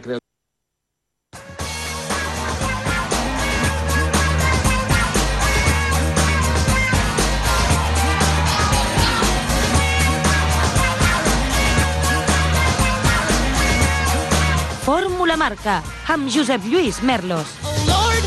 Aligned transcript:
creo 0.00 0.18
Fórmula 14.88 15.36
Marca, 15.36 15.82
amb 16.08 16.30
Josep 16.32 16.64
Lluís 16.64 17.02
Merlos. 17.02 17.46
Oh 17.62 17.74
Lord, 17.86 18.24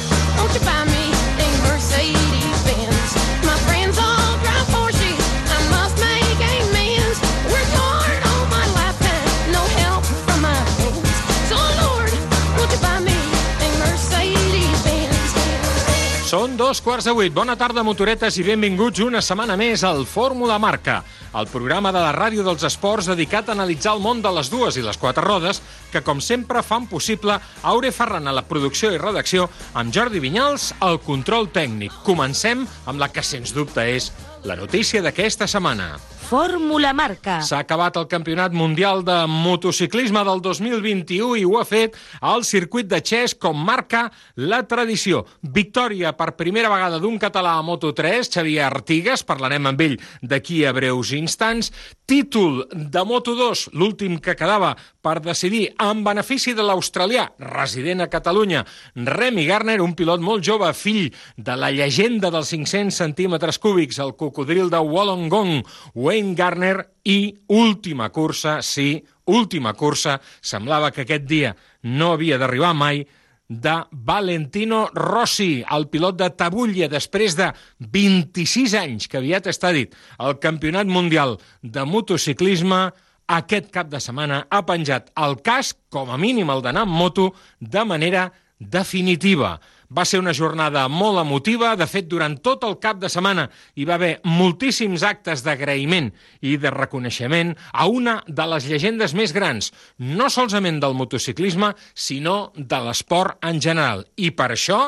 Són 16.31 16.53
dos 16.55 16.80
quarts 16.80 17.03
de 17.03 17.12
vuit. 17.12 17.34
Bona 17.35 17.58
tarda, 17.59 17.81
motoretes, 17.84 18.38
i 18.40 18.44
benvinguts 18.48 19.02
una 19.03 19.20
setmana 19.20 19.58
més 19.59 19.81
al 19.84 20.05
Fórmula 20.08 20.55
Marca, 20.63 21.02
el 21.35 21.49
programa 21.52 21.91
de 21.91 21.99
la 21.99 22.13
ràdio 22.16 22.45
dels 22.45 22.63
esports 22.63 23.09
dedicat 23.12 23.49
a 23.49 23.52
analitzar 23.52 23.98
el 23.98 23.99
món 23.99 24.21
de 24.23 24.31
les 24.38 24.48
dues 24.48 24.77
i 24.80 24.85
les 24.85 24.95
quatre 25.02 25.26
rodes, 25.26 25.59
que, 25.91 25.99
com 25.99 26.23
sempre, 26.23 26.63
fan 26.63 26.88
possible 26.88 27.35
Aure 27.73 27.91
Ferran 27.91 28.31
a 28.31 28.35
la 28.38 28.45
producció 28.48 28.94
i 28.95 29.02
redacció, 29.02 29.49
amb 29.76 29.91
Jordi 29.91 30.23
Vinyals 30.23 30.70
al 30.80 31.02
control 31.04 31.52
tècnic. 31.52 31.99
Comencem 32.07 32.63
amb 32.85 33.04
la 33.04 33.12
que, 33.12 33.27
sens 33.27 33.52
dubte, 33.52 33.84
és 33.91 34.13
la 34.48 34.55
notícia 34.55 35.04
d'aquesta 35.04 35.52
setmana. 35.52 35.98
Fórmula 36.31 36.94
Marca. 36.95 37.41
S'ha 37.44 37.58
acabat 37.59 37.98
el 37.99 38.05
Campionat 38.08 38.53
Mundial 38.55 39.02
de 39.03 39.17
Motociclisme 39.27 40.21
del 40.23 40.40
2021 40.40 41.41
i 41.41 41.44
ho 41.44 41.57
ha 41.59 41.66
fet 41.67 41.98
el 42.23 42.45
circuit 42.48 42.88
de 42.88 43.02
Xes 43.04 43.34
com 43.35 43.59
marca 43.67 44.05
la 44.40 44.62
tradició. 44.63 45.26
Victòria 45.43 46.13
per 46.15 46.29
primera 46.40 46.71
vegada 46.71 47.02
d'un 47.04 47.20
català 47.20 47.57
a 47.57 47.65
Moto3, 47.68 48.32
Xavier 48.32 48.63
Artigas, 48.70 49.26
parlarem 49.27 49.68
amb 49.68 49.84
ell 49.84 49.98
d'aquí 50.24 50.62
a 50.63 50.71
breus 50.71 51.12
instants. 51.20 51.74
Títol 52.12 52.65
de 52.76 53.01
Moto2, 53.07 53.70
l'últim 53.79 54.17
que 54.20 54.34
quedava 54.35 54.73
per 54.99 55.21
decidir 55.23 55.70
en 55.79 56.01
benefici 56.04 56.51
de 56.51 56.65
l'australià, 56.68 57.29
resident 57.53 58.03
a 58.03 58.09
Catalunya, 58.12 58.65
Remy 58.99 59.45
Garner, 59.48 59.77
un 59.79 59.93
pilot 59.95 60.20
molt 60.20 60.43
jove, 60.43 60.73
fill 60.76 61.07
de 61.37 61.55
la 61.55 61.70
llegenda 61.71 62.27
dels 62.35 62.51
500 62.51 62.99
centímetres 62.99 63.62
cúbics, 63.63 64.01
el 64.03 64.12
cocodril 64.19 64.68
de 64.68 64.84
Wollongong, 64.84 65.63
Wayne 65.95 66.35
Garner, 66.35 66.84
i 67.07 67.31
última 67.47 68.12
cursa, 68.12 68.59
sí, 68.59 69.06
última 69.31 69.72
cursa, 69.79 70.19
semblava 70.41 70.91
que 70.91 71.07
aquest 71.07 71.23
dia 71.31 71.56
no 71.88 72.12
havia 72.18 72.35
d'arribar 72.35 72.75
mai, 72.75 73.06
de 73.52 73.74
Valentino 73.91 74.85
Rossi, 74.96 75.59
el 75.75 75.90
pilot 75.91 76.16
de 76.22 76.30
Tabulla, 76.40 76.88
després 76.91 77.35
de 77.35 77.50
26 77.91 78.75
anys, 78.80 79.09
que 79.12 79.19
aviat 79.19 79.50
està 79.52 79.74
dit, 79.75 79.91
el 80.24 80.38
Campionat 80.40 80.88
Mundial 80.88 81.35
de 81.62 81.84
Motociclisme, 81.84 82.85
aquest 83.31 83.68
cap 83.75 83.91
de 83.91 84.00
setmana 84.03 84.46
ha 84.47 84.62
penjat 84.68 85.12
el 85.19 85.38
casc, 85.44 85.78
com 85.91 86.12
a 86.12 86.19
mínim 86.19 86.50
el 86.52 86.63
d'anar 86.63 86.85
amb 86.88 86.96
moto, 86.96 87.31
de 87.59 87.84
manera 87.88 88.30
definitiva. 88.59 89.58
Va 89.91 90.06
ser 90.07 90.22
una 90.22 90.31
jornada 90.31 90.85
molt 90.88 91.19
emotiva, 91.19 91.73
de 91.75 91.88
fet, 91.89 92.07
durant 92.07 92.38
tot 92.39 92.63
el 92.63 92.78
cap 92.79 93.00
de 93.01 93.09
setmana 93.11 93.50
hi 93.75 93.85
va 93.88 93.97
haver 93.97 94.11
moltíssims 94.23 95.03
actes 95.03 95.44
d'agraïment 95.44 96.11
i 96.47 96.56
de 96.61 96.72
reconeixement 96.72 97.51
a 97.72 97.88
una 97.91 98.22
de 98.28 98.45
les 98.53 98.67
llegendes 98.72 99.16
més 99.17 99.35
grans, 99.35 99.72
no 100.00 100.29
solament 100.31 100.79
del 100.79 100.95
motociclisme, 100.95 101.73
sinó 101.94 102.53
de 102.56 102.79
l'esport 102.88 103.44
en 103.47 103.59
general. 103.59 104.06
I 104.16 104.31
per 104.31 104.53
això, 104.56 104.79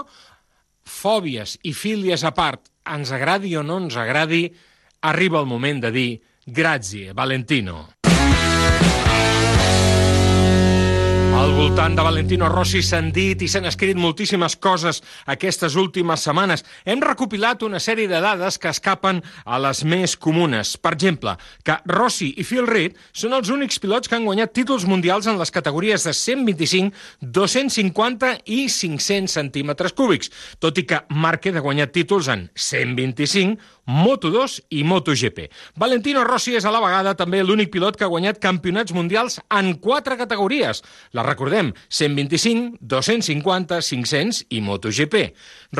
fòbies 0.88 1.58
i 1.64 1.74
fílies 1.76 2.24
a 2.24 2.32
part, 2.36 2.70
ens 2.84 3.12
agradi 3.16 3.56
o 3.60 3.64
no 3.64 3.82
ens 3.84 4.00
agradi, 4.00 4.46
arriba 5.04 5.44
el 5.44 5.52
moment 5.52 5.84
de 5.84 5.92
dir 5.92 6.12
grazie, 6.46 7.12
Valentino. 7.12 7.93
Al 11.44 11.52
voltant 11.58 11.92
de 11.92 12.04
Valentino 12.06 12.48
Rossi 12.48 12.80
s'han 12.80 13.10
dit 13.12 13.42
i 13.44 13.50
s'han 13.52 13.66
escrit 13.68 13.98
moltíssimes 14.00 14.54
coses 14.64 15.02
aquestes 15.28 15.74
últimes 15.76 16.22
setmanes. 16.24 16.62
Hem 16.88 17.02
recopilat 17.04 17.66
una 17.68 17.82
sèrie 17.84 18.08
de 18.08 18.22
dades 18.24 18.56
que 18.56 18.72
escapen 18.72 19.20
a 19.44 19.60
les 19.60 19.82
més 19.84 20.14
comunes. 20.16 20.72
Per 20.80 20.94
exemple, 20.96 21.34
que 21.68 21.76
Rossi 21.92 22.30
i 22.40 22.46
Phil 22.48 22.70
Reed 22.70 22.96
són 23.12 23.36
els 23.36 23.52
únics 23.52 23.82
pilots 23.84 24.08
que 24.08 24.16
han 24.16 24.30
guanyat 24.30 24.56
títols 24.56 24.88
mundials 24.88 25.28
en 25.28 25.36
les 25.42 25.52
categories 25.52 26.08
de 26.08 26.16
125, 26.16 26.96
250 27.20 28.32
i 28.48 28.64
500 28.72 29.36
centímetres 29.42 30.00
cúbics, 30.00 30.32
tot 30.64 30.80
i 30.80 30.88
que 30.88 31.04
Márquez 31.12 31.60
ha 31.60 31.68
guanyat 31.68 31.92
títols 31.92 32.32
en 32.32 32.48
125, 32.56 33.60
Moto2 33.88 34.62
i 34.70 34.84
MotoGP. 34.88 35.50
Valentino 35.76 36.24
Rossi 36.24 36.56
és 36.56 36.66
a 36.66 36.72
la 36.72 36.82
vegada 36.84 37.16
també 37.20 37.42
l'únic 37.44 37.72
pilot 37.74 37.98
que 38.00 38.06
ha 38.08 38.12
guanyat 38.12 38.40
campionats 38.44 38.94
mundials 38.96 39.40
en 39.52 39.74
quatre 39.84 40.18
categories. 40.20 40.84
La 41.12 41.26
recordem, 41.28 41.74
125, 41.90 42.78
250, 42.80 43.82
500 43.82 44.44
i 44.50 44.62
MotoGP. 44.64 45.24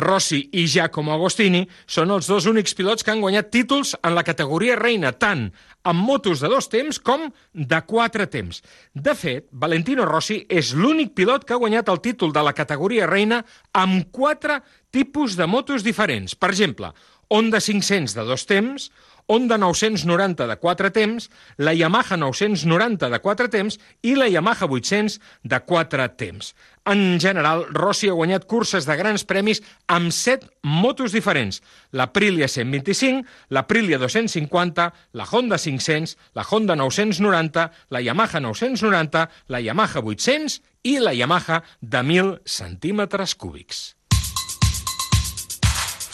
Rossi 0.00 0.42
i 0.52 0.66
Giacomo 0.68 1.14
Agostini 1.16 1.64
són 1.86 2.12
els 2.12 2.28
dos 2.28 2.48
únics 2.50 2.76
pilots 2.76 3.04
que 3.04 3.14
han 3.14 3.24
guanyat 3.24 3.52
títols 3.54 3.94
en 4.02 4.14
la 4.14 4.26
categoria 4.26 4.76
reina, 4.76 5.12
tant 5.12 5.48
amb 5.84 6.00
motos 6.00 6.40
de 6.40 6.48
dos 6.48 6.68
temps 6.72 6.98
com 6.98 7.28
de 7.52 7.80
quatre 7.86 8.26
temps. 8.32 8.62
De 8.94 9.14
fet, 9.14 9.46
Valentino 9.52 10.06
Rossi 10.08 10.40
és 10.48 10.72
l'únic 10.76 11.12
pilot 11.16 11.44
que 11.44 11.54
ha 11.54 11.60
guanyat 11.60 11.92
el 11.92 12.00
títol 12.04 12.32
de 12.32 12.42
la 12.44 12.54
categoria 12.56 13.08
reina 13.10 13.42
amb 13.72 14.08
quatre 14.10 14.62
tipus 14.94 15.36
de 15.36 15.46
motos 15.50 15.84
diferents. 15.84 16.36
Per 16.38 16.50
exemple, 16.52 16.92
Honda 17.28 17.60
500 17.60 18.14
de 18.14 18.24
dos 18.28 18.46
temps, 18.46 18.90
Honda 19.26 19.56
990 19.56 20.46
de 20.46 20.56
4 20.56 20.90
temps, 20.92 21.30
la 21.56 21.72
Yamaha 21.72 22.16
990 22.16 23.08
de 23.08 23.20
4 23.20 23.48
temps 23.48 23.78
i 24.02 24.14
la 24.18 24.28
Yamaha 24.28 24.66
800 24.68 25.20
de 25.42 25.60
4 25.60 26.08
temps. 26.18 26.52
En 26.84 27.18
general, 27.18 27.64
Rossi 27.72 28.10
ha 28.12 28.16
guanyat 28.18 28.44
curses 28.44 28.84
de 28.84 28.96
grans 29.00 29.24
premis 29.24 29.62
amb 29.88 30.12
7 30.12 30.50
motos 30.60 31.16
diferents. 31.16 31.62
La 31.90 32.10
Aprilia 32.10 32.48
125, 32.48 33.24
la 33.48 33.64
Aprilia 33.64 33.98
250, 33.98 34.90
la 35.12 35.24
Honda 35.24 35.56
500, 35.56 36.18
la 36.34 36.44
Honda 36.44 36.76
990, 36.76 37.70
la 37.88 38.04
Yamaha 38.04 38.44
990, 38.44 39.28
la 39.48 39.64
Yamaha 39.64 40.04
800 40.04 40.60
i 40.84 40.98
la 41.00 41.16
Yamaha 41.16 41.62
de 41.80 42.04
1.000 42.04 42.40
centímetres 42.44 43.34
cúbics. 43.34 43.94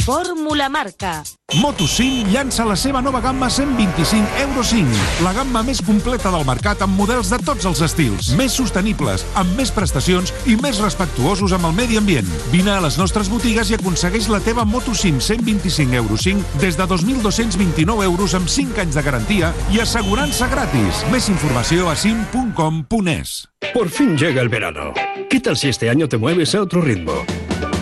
Fórmula 0.05 0.69
Marca. 0.69 1.23
Moto5 1.53 2.31
llança 2.31 2.65
la 2.65 2.77
seva 2.77 3.03
nova 3.03 3.21
gamma 3.21 3.51
125 3.51 4.39
Euro 4.41 4.63
5, 4.65 4.87
la 5.25 5.33
gamma 5.35 5.63
més 5.67 5.81
completa 5.85 6.31
del 6.33 6.47
mercat 6.47 6.81
amb 6.87 6.97
models 6.97 7.33
de 7.33 7.39
tots 7.45 7.67
els 7.69 7.83
estils, 7.85 8.31
més 8.39 8.55
sostenibles, 8.57 9.27
amb 9.35 9.53
més 9.59 9.73
prestacions 9.75 10.33
i 10.47 10.57
més 10.63 10.81
respectuosos 10.81 11.53
amb 11.57 11.69
el 11.69 11.77
medi 11.77 11.99
ambient. 12.01 12.31
Vine 12.55 12.73
a 12.77 12.81
les 12.85 12.97
nostres 13.01 13.29
botigues 13.33 13.71
i 13.71 13.77
aconsegueix 13.77 14.31
la 14.33 14.41
teva 14.41 14.65
Moto5 14.65 15.21
125 15.27 15.99
Euro 16.01 16.17
5 16.17 16.63
des 16.63 16.79
de 16.81 16.89
2.229 16.95 18.09
euros 18.09 18.39
amb 18.39 18.49
5 18.49 18.81
anys 18.87 18.97
de 18.97 19.05
garantia 19.05 19.53
i 19.75 19.83
assegurança 19.85 20.49
gratis. 20.49 21.05
Més 21.13 21.29
informació 21.29 21.91
a 21.91 21.97
sim.com.es. 21.99 23.37
Por 23.75 23.91
fin 23.91 24.17
llega 24.17 24.41
el 24.41 24.49
verano. 24.49 24.95
¿Qué 25.29 25.41
tal 25.41 25.57
si 25.57 25.69
este 25.69 25.91
año 25.91 26.09
te 26.09 26.17
mueves 26.17 26.55
a 26.55 26.63
otro 26.63 26.81
ritmo? 26.81 27.25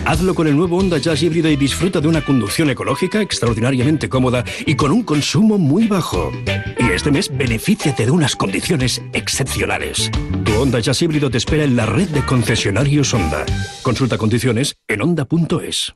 Hazlo 0.09 0.35
con 0.35 0.47
el 0.47 0.57
nuevo 0.57 0.79
Honda 0.79 0.97
Jazz 0.97 1.23
híbrido 1.23 1.51
y 1.51 1.57
disfruta 1.57 2.01
de 2.01 2.09
una 2.09 2.25
conducción 2.25 2.71
ecológica 2.71 3.21
extraordinariamente 3.21 4.09
cómoda 4.09 4.43
y 4.65 4.75
con 4.75 4.91
un 4.91 5.03
consumo 5.03 5.59
muy 5.59 5.87
bajo. 5.87 6.33
Y 6.79 6.93
este 6.93 7.11
mes 7.11 7.31
benefíciate 7.31 8.07
de 8.07 8.11
unas 8.11 8.35
condiciones 8.35 9.03
excepcionales. 9.13 10.11
Tu 10.47 10.53
Honda 10.55 10.81
Jazz 10.81 11.03
híbrido 11.03 11.29
te 11.29 11.37
espera 11.37 11.65
en 11.65 11.77
la 11.77 11.85
red 11.85 12.09
de 12.09 12.25
concesionarios 12.25 13.13
Honda. 13.13 13.45
Consulta 13.83 14.17
condiciones 14.17 14.77
en 14.89 15.03
honda.es. 15.03 15.95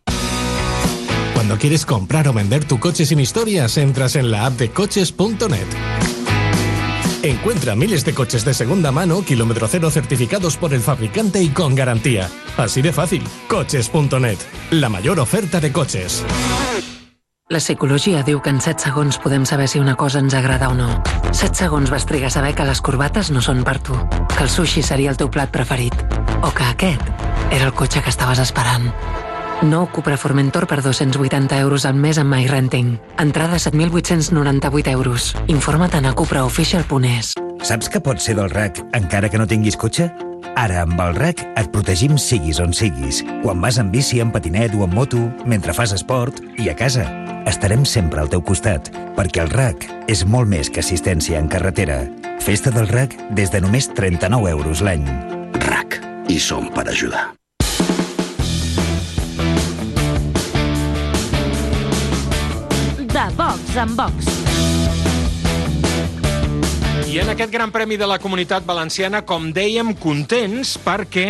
Cuando 1.33 1.57
quieres 1.57 1.87
comprar 1.87 2.29
o 2.29 2.35
vender 2.35 2.67
tu 2.67 2.79
coche 2.79 3.07
sin 3.07 3.19
historias, 3.19 3.79
entras 3.79 4.17
en 4.17 4.31
la 4.31 4.45
app 4.45 4.59
de 4.59 4.69
coches.net. 4.69 6.22
Encuentra 7.23 7.77
miles 7.77 8.05
de 8.05 8.15
coches 8.15 8.45
de 8.45 8.53
segunda 8.53 8.91
mano, 8.91 9.23
kilómetro 9.23 9.69
cero 9.69 9.91
certificados 9.91 10.57
por 10.57 10.75
el 10.75 10.81
fabricante 10.81 11.41
y 11.41 11.51
con 11.51 11.77
garantía. 11.77 12.29
Así 12.57 12.83
de 12.83 12.93
fácil. 12.93 13.23
Coches.net. 13.49 14.39
La 14.73 14.89
mayor 14.89 15.21
oferta 15.21 15.61
de 15.61 15.73
coches. 15.73 16.25
La 17.49 17.61
psicologia 17.61 18.23
diu 18.25 18.41
que 18.41 18.49
en 18.49 18.63
7 18.65 18.81
segons 18.81 19.19
podem 19.21 19.45
saber 19.45 19.67
si 19.69 19.79
una 19.79 19.93
cosa 19.95 20.23
ens 20.23 20.33
agrada 20.33 20.71
o 20.73 20.75
no. 20.75 20.89
7 21.37 21.53
segons 21.53 21.91
vas 21.93 22.07
trigar 22.09 22.31
a 22.31 22.35
saber 22.35 22.55
que 22.57 22.65
les 22.65 22.81
corbates 22.81 23.29
no 23.31 23.43
són 23.45 23.61
per 23.63 23.77
tu, 23.85 23.99
que 24.33 24.47
el 24.47 24.49
sushi 24.49 24.81
seria 24.83 25.13
el 25.13 25.21
teu 25.21 25.29
plat 25.29 25.53
preferit, 25.53 25.93
o 26.41 26.49
que 26.49 26.65
aquest 26.65 27.05
era 27.53 27.67
el 27.69 27.75
cotxe 27.77 28.01
que 28.01 28.09
estaves 28.09 28.41
esperant. 28.41 28.89
Nou 29.63 29.87
Cupra 29.95 30.17
Formentor 30.19 30.67
per 30.67 30.81
280 30.83 31.59
euros 31.63 31.85
al 31.87 31.95
mes 31.95 32.19
amb 32.19 32.35
MyRenting. 32.35 32.97
Entrada 33.19 33.61
7.898 33.63 34.91
euros. 34.91 35.37
Informa't 35.47 36.05
a 36.05 36.13
cupraofficial.es. 36.13 37.35
Saps 37.63 37.89
que 37.89 38.01
pots 38.01 38.25
ser 38.25 38.35
del 38.35 38.51
RAC 38.51 38.83
encara 38.93 39.29
que 39.31 39.39
no 39.39 39.47
tinguis 39.47 39.77
cotxe? 39.79 40.11
Ara, 40.59 40.83
amb 40.83 40.99
el 41.01 41.15
RAC, 41.15 41.45
et 41.57 41.71
protegim 41.71 42.19
siguis 42.19 42.59
on 42.61 42.75
siguis. 42.75 43.23
Quan 43.45 43.61
vas 43.63 43.79
en 43.79 43.93
bici, 43.93 44.19
en 44.21 44.33
patinet 44.35 44.75
o 44.75 44.83
en 44.85 44.95
moto, 44.95 45.21
mentre 45.47 45.73
fas 45.73 45.95
esport 45.95 46.43
i 46.59 46.69
a 46.69 46.75
casa. 46.77 47.07
Estarem 47.47 47.87
sempre 47.87 48.21
al 48.21 48.31
teu 48.33 48.43
costat, 48.43 48.91
perquè 49.17 49.45
el 49.47 49.53
RAC 49.55 49.87
és 50.11 50.27
molt 50.27 50.51
més 50.51 50.71
que 50.71 50.83
assistència 50.83 51.39
en 51.39 51.47
carretera. 51.49 52.03
Festa 52.43 52.75
del 52.75 52.91
RAC 52.91 53.15
des 53.31 53.55
de 53.55 53.63
només 53.63 53.89
39 53.95 54.51
euros 54.51 54.83
l'any. 54.83 55.07
RAC. 55.63 56.03
I 56.29 56.41
som 56.41 56.67
per 56.75 56.89
ajudar. 56.91 57.31
De 63.23 63.37
Vox 63.37 63.77
en 63.77 63.97
Vox. 63.97 64.27
I 67.07 67.21
en 67.23 67.29
aquest 67.31 67.53
Gran 67.53 67.71
Premi 67.71 67.95
de 67.95 68.07
la 68.09 68.17
Comunitat 68.19 68.65
Valenciana, 68.67 69.21
com 69.23 69.53
dèiem, 69.55 69.93
contents 69.95 70.73
perquè 70.83 71.29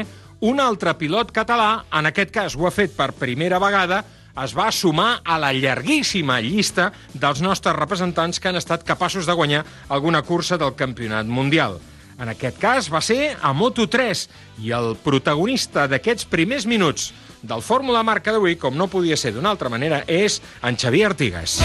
un 0.49 0.63
altre 0.65 0.95
pilot 0.97 1.35
català, 1.37 1.83
en 1.93 2.09
aquest 2.09 2.33
cas 2.33 2.57
ho 2.57 2.65
ha 2.65 2.73
fet 2.73 2.95
per 2.97 3.11
primera 3.13 3.61
vegada, 3.61 4.01
es 4.41 4.55
va 4.57 4.71
sumar 4.73 5.21
a 5.21 5.37
la 5.43 5.53
llarguíssima 5.53 6.39
llista 6.41 6.95
dels 7.13 7.45
nostres 7.45 7.77
representants 7.77 8.41
que 8.41 8.49
han 8.49 8.57
estat 8.57 8.89
capaços 8.89 9.29
de 9.29 9.37
guanyar 9.37 9.67
alguna 9.93 10.23
cursa 10.25 10.57
del 10.57 10.73
Campionat 10.73 11.29
Mundial. 11.29 11.77
En 12.17 12.33
aquest 12.33 12.57
cas 12.63 12.89
va 12.89 13.05
ser 13.05 13.35
a 13.37 13.53
Moto3 13.53 14.25
i 14.65 14.73
el 14.73 14.95
protagonista 15.05 15.85
d'aquests 15.91 16.25
primers 16.25 16.65
minuts 16.65 17.11
del 17.43 17.63
Fórmula 17.63 18.03
Marca 18.07 18.33
d'avui, 18.33 18.57
com 18.57 18.77
no 18.79 18.89
podia 18.89 19.19
ser 19.19 19.35
d'una 19.35 19.51
altra 19.53 19.71
manera, 19.73 20.03
és 20.07 20.41
en 20.63 20.79
Xavier 20.79 21.11
Artigas. 21.11 21.59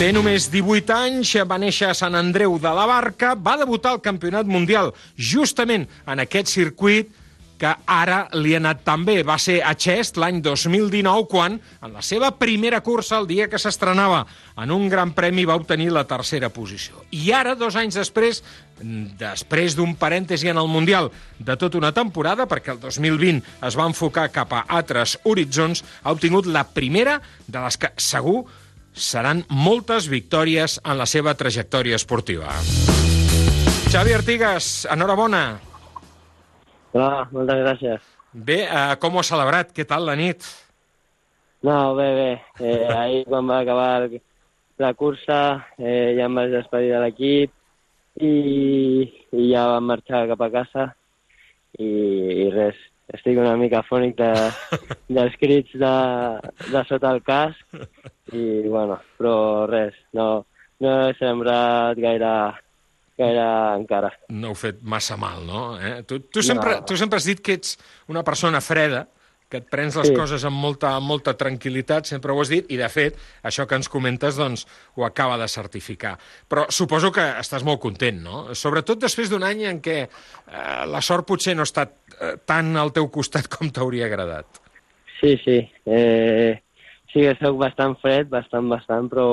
Té 0.00 0.12
només 0.16 0.46
18 0.48 0.94
anys, 0.96 1.34
va 1.44 1.58
néixer 1.60 1.90
a 1.90 1.96
Sant 1.96 2.14
Andreu 2.16 2.54
de 2.60 2.70
la 2.72 2.86
Barca, 2.88 3.34
va 3.36 3.58
debutar 3.60 3.92
al 3.92 4.00
Campionat 4.00 4.48
Mundial 4.48 4.94
justament 5.16 5.84
en 6.08 6.22
aquest 6.24 6.48
circuit 6.48 7.10
que 7.60 7.74
ara 7.92 8.22
li 8.40 8.54
ha 8.54 8.60
anat 8.62 8.80
tan 8.86 9.04
bé. 9.04 9.20
Va 9.26 9.36
ser 9.40 9.58
a 9.60 9.74
Chest 9.76 10.16
l'any 10.20 10.40
2019 10.44 11.26
quan, 11.28 11.58
en 11.60 11.92
la 11.92 12.02
seva 12.04 12.32
primera 12.38 12.80
cursa, 12.80 13.18
el 13.20 13.28
dia 13.28 13.50
que 13.52 13.60
s'estrenava 13.60 14.24
en 14.60 14.72
un 14.72 14.88
gran 14.88 15.12
premi, 15.16 15.44
va 15.48 15.58
obtenir 15.60 15.90
la 15.92 16.06
tercera 16.08 16.48
posició. 16.48 17.04
I 17.12 17.30
ara, 17.36 17.54
dos 17.58 17.76
anys 17.76 18.00
després, 18.00 18.40
després 19.20 19.76
d'un 19.76 19.92
parèntesi 20.00 20.48
en 20.48 20.60
el 20.60 20.70
Mundial 20.72 21.10
de 21.38 21.58
tota 21.60 21.78
una 21.78 21.92
temporada, 21.92 22.48
perquè 22.48 22.72
el 22.74 22.80
2020 22.80 23.44
es 23.68 23.76
va 23.76 23.88
enfocar 23.90 24.30
cap 24.32 24.56
a 24.56 24.64
altres 24.80 25.18
horitzons, 25.24 25.84
ha 26.02 26.16
obtingut 26.16 26.48
la 26.48 26.64
primera 26.64 27.20
de 27.46 27.60
les 27.60 27.76
que 27.76 27.92
segur 28.00 28.44
seran 28.90 29.44
moltes 29.48 30.08
victòries 30.10 30.80
en 30.82 30.98
la 30.98 31.06
seva 31.06 31.36
trajectòria 31.38 32.00
esportiva. 32.00 32.56
Xavi 33.90 34.14
Artigas, 34.14 34.86
enhorabona. 34.90 35.69
Hola, 36.90 37.28
moltes 37.30 37.60
gràcies. 37.62 38.06
Bé, 38.34 38.64
eh, 38.66 38.96
com 38.98 39.14
ho 39.14 39.20
ha 39.22 39.26
celebrat? 39.26 39.70
Què 39.74 39.84
tal 39.86 40.08
la 40.08 40.16
nit? 40.18 40.42
No, 41.62 41.94
bé, 41.94 42.08
bé. 42.16 42.30
Eh, 42.58 42.86
ahir 43.02 43.24
quan 43.28 43.46
va 43.46 43.60
acabar 43.62 44.08
la 44.80 44.92
cursa 44.98 45.40
eh, 45.78 46.16
ja 46.18 46.26
em 46.26 46.38
vaig 46.38 46.50
despedir 46.50 46.90
de 46.94 47.02
l'equip 47.04 47.52
i, 48.26 48.32
i 49.36 49.50
ja 49.52 49.66
vam 49.70 49.86
marxar 49.92 50.24
cap 50.32 50.42
a 50.42 50.50
casa 50.50 50.86
i, 51.78 51.86
i 51.86 52.48
res, 52.54 52.78
estic 53.14 53.38
una 53.38 53.54
mica 53.60 53.84
fònic 53.86 54.16
de, 54.18 54.30
dels 55.18 55.36
crits 55.38 55.76
de, 55.84 55.94
de 56.72 56.84
sota 56.88 57.12
el 57.14 57.22
casc 57.22 58.34
i 58.34 58.66
bueno, 58.66 58.98
però 59.20 59.36
res, 59.70 59.94
no, 60.16 60.30
no 60.80 60.96
he 61.04 61.14
sembrat 61.20 62.00
gaire, 62.00 62.34
gaire 63.20 63.46
encara. 63.76 64.10
No 64.32 64.50
heu 64.50 64.58
fet 64.58 64.80
massa 64.82 65.16
mal, 65.20 65.44
no? 65.46 65.62
Eh? 65.78 66.00
Tu, 66.08 66.22
tu, 66.32 66.42
sempre, 66.42 66.80
no. 66.80 66.84
tu 66.88 66.96
sempre 66.96 67.20
has 67.20 67.28
dit 67.28 67.40
que 67.44 67.58
ets 67.60 67.76
una 68.08 68.24
persona 68.26 68.60
freda, 68.64 69.06
que 69.50 69.58
et 69.58 69.66
prens 69.66 69.96
les 69.98 70.06
Sí. 70.06 70.14
coses 70.14 70.44
amb 70.46 70.54
molta, 70.62 70.92
amb 70.94 71.08
molta 71.10 71.32
tranquil·litat, 71.34 72.06
sempre 72.06 72.30
ho 72.30 72.38
has 72.40 72.48
dit, 72.52 72.68
i 72.70 72.76
de 72.78 72.86
fet, 72.88 73.16
això 73.42 73.64
que 73.66 73.74
ens 73.74 73.88
comentes 73.90 74.36
doncs, 74.38 74.62
ho 74.94 75.02
acaba 75.04 75.36
de 75.40 75.48
certificar. 75.50 76.12
Però 76.48 76.68
suposo 76.70 77.10
que 77.10 77.24
estàs 77.40 77.64
molt 77.66 77.80
content, 77.82 78.20
no? 78.22 78.54
Sobretot 78.54 79.00
després 79.02 79.28
d'un 79.28 79.42
any 79.42 79.64
en 79.66 79.80
què 79.82 79.96
eh, 80.06 80.86
la 80.86 81.00
sort 81.02 81.26
potser 81.26 81.56
no 81.58 81.66
ha 81.66 81.68
estat 81.68 81.96
eh, 82.20 82.36
tan 82.46 82.76
al 82.78 82.92
teu 82.94 83.10
costat 83.10 83.48
com 83.50 83.72
t'hauria 83.74 84.06
agradat. 84.06 84.46
Sí, 85.18 85.34
sí. 85.42 85.58
Eh, 85.84 86.62
sí 87.12 87.26
que 87.26 87.34
sóc 87.42 87.58
bastant 87.58 87.98
fred, 88.00 88.30
bastant, 88.30 88.70
bastant, 88.70 89.10
però, 89.10 89.26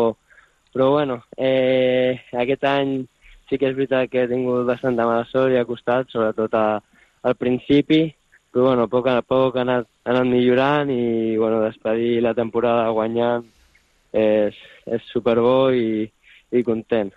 però 0.73 0.89
bueno, 0.97 1.21
eh, 1.37 2.23
aquest 2.33 2.65
any 2.65 3.03
sí 3.49 3.57
que 3.57 3.69
és 3.71 3.75
veritat 3.77 4.09
que 4.11 4.23
he 4.23 4.29
tingut 4.29 4.67
bastanta 4.67 5.07
mala 5.07 5.25
sort 5.31 5.53
i 5.53 5.59
ha 5.59 5.67
costat, 5.67 6.09
sobretot 6.11 6.53
a, 6.57 6.79
al 7.27 7.35
principi, 7.39 8.05
però 8.51 8.69
bueno, 8.69 8.87
a 8.87 8.91
poc 8.91 9.07
a 9.11 9.21
poc 9.21 9.57
ha 9.57 9.63
anat, 9.65 9.87
ha 10.05 10.13
anat 10.15 10.27
millorant 10.29 10.91
i 10.91 11.37
bueno, 11.37 11.61
despedir 11.63 12.21
la 12.25 12.33
temporada 12.37 12.89
guanyant 12.95 13.45
és, 14.13 14.57
és 14.87 15.07
superbo 15.13 15.71
i, 15.71 16.07
i 16.51 16.63
content. 16.67 17.11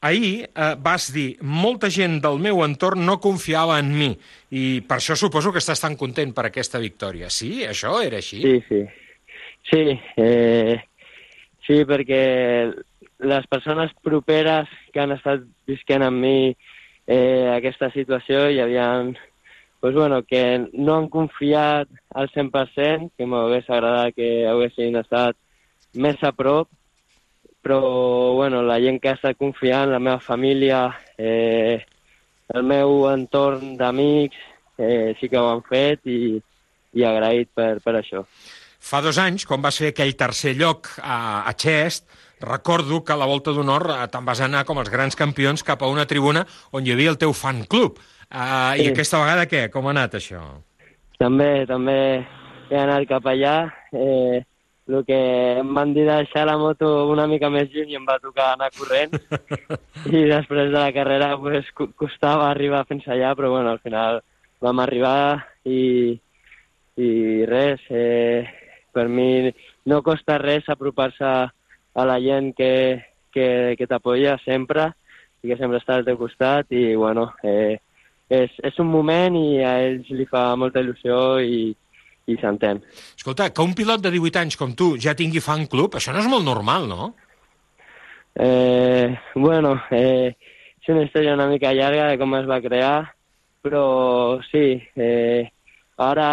Ahir 0.00 0.46
eh, 0.48 0.74
vas 0.80 1.10
dir, 1.12 1.34
molta 1.44 1.90
gent 1.92 2.22
del 2.24 2.38
meu 2.40 2.62
entorn 2.64 3.04
no 3.04 3.18
confiava 3.20 3.76
en 3.82 3.90
mi, 3.92 4.14
i 4.56 4.80
per 4.88 4.96
això 4.96 5.16
suposo 5.18 5.52
que 5.52 5.60
estàs 5.60 5.82
tan 5.82 5.98
content 6.00 6.32
per 6.32 6.46
aquesta 6.48 6.80
victòria. 6.80 7.28
Sí, 7.28 7.66
això 7.68 7.98
era 8.00 8.22
així? 8.22 8.40
Sí, 8.40 8.62
sí. 8.68 8.80
Sí, 9.70 9.82
eh, 10.16 10.80
sí, 11.66 11.82
perquè 11.84 12.22
les 13.20 13.46
persones 13.52 13.92
properes 14.02 14.70
que 14.94 15.02
han 15.02 15.12
estat 15.12 15.44
visquent 15.70 16.04
amb 16.06 16.20
mi 16.22 16.50
eh, 16.50 17.48
aquesta 17.54 17.90
situació 17.94 18.48
hi 18.50 18.60
havia 18.62 18.86
pues 19.80 19.94
bueno, 19.94 20.22
que 20.22 20.68
no 20.74 20.96
han 20.98 21.08
confiat 21.08 21.88
al 22.12 22.28
100%, 22.28 23.12
que 23.16 23.24
m'hagués 23.26 23.70
agradat 23.72 24.12
que 24.12 24.44
haguessin 24.46 24.98
estat 25.00 25.38
més 25.96 26.20
a 26.22 26.34
prop, 26.36 26.68
però 27.64 27.80
bueno, 28.36 28.60
la 28.62 28.76
gent 28.80 29.00
que 29.00 29.08
ha 29.08 29.16
estat 29.16 29.40
confiant, 29.40 29.88
la 29.88 29.98
meva 29.98 30.20
família, 30.20 30.84
eh, 31.16 31.80
el 32.52 32.62
meu 32.68 33.06
entorn 33.08 33.76
d'amics, 33.80 34.36
eh, 34.76 35.16
sí 35.20 35.32
que 35.32 35.40
ho 35.40 35.48
han 35.48 35.64
fet 35.64 36.04
i, 36.04 36.36
i 36.92 37.04
agraït 37.08 37.48
per, 37.56 37.78
per 37.80 37.96
això. 38.02 38.26
Fa 38.80 39.00
dos 39.04 39.16
anys, 39.20 39.44
quan 39.48 39.64
vas 39.64 39.80
fer 39.80 39.94
aquell 39.94 40.12
tercer 40.16 40.54
lloc 40.60 40.92
a, 41.00 41.48
a 41.48 41.52
Chest, 41.56 42.04
recordo 42.40 43.04
que 43.04 43.12
a 43.12 43.16
la 43.20 43.26
volta 43.26 43.52
d'honor 43.52 43.86
eh, 43.90 44.06
te'n 44.12 44.24
vas 44.24 44.40
anar 44.40 44.64
com 44.64 44.78
els 44.82 44.90
grans 44.90 45.16
campions 45.16 45.62
cap 45.64 45.82
a 45.82 45.88
una 45.92 46.06
tribuna 46.06 46.46
on 46.72 46.86
hi 46.86 46.92
havia 46.92 47.10
el 47.14 47.18
teu 47.18 47.32
fan 47.32 47.64
club. 47.64 47.98
Uh, 48.30 48.76
I 48.78 48.84
Sí. 48.84 48.90
aquesta 48.92 49.18
vegada 49.18 49.46
què? 49.50 49.64
Com 49.70 49.86
ha 49.86 49.90
anat 49.90 50.14
això? 50.14 50.40
També, 51.18 51.66
també 51.66 51.96
he 52.70 52.78
anat 52.78 53.08
cap 53.08 53.26
allà. 53.26 53.56
Eh, 53.92 54.40
el 54.90 55.04
que 55.06 55.18
em 55.60 55.74
van 55.74 55.92
dir 55.94 56.02
de 56.06 56.14
deixar 56.16 56.46
la 56.48 56.56
moto 56.58 57.08
una 57.10 57.26
mica 57.30 57.50
més 57.50 57.68
lluny 57.70 57.92
i 57.92 57.98
em 57.98 58.06
va 58.06 58.18
tocar 58.18 58.52
anar 58.54 58.70
corrent. 58.78 59.12
I 60.10 60.24
després 60.30 60.70
de 60.72 60.78
la 60.78 60.92
carrera 60.92 61.36
pues, 61.38 61.66
co- 61.74 61.90
costava 61.98 62.48
arribar 62.50 62.86
fins 62.88 63.06
allà, 63.06 63.34
però 63.38 63.50
bueno, 63.50 63.70
al 63.70 63.78
final 63.84 64.22
vam 64.60 64.80
arribar 64.82 65.44
i, 65.64 66.18
i 66.96 67.10
res. 67.46 67.80
Eh, 67.90 68.46
per 68.92 69.06
mi 69.08 69.52
no 69.86 70.02
costa 70.02 70.38
res 70.38 70.66
apropar-se 70.68 71.28
a 71.94 72.06
la 72.06 72.18
gent 72.22 72.52
que, 72.56 72.72
que, 73.32 73.76
que 73.78 73.86
t'apoya 73.90 74.36
sempre 74.44 74.90
i 75.42 75.50
que 75.50 75.56
sempre 75.58 75.80
està 75.80 75.96
al 75.98 76.06
teu 76.06 76.18
costat 76.20 76.70
i 76.76 76.94
bueno, 76.94 77.30
eh, 77.42 77.78
és, 78.30 78.52
és 78.62 78.78
un 78.82 78.90
moment 78.92 79.36
i 79.38 79.62
a 79.64 79.76
ells 79.86 80.10
li 80.14 80.26
fa 80.28 80.50
molta 80.60 80.82
il·lusió 80.84 81.40
i, 81.42 81.70
i 82.30 82.36
s'entén. 82.40 82.82
Escolta, 83.16 83.50
que 83.50 83.64
un 83.64 83.74
pilot 83.76 84.04
de 84.04 84.12
18 84.14 84.44
anys 84.44 84.58
com 84.60 84.74
tu 84.76 84.92
ja 85.00 85.16
tingui 85.18 85.42
fan 85.44 85.66
club, 85.70 85.96
això 85.96 86.14
no 86.14 86.22
és 86.22 86.30
molt 86.30 86.46
normal, 86.46 86.86
no? 86.90 87.12
Eh, 88.40 89.10
bueno, 89.34 89.74
eh, 89.90 90.36
és 90.80 90.92
una 90.92 91.02
història 91.06 91.34
una 91.34 91.48
mica 91.50 91.74
llarga 91.74 92.12
de 92.12 92.20
com 92.20 92.36
es 92.38 92.46
va 92.48 92.60
crear, 92.62 93.10
però 93.64 94.40
sí, 94.50 94.78
eh, 94.96 95.50
ara 95.98 96.30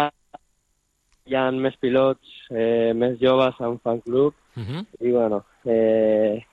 hi 1.28 1.36
ha 1.36 1.48
més 1.52 1.74
pilots, 1.82 2.30
eh, 2.54 2.94
més 2.96 3.18
joves 3.20 3.58
a 3.60 3.68
un 3.68 3.80
fan 3.84 4.00
club 4.06 4.36
Uh 4.58 4.64
-huh. 4.66 4.86
i 5.00 5.10
bueno, 5.12 5.44
eh, 5.64 6.44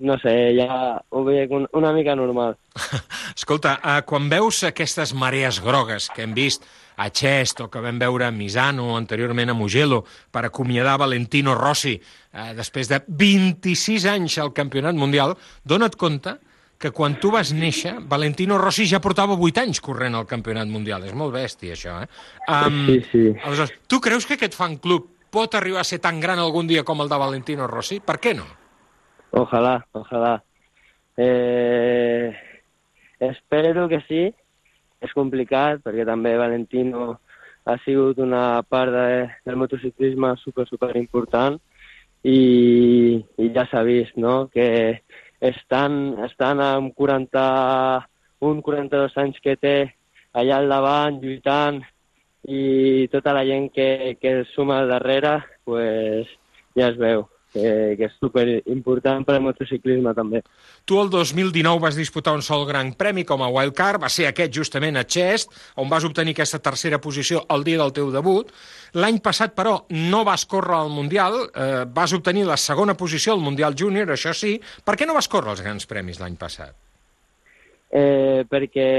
no 0.00 0.18
sé, 0.18 0.54
ja 0.56 1.02
ho 1.08 1.24
veig 1.24 1.50
un, 1.52 1.66
una 1.72 1.92
mica 1.92 2.14
normal. 2.16 2.56
Escolta, 3.36 3.78
eh, 3.82 4.02
quan 4.06 4.28
veus 4.28 4.62
aquestes 4.64 5.14
marees 5.14 5.60
grogues 5.62 6.08
que 6.14 6.22
hem 6.22 6.34
vist 6.34 6.64
a 6.96 7.10
Chest 7.10 7.60
o 7.60 7.68
que 7.70 7.80
vam 7.80 7.98
veure 8.00 8.26
a 8.26 8.30
Misano, 8.30 8.96
anteriorment 8.96 9.50
a 9.50 9.54
Mugello, 9.54 10.04
per 10.32 10.46
acomiadar 10.46 10.98
Valentino 10.98 11.54
Rossi 11.54 11.94
eh, 11.96 12.52
després 12.56 12.88
de 12.88 13.02
26 13.06 14.06
anys 14.06 14.38
al 14.38 14.52
Campionat 14.56 14.96
Mundial, 14.96 15.36
dona't 15.64 15.96
compte 15.96 16.38
que 16.78 16.90
quan 16.92 17.16
tu 17.20 17.30
vas 17.32 17.54
néixer, 17.56 17.94
Valentino 18.04 18.58
Rossi 18.60 18.84
ja 18.88 19.00
portava 19.00 19.36
8 19.36 19.62
anys 19.62 19.80
corrent 19.80 20.14
al 20.14 20.26
Campionat 20.28 20.68
Mundial. 20.68 21.06
És 21.08 21.14
molt 21.16 21.32
bèstia, 21.32 21.72
això, 21.72 22.02
eh? 22.04 22.08
Um, 22.52 22.82
Sí, 22.86 23.00
sí. 23.10 23.22
Aleshores, 23.44 23.72
tu 23.88 24.00
creus 24.04 24.28
que 24.28 24.36
aquest 24.36 24.56
fan 24.58 24.76
club 24.76 25.15
pot 25.30 25.54
arribar 25.54 25.82
a 25.82 25.88
ser 25.88 25.98
tan 26.02 26.20
gran 26.20 26.38
algun 26.38 26.66
dia 26.66 26.84
com 26.84 27.00
el 27.02 27.10
de 27.10 27.18
Valentino 27.20 27.66
Rossi? 27.66 28.00
Per 28.00 28.18
què 28.22 28.34
no? 28.36 28.46
Ojalá, 29.36 29.78
ojalá. 29.92 30.42
Eh, 31.16 32.32
espero 33.20 33.88
que 33.88 34.00
sí, 34.08 34.24
és 35.00 35.12
complicat 35.16 35.82
perquè 35.84 36.04
també 36.08 36.36
Valentino 36.38 37.16
ha 37.66 37.76
sigut 37.84 38.18
una 38.22 38.62
part 38.68 38.92
de, 38.94 39.26
del 39.44 39.58
motociclisme 39.58 40.34
super, 40.40 40.66
super 40.68 40.92
important 40.96 41.58
i, 42.22 43.18
i 43.42 43.48
ja 43.54 43.66
s'ha 43.70 43.82
vist 43.86 44.16
no? 44.16 44.46
que 44.52 45.02
estan, 45.40 46.16
estan 46.26 46.62
amb 46.62 46.94
41, 46.96 48.62
42 48.66 49.18
anys 49.22 49.42
que 49.42 49.56
té 49.60 49.76
allà 50.36 50.60
al 50.60 50.70
davant, 50.70 51.20
lluitant, 51.22 51.82
i 52.46 53.08
tota 53.10 53.34
la 53.34 53.44
gent 53.44 53.70
que, 53.74 54.16
que 54.20 54.40
es 54.40 54.52
suma 54.54 54.80
al 54.80 54.90
darrere, 54.90 55.40
pues, 55.64 56.30
ja 56.78 56.92
es 56.92 57.00
veu 57.00 57.26
que, 57.56 57.96
que 57.96 58.06
és 58.08 58.16
super 58.20 58.44
important 58.68 59.24
per 59.26 59.36
al 59.36 59.44
motociclisme 59.44 60.12
també. 60.16 60.42
Tu 60.88 60.98
el 61.00 61.10
2019 61.12 61.80
vas 61.82 61.96
disputar 61.98 62.34
un 62.36 62.44
sol 62.44 62.66
gran 62.68 62.92
premi 62.98 63.24
com 63.28 63.42
a 63.42 63.50
wildcard, 63.52 64.02
va 64.02 64.10
ser 64.12 64.28
aquest 64.28 64.54
justament 64.54 64.98
a 65.00 65.06
Chest, 65.08 65.54
on 65.80 65.90
vas 65.92 66.04
obtenir 66.08 66.36
aquesta 66.36 66.60
tercera 66.62 67.00
posició 67.02 67.44
el 67.54 67.64
dia 67.66 67.80
del 67.80 67.94
teu 67.96 68.12
debut. 68.14 68.52
L'any 69.00 69.20
passat, 69.24 69.56
però, 69.56 69.78
no 69.90 70.24
vas 70.28 70.46
córrer 70.48 70.76
al 70.78 70.92
Mundial, 70.92 71.38
eh, 71.48 71.84
vas 71.88 72.12
obtenir 72.16 72.46
la 72.46 72.60
segona 72.60 72.96
posició 72.96 73.34
al 73.34 73.44
Mundial 73.44 73.76
Júnior, 73.78 74.12
això 74.12 74.34
sí. 74.36 74.56
Per 74.84 74.96
què 74.96 75.08
no 75.08 75.16
vas 75.16 75.28
córrer 75.28 75.56
els 75.56 75.64
grans 75.64 75.88
premis 75.88 76.20
l'any 76.20 76.36
passat? 76.36 76.76
Eh, 77.96 78.44
perquè 78.50 78.90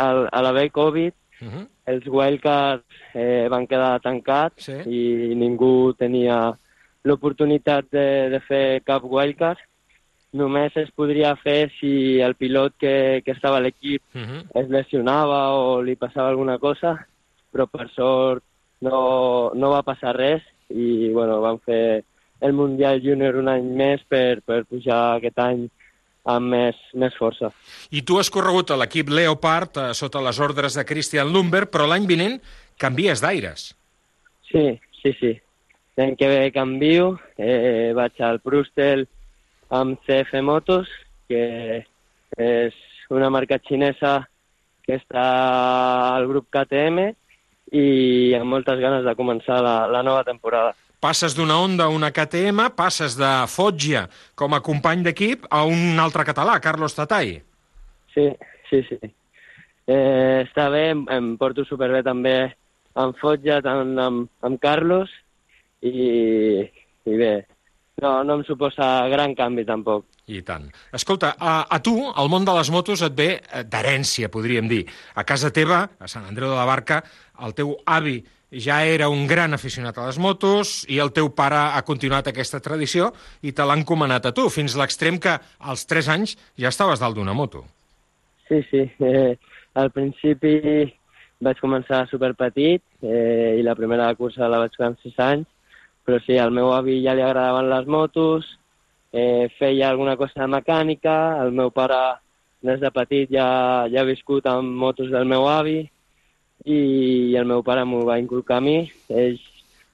al, 0.00 0.26
a 0.32 0.42
l'haver 0.42 0.70
Covid 0.74 1.14
Uh 1.42 1.48
-huh. 1.48 1.66
els 1.86 2.06
wildcards 2.06 2.84
eh, 3.14 3.48
van 3.48 3.66
quedar 3.66 4.00
tancats 4.00 4.64
Sí. 4.64 4.72
i 4.86 5.34
ningú 5.34 5.92
tenia 5.94 6.52
l'oportunitat 7.04 7.86
de, 7.90 8.28
de 8.30 8.40
fer 8.40 8.82
cap 8.84 9.02
wildcard. 9.04 9.58
Només 10.32 10.76
es 10.76 10.90
podria 10.94 11.34
fer 11.36 11.70
si 11.80 12.20
el 12.20 12.34
pilot 12.34 12.74
que, 12.78 13.22
que 13.24 13.32
estava 13.32 13.56
a 13.56 13.60
l'equip 13.60 14.02
Uh 14.14 14.20
-huh. 14.20 14.42
es 14.60 14.68
lesionava 14.68 15.54
o 15.54 15.82
li 15.82 15.96
passava 15.96 16.28
alguna 16.28 16.58
cosa, 16.58 17.06
però 17.52 17.66
per 17.66 17.88
sort 17.90 18.42
no, 18.80 19.50
no 19.54 19.70
va 19.70 19.82
passar 19.82 20.14
res 20.16 20.42
i 20.70 21.10
bueno, 21.12 21.40
van 21.40 21.58
fer 21.58 22.04
el 22.40 22.52
Mundial 22.52 23.00
Júnior 23.02 23.34
un 23.36 23.48
any 23.48 23.64
més 23.74 24.00
per, 24.08 24.40
per 24.42 24.64
pujar 24.64 25.16
aquest 25.16 25.38
any 25.38 25.68
amb 26.36 26.52
més, 26.54 26.78
més 26.94 27.14
força. 27.18 27.50
I 27.90 28.02
tu 28.06 28.18
has 28.20 28.30
corregut 28.32 28.70
a 28.70 28.78
l'equip 28.80 29.10
Leopard 29.12 29.78
eh, 29.80 29.90
sota 29.96 30.22
les 30.24 30.40
ordres 30.40 30.78
de 30.78 30.86
Christian 30.88 31.32
Lumber, 31.34 31.66
però 31.70 31.88
l'any 31.90 32.08
vinent 32.10 32.38
canvies 32.80 33.22
d'aires. 33.22 33.70
Sí, 34.50 34.66
sí, 35.02 35.14
sí. 35.20 35.34
L'any 35.98 36.16
que 36.16 36.28
ve 36.30 36.50
canvio, 36.54 37.14
eh, 37.36 37.92
vaig 37.96 38.20
al 38.24 38.40
Brustel 38.44 39.06
amb 39.70 40.00
CF 40.06 40.40
Motos, 40.42 40.88
que 41.28 41.84
és 42.40 42.76
una 43.10 43.30
marca 43.30 43.58
xinesa 43.62 44.20
que 44.86 44.96
està 44.98 45.24
al 46.16 46.26
grup 46.30 46.48
KTM 46.50 47.10
i 47.76 48.34
amb 48.38 48.50
moltes 48.50 48.80
ganes 48.82 49.04
de 49.06 49.14
començar 49.18 49.60
la, 49.62 49.76
la 49.90 50.02
nova 50.06 50.24
temporada. 50.26 50.74
Passes 51.00 51.32
d'una 51.32 51.56
Honda 51.56 51.86
a 51.88 51.92
una 51.94 52.10
KTM, 52.12 52.74
passes 52.76 53.14
de 53.16 53.28
Foggia 53.48 54.02
com 54.36 54.52
a 54.52 54.60
company 54.60 55.00
d'equip 55.06 55.46
a 55.48 55.62
un 55.64 55.96
altre 55.96 56.26
català, 56.28 56.58
Carlos 56.60 56.92
Tatay. 56.92 57.38
Sí, 58.12 58.26
sí, 58.68 58.82
sí. 58.84 58.98
Eh, 59.88 60.44
està 60.44 60.68
bé, 60.68 60.90
em, 60.92 61.06
em 61.08 61.30
porto 61.40 61.64
superbé 61.64 62.02
també 62.04 62.34
amb 63.00 63.16
Fotja, 63.16 63.62
tant 63.64 63.94
amb, 63.98 64.28
amb 64.44 64.60
Carlos, 64.60 65.08
i, 65.80 66.66
i 66.68 67.16
bé, 67.16 67.32
no, 68.04 68.12
no 68.26 68.36
em 68.38 68.44
suposa 68.44 68.90
gran 69.12 69.32
canvi 69.38 69.64
tampoc. 69.68 70.04
I 70.30 70.42
tant. 70.46 70.68
Escolta, 70.94 71.32
a, 71.40 71.54
a 71.64 71.80
tu, 71.82 71.94
el 72.10 72.28
món 72.30 72.44
de 72.46 72.54
les 72.54 72.70
motos 72.70 73.00
et 73.06 73.16
ve 73.16 73.30
eh, 73.40 73.64
d'herència, 73.66 74.30
podríem 74.30 74.68
dir. 74.70 74.84
A 75.16 75.24
casa 75.26 75.50
teva, 75.54 75.86
a 75.98 76.10
Sant 76.12 76.28
Andreu 76.28 76.52
de 76.52 76.60
la 76.60 76.68
Barca, 76.68 77.00
el 77.40 77.56
teu 77.56 77.72
avi 77.88 78.20
ja 78.50 78.84
era 78.84 79.08
un 79.08 79.26
gran 79.26 79.54
aficionat 79.54 79.98
a 79.98 80.06
les 80.08 80.18
motos 80.18 80.84
i 80.90 80.98
el 80.98 81.12
teu 81.14 81.30
pare 81.34 81.58
ha 81.76 81.82
continuat 81.86 82.28
aquesta 82.28 82.60
tradició 82.60 83.10
i 83.42 83.52
te 83.52 83.64
l'ha 83.64 83.78
encomanat 83.78 84.26
a 84.26 84.32
tu, 84.34 84.48
fins 84.50 84.74
a 84.74 84.82
l'extrem 84.82 85.20
que 85.22 85.36
als 85.58 85.86
3 85.86 86.08
anys 86.16 86.36
ja 86.58 86.68
estaves 86.68 87.00
dalt 87.00 87.16
d'una 87.16 87.34
moto. 87.34 87.64
Sí, 88.48 88.62
sí. 88.70 88.82
Eh, 88.98 89.36
al 89.78 89.90
principi 89.94 90.90
vaig 91.40 91.60
començar 91.62 92.06
superpetit 92.10 92.82
eh, 93.02 93.56
i 93.58 93.62
la 93.62 93.76
primera 93.78 94.10
cursa 94.18 94.50
la 94.50 94.58
vaig 94.64 94.74
fer 94.76 94.90
amb 94.90 94.98
6 95.04 95.20
anys, 95.24 95.46
però 96.04 96.18
sí, 96.24 96.36
al 96.36 96.50
meu 96.50 96.72
avi 96.74 96.98
ja 97.04 97.14
li 97.14 97.22
agradaven 97.22 97.70
les 97.70 97.86
motos, 97.86 98.58
eh, 99.12 99.46
feia 99.58 99.88
alguna 99.90 100.16
cosa 100.18 100.42
de 100.42 100.50
mecànica, 100.50 101.14
el 101.44 101.54
meu 101.54 101.70
pare 101.70 102.18
des 102.66 102.80
de 102.82 102.90
petit 102.92 103.30
ja, 103.30 103.86
ja 103.88 104.02
ha 104.02 104.08
viscut 104.08 104.46
amb 104.50 104.74
motos 104.76 105.08
del 105.08 105.24
meu 105.24 105.46
avi 105.48 105.86
i 106.64 107.34
el 107.36 107.46
meu 107.46 107.62
pare 107.62 107.84
m'ho 107.84 108.04
va 108.04 108.18
inculcar 108.20 108.58
a 108.58 108.64
mi. 108.64 108.90
Ells 109.08 109.40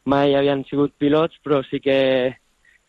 mai 0.05 0.35
havien 0.35 0.65
sigut 0.69 0.95
pilots, 0.99 1.37
però 1.45 1.63
sí 1.67 1.81
que 1.81 2.37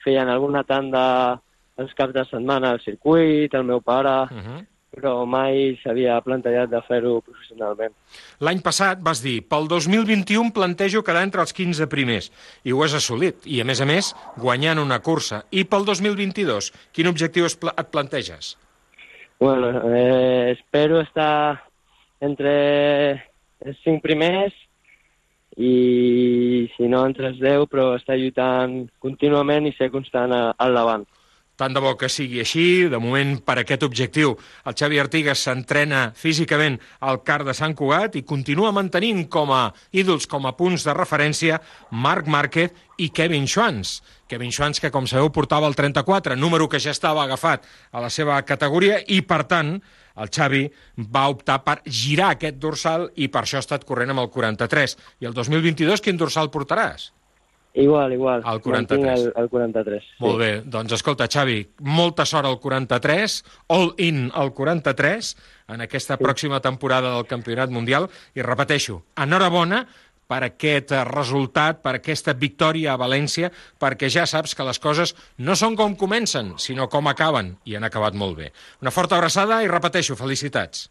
feien 0.03 0.29
alguna 0.29 0.63
tanda 0.63 1.41
els 1.77 1.93
caps 1.93 2.13
de 2.13 2.23
setmana 2.25 2.71
al 2.73 2.81
circuit, 2.81 3.53
el 3.53 3.63
meu 3.63 3.81
pare, 3.81 4.27
Uh 4.31 4.37
-huh. 4.41 4.65
però 4.97 5.25
mai 5.25 5.77
s'havia 5.83 6.19
plantejat 6.21 6.69
de 6.69 6.81
fer-ho 6.81 7.21
professionalment. 7.21 7.93
L'any 8.39 8.61
passat 8.61 8.97
vas 8.99 9.21
dir, 9.21 9.43
pel 9.47 9.67
2021 9.67 10.51
plantejo 10.51 11.03
quedar 11.03 11.21
entre 11.23 11.41
els 11.41 11.53
15 11.53 11.87
primers, 11.87 12.31
i 12.63 12.71
ho 12.71 12.83
has 12.83 12.93
assolit, 12.93 13.35
i 13.45 13.61
a 13.61 13.63
més 13.63 13.81
a 13.81 13.85
més, 13.85 14.15
guanyant 14.37 14.79
una 14.79 14.99
cursa. 14.99 15.45
I 15.51 15.65
pel 15.65 15.85
2022, 15.85 16.73
quin 16.93 17.07
objectiu 17.07 17.45
pla 17.59 17.73
et 17.77 17.87
planteges? 17.91 18.57
Bueno, 19.39 19.69
eh, 19.93 20.51
espero 20.57 20.99
estar 21.01 21.61
entre 22.19 23.23
els 23.65 23.77
cinc 23.83 24.03
primers 24.05 24.55
i, 25.57 26.69
si 26.75 26.89
no, 26.91 27.03
entre 27.09 27.31
els 27.31 27.39
deu, 27.41 27.65
però 27.69 27.95
estar 27.97 28.17
lluitant 28.19 28.83
contínuament 29.01 29.65
i 29.65 29.75
ser 29.77 29.89
constant 29.93 30.35
al 30.35 30.77
davant. 30.77 31.07
Tant 31.57 31.73
de 31.73 31.81
bo 31.81 31.95
que 31.97 32.05
sigui 32.05 32.37
així. 32.43 32.85
De 32.85 32.99
moment, 33.01 33.31
per 33.41 33.55
aquest 33.57 33.81
objectiu, 33.87 34.35
el 34.69 34.75
Xavi 34.77 34.99
Artigas 35.01 35.41
s'entrena 35.41 36.11
físicament 36.13 36.77
al 37.01 37.23
CAR 37.25 37.41
de 37.47 37.55
Sant 37.57 37.73
Cugat 37.77 38.19
i 38.19 38.25
continua 38.29 38.69
mantenint 38.75 39.23
com 39.33 39.49
a 39.55 39.63
ídols, 39.89 40.29
com 40.29 40.45
a 40.45 40.53
punts 40.59 40.85
de 40.85 40.93
referència, 40.93 41.57
Marc 41.89 42.29
Márquez 42.29 42.77
i 43.01 43.09
Kevin 43.09 43.49
Schwantz. 43.49 44.03
Kevin 44.29 44.53
Schwantz, 44.53 44.83
que, 44.83 44.93
com 44.93 45.09
sabeu, 45.09 45.31
portava 45.33 45.65
el 45.65 45.75
34, 45.77 46.37
número 46.37 46.69
que 46.69 46.81
ja 46.83 46.93
estava 46.93 47.25
agafat 47.25 47.65
a 47.89 48.05
la 48.05 48.13
seva 48.13 48.37
categoria, 48.45 49.01
i, 49.07 49.23
per 49.25 49.47
tant, 49.49 49.79
el 50.17 50.29
Xavi 50.33 50.63
va 51.13 51.27
optar 51.33 51.63
per 51.65 51.79
girar 51.85 52.35
aquest 52.35 52.61
dorsal 52.61 53.09
i 53.17 53.31
per 53.33 53.45
això 53.45 53.57
ha 53.57 53.65
estat 53.65 53.85
corrent 53.85 54.13
amb 54.13 54.27
el 54.27 54.29
43. 54.33 54.97
I 55.21 55.29
el 55.29 55.37
2022 55.37 56.05
quin 56.05 56.21
dorsal 56.21 56.53
portaràs? 56.53 57.11
Igual, 57.77 58.13
igual. 58.13 58.41
El 58.41 58.61
43. 58.61 58.89
Mantinc 58.89 59.05
El, 59.11 59.43
el 59.43 59.49
43. 59.49 60.05
Molt 60.23 60.39
bé, 60.41 60.49
doncs 60.65 60.95
escolta, 60.97 61.27
Xavi, 61.29 61.59
molta 61.85 62.25
sort 62.25 62.49
al 62.49 62.57
43, 62.63 63.37
all 63.75 63.91
in 64.01 64.31
al 64.33 64.49
43, 64.57 65.29
en 65.75 65.85
aquesta 65.85 66.17
pròxima 66.17 66.57
temporada 66.63 67.13
del 67.13 67.27
Campionat 67.29 67.69
Mundial, 67.69 68.09
i 68.33 68.41
repeteixo, 68.41 69.03
enhorabona 69.21 69.83
per 70.27 70.41
aquest 70.49 70.91
eh, 70.91 71.03
resultat, 71.07 71.83
per 71.85 71.97
aquesta 71.99 72.33
victòria 72.33 72.95
a 72.95 72.99
València, 72.99 73.51
perquè 73.79 74.09
ja 74.11 74.25
saps 74.25 74.57
que 74.57 74.65
les 74.67 74.81
coses 74.81 75.13
no 75.37 75.55
són 75.55 75.77
com 75.79 75.95
comencen, 75.95 76.55
sinó 76.57 76.89
com 76.91 77.07
acaben, 77.07 77.55
i 77.63 77.77
han 77.77 77.85
acabat 77.87 78.17
molt 78.17 78.41
bé. 78.41 78.51
Una 78.81 78.91
forta 78.91 79.21
abraçada 79.21 79.61
i 79.63 79.69
repeteixo, 79.71 80.17
felicitats. 80.19 80.89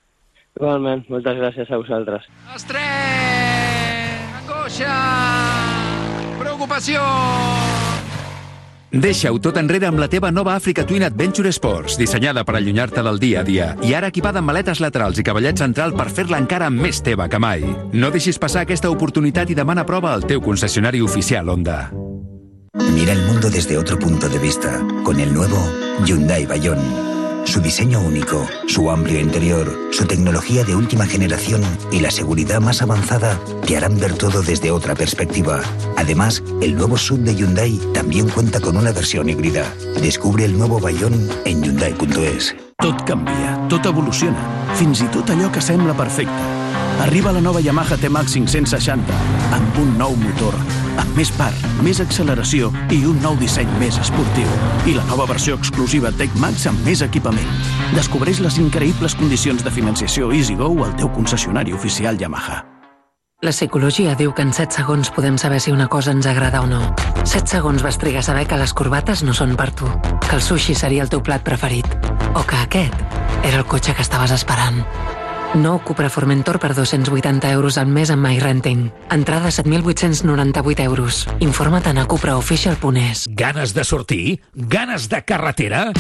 Igualment, 0.56 1.04
moltes 1.12 1.36
gràcies 1.42 1.68
a 1.68 1.82
vosaltres. 1.82 2.30
Estrès! 2.54 2.86
Angoixa! 4.40 5.75
Preocupació! 6.76 7.00
Deixa-ho 8.96 9.38
tot 9.42 9.56
enrere 9.60 9.88
amb 9.88 10.00
la 10.00 10.08
teva 10.12 10.30
nova 10.30 10.54
Africa 10.56 10.84
Twin 10.86 11.04
Adventure 11.06 11.50
Sports, 11.52 11.96
dissenyada 12.00 12.44
per 12.44 12.56
allunyar-te 12.56 13.02
del 13.04 13.18
dia 13.20 13.40
a 13.40 13.44
dia 13.44 13.70
i 13.84 13.94
ara 13.96 14.10
equipada 14.12 14.40
amb 14.40 14.50
maletes 14.52 14.80
laterals 14.84 15.18
i 15.20 15.24
cavallet 15.26 15.58
central 15.60 15.96
per 15.96 16.08
fer-la 16.12 16.40
encara 16.40 16.68
més 16.70 17.00
teva 17.00 17.28
que 17.32 17.40
mai. 17.40 17.64
No 17.92 18.12
deixis 18.12 18.38
passar 18.38 18.64
aquesta 18.64 18.92
oportunitat 18.92 19.50
i 19.52 19.58
demana 19.58 19.84
prova 19.88 20.12
al 20.12 20.28
teu 20.28 20.44
concessionari 20.44 21.00
oficial 21.00 21.48
Honda. 21.48 21.90
Mira 22.92 23.12
el 23.12 23.24
mundo 23.24 23.50
desde 23.50 23.76
otro 23.78 23.98
punto 23.98 24.28
de 24.28 24.38
vista 24.38 24.80
con 25.02 25.20
el 25.20 25.32
nuevo 25.32 25.60
Hyundai 26.04 26.44
Bayon. 26.46 27.15
Su 27.56 27.62
diseño 27.62 28.00
único, 28.00 28.46
su 28.66 28.90
amplio 28.90 29.18
interior, 29.18 29.74
su 29.90 30.04
tecnología 30.04 30.62
de 30.62 30.76
última 30.76 31.06
generación 31.06 31.62
y 31.90 32.00
la 32.00 32.10
seguridad 32.10 32.60
más 32.60 32.82
avanzada 32.82 33.40
te 33.66 33.78
harán 33.78 33.98
ver 33.98 34.12
todo 34.12 34.42
desde 34.42 34.70
otra 34.70 34.94
perspectiva. 34.94 35.62
Además, 35.96 36.42
el 36.60 36.76
nuevo 36.76 36.98
sub 36.98 37.20
de 37.20 37.34
Hyundai 37.34 37.80
también 37.94 38.28
cuenta 38.28 38.60
con 38.60 38.76
una 38.76 38.92
versión 38.92 39.30
híbrida. 39.30 39.64
Descubre 40.02 40.44
el 40.44 40.58
nuevo 40.58 40.80
Bayon 40.80 41.30
en 41.46 41.62
Hyundai.es. 41.62 42.54
Tot 42.76 43.02
canvia, 43.08 43.56
tot 43.70 43.86
evoluciona, 43.86 44.36
fins 44.76 45.00
i 45.00 45.08
tot 45.08 45.32
allò 45.32 45.48
que 45.50 45.64
sembla 45.64 45.96
perfecte. 45.96 46.50
Arriba 47.00 47.32
la 47.32 47.40
nova 47.40 47.64
Yamaha 47.64 47.96
T-Max 47.96 48.36
560 48.36 49.22
amb 49.56 49.80
un 49.80 49.96
nou 49.96 50.12
motor 50.12 50.85
amb 51.00 51.18
més 51.18 51.32
par, 51.38 51.52
més 51.84 52.00
acceleració 52.04 52.70
i 52.92 53.02
un 53.08 53.18
nou 53.24 53.36
disseny 53.40 53.70
més 53.80 53.98
esportiu. 54.02 54.48
I 54.88 54.96
la 54.98 55.04
nova 55.10 55.26
versió 55.30 55.56
exclusiva 55.58 56.12
Tech 56.16 56.32
Max 56.42 56.66
amb 56.70 56.80
més 56.86 57.02
equipament. 57.06 57.50
Descobreix 57.96 58.40
les 58.44 58.60
increïbles 58.62 59.16
condicions 59.18 59.64
de 59.64 59.74
financiació 59.74 60.32
EasyGo 60.32 60.72
al 60.84 60.96
teu 61.00 61.12
concessionari 61.12 61.76
oficial 61.76 62.18
Yamaha. 62.20 62.64
La 63.44 63.52
psicologia 63.52 64.14
diu 64.16 64.30
que 64.32 64.40
en 64.46 64.54
7 64.56 64.78
segons 64.78 65.10
podem 65.12 65.36
saber 65.36 65.58
si 65.60 65.72
una 65.72 65.90
cosa 65.92 66.14
ens 66.16 66.24
agrada 66.26 66.62
o 66.64 66.70
no. 66.70 66.80
7 67.22 67.44
segons 67.58 67.84
vas 67.84 67.98
trigar 68.00 68.22
a 68.24 68.28
saber 68.30 68.46
que 68.48 68.56
les 68.56 68.72
corbates 68.72 69.22
no 69.28 69.34
són 69.36 69.52
per 69.60 69.68
tu, 69.76 69.90
que 70.24 70.38
el 70.38 70.42
sushi 70.42 70.74
seria 70.74 71.04
el 71.04 71.12
teu 71.12 71.20
plat 71.20 71.44
preferit, 71.44 71.86
o 72.32 72.46
que 72.48 72.56
aquest 72.64 72.96
era 73.44 73.60
el 73.60 73.68
cotxe 73.68 73.92
que 73.92 74.02
estaves 74.02 74.32
esperant. 74.32 74.80
Nou 75.54 75.78
Cupra 75.84 76.10
Formentor 76.10 76.58
per 76.58 76.74
280 76.74 77.50
euros 77.52 77.78
al 77.78 77.86
mes 77.86 78.10
amb 78.10 78.26
MyRenting. 78.26 78.90
Entrada 79.10 79.48
7.898 79.48 80.82
euros. 80.82 81.26
Informa't 81.40 81.98
a 81.98 82.06
cupraofficial.es. 82.06 83.26
Ganes 83.30 83.74
de 83.74 83.84
sortir? 83.84 84.40
Ganes 84.54 85.08
de 85.08 85.22
carretera? 85.24 85.92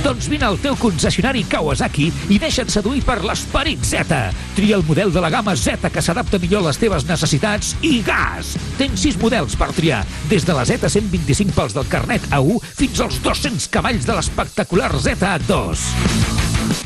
Doncs 0.00 0.30
vine 0.32 0.46
al 0.48 0.56
teu 0.56 0.76
concessionari 0.80 1.42
Kawasaki 1.44 2.06
i 2.32 2.38
deixa't 2.40 2.70
seduir 2.72 3.02
per 3.04 3.18
l'esperit 3.20 3.82
Z. 3.84 4.16
Tria 4.56 4.78
el 4.78 4.84
model 4.88 5.12
de 5.12 5.20
la 5.20 5.28
gamma 5.32 5.52
Z 5.52 5.90
que 5.92 6.00
s'adapta 6.00 6.40
millor 6.40 6.64
a 6.64 6.70
les 6.70 6.80
teves 6.80 7.04
necessitats 7.08 7.74
i 7.84 7.98
gas! 8.06 8.54
Tens 8.78 9.04
6 9.04 9.18
models 9.20 9.56
per 9.60 9.68
triar, 9.76 10.00
des 10.30 10.46
de 10.48 10.56
la 10.56 10.64
Z125 10.64 11.52
pels 11.56 11.76
del 11.76 11.90
carnet 11.92 12.24
A1 12.32 12.62
fins 12.78 13.02
als 13.04 13.20
200 13.20 13.68
cavalls 13.68 14.08
de 14.08 14.16
l'espectacular 14.16 14.88
Z2. 14.96 15.84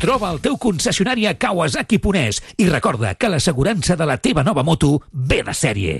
Troba 0.01 0.33
el 0.33 0.41
teu 0.43 0.59
concessionari 0.59 1.29
a 1.29 1.37
Kawasaki 1.39 2.01
Ponès 2.03 2.41
i 2.59 2.67
recorda 2.67 3.13
que 3.15 3.31
l'assegurança 3.31 3.95
de 3.95 4.09
la 4.09 4.19
teva 4.19 4.43
nova 4.43 4.65
moto 4.67 4.99
ve 5.13 5.39
de 5.45 5.55
sèrie. 5.55 5.95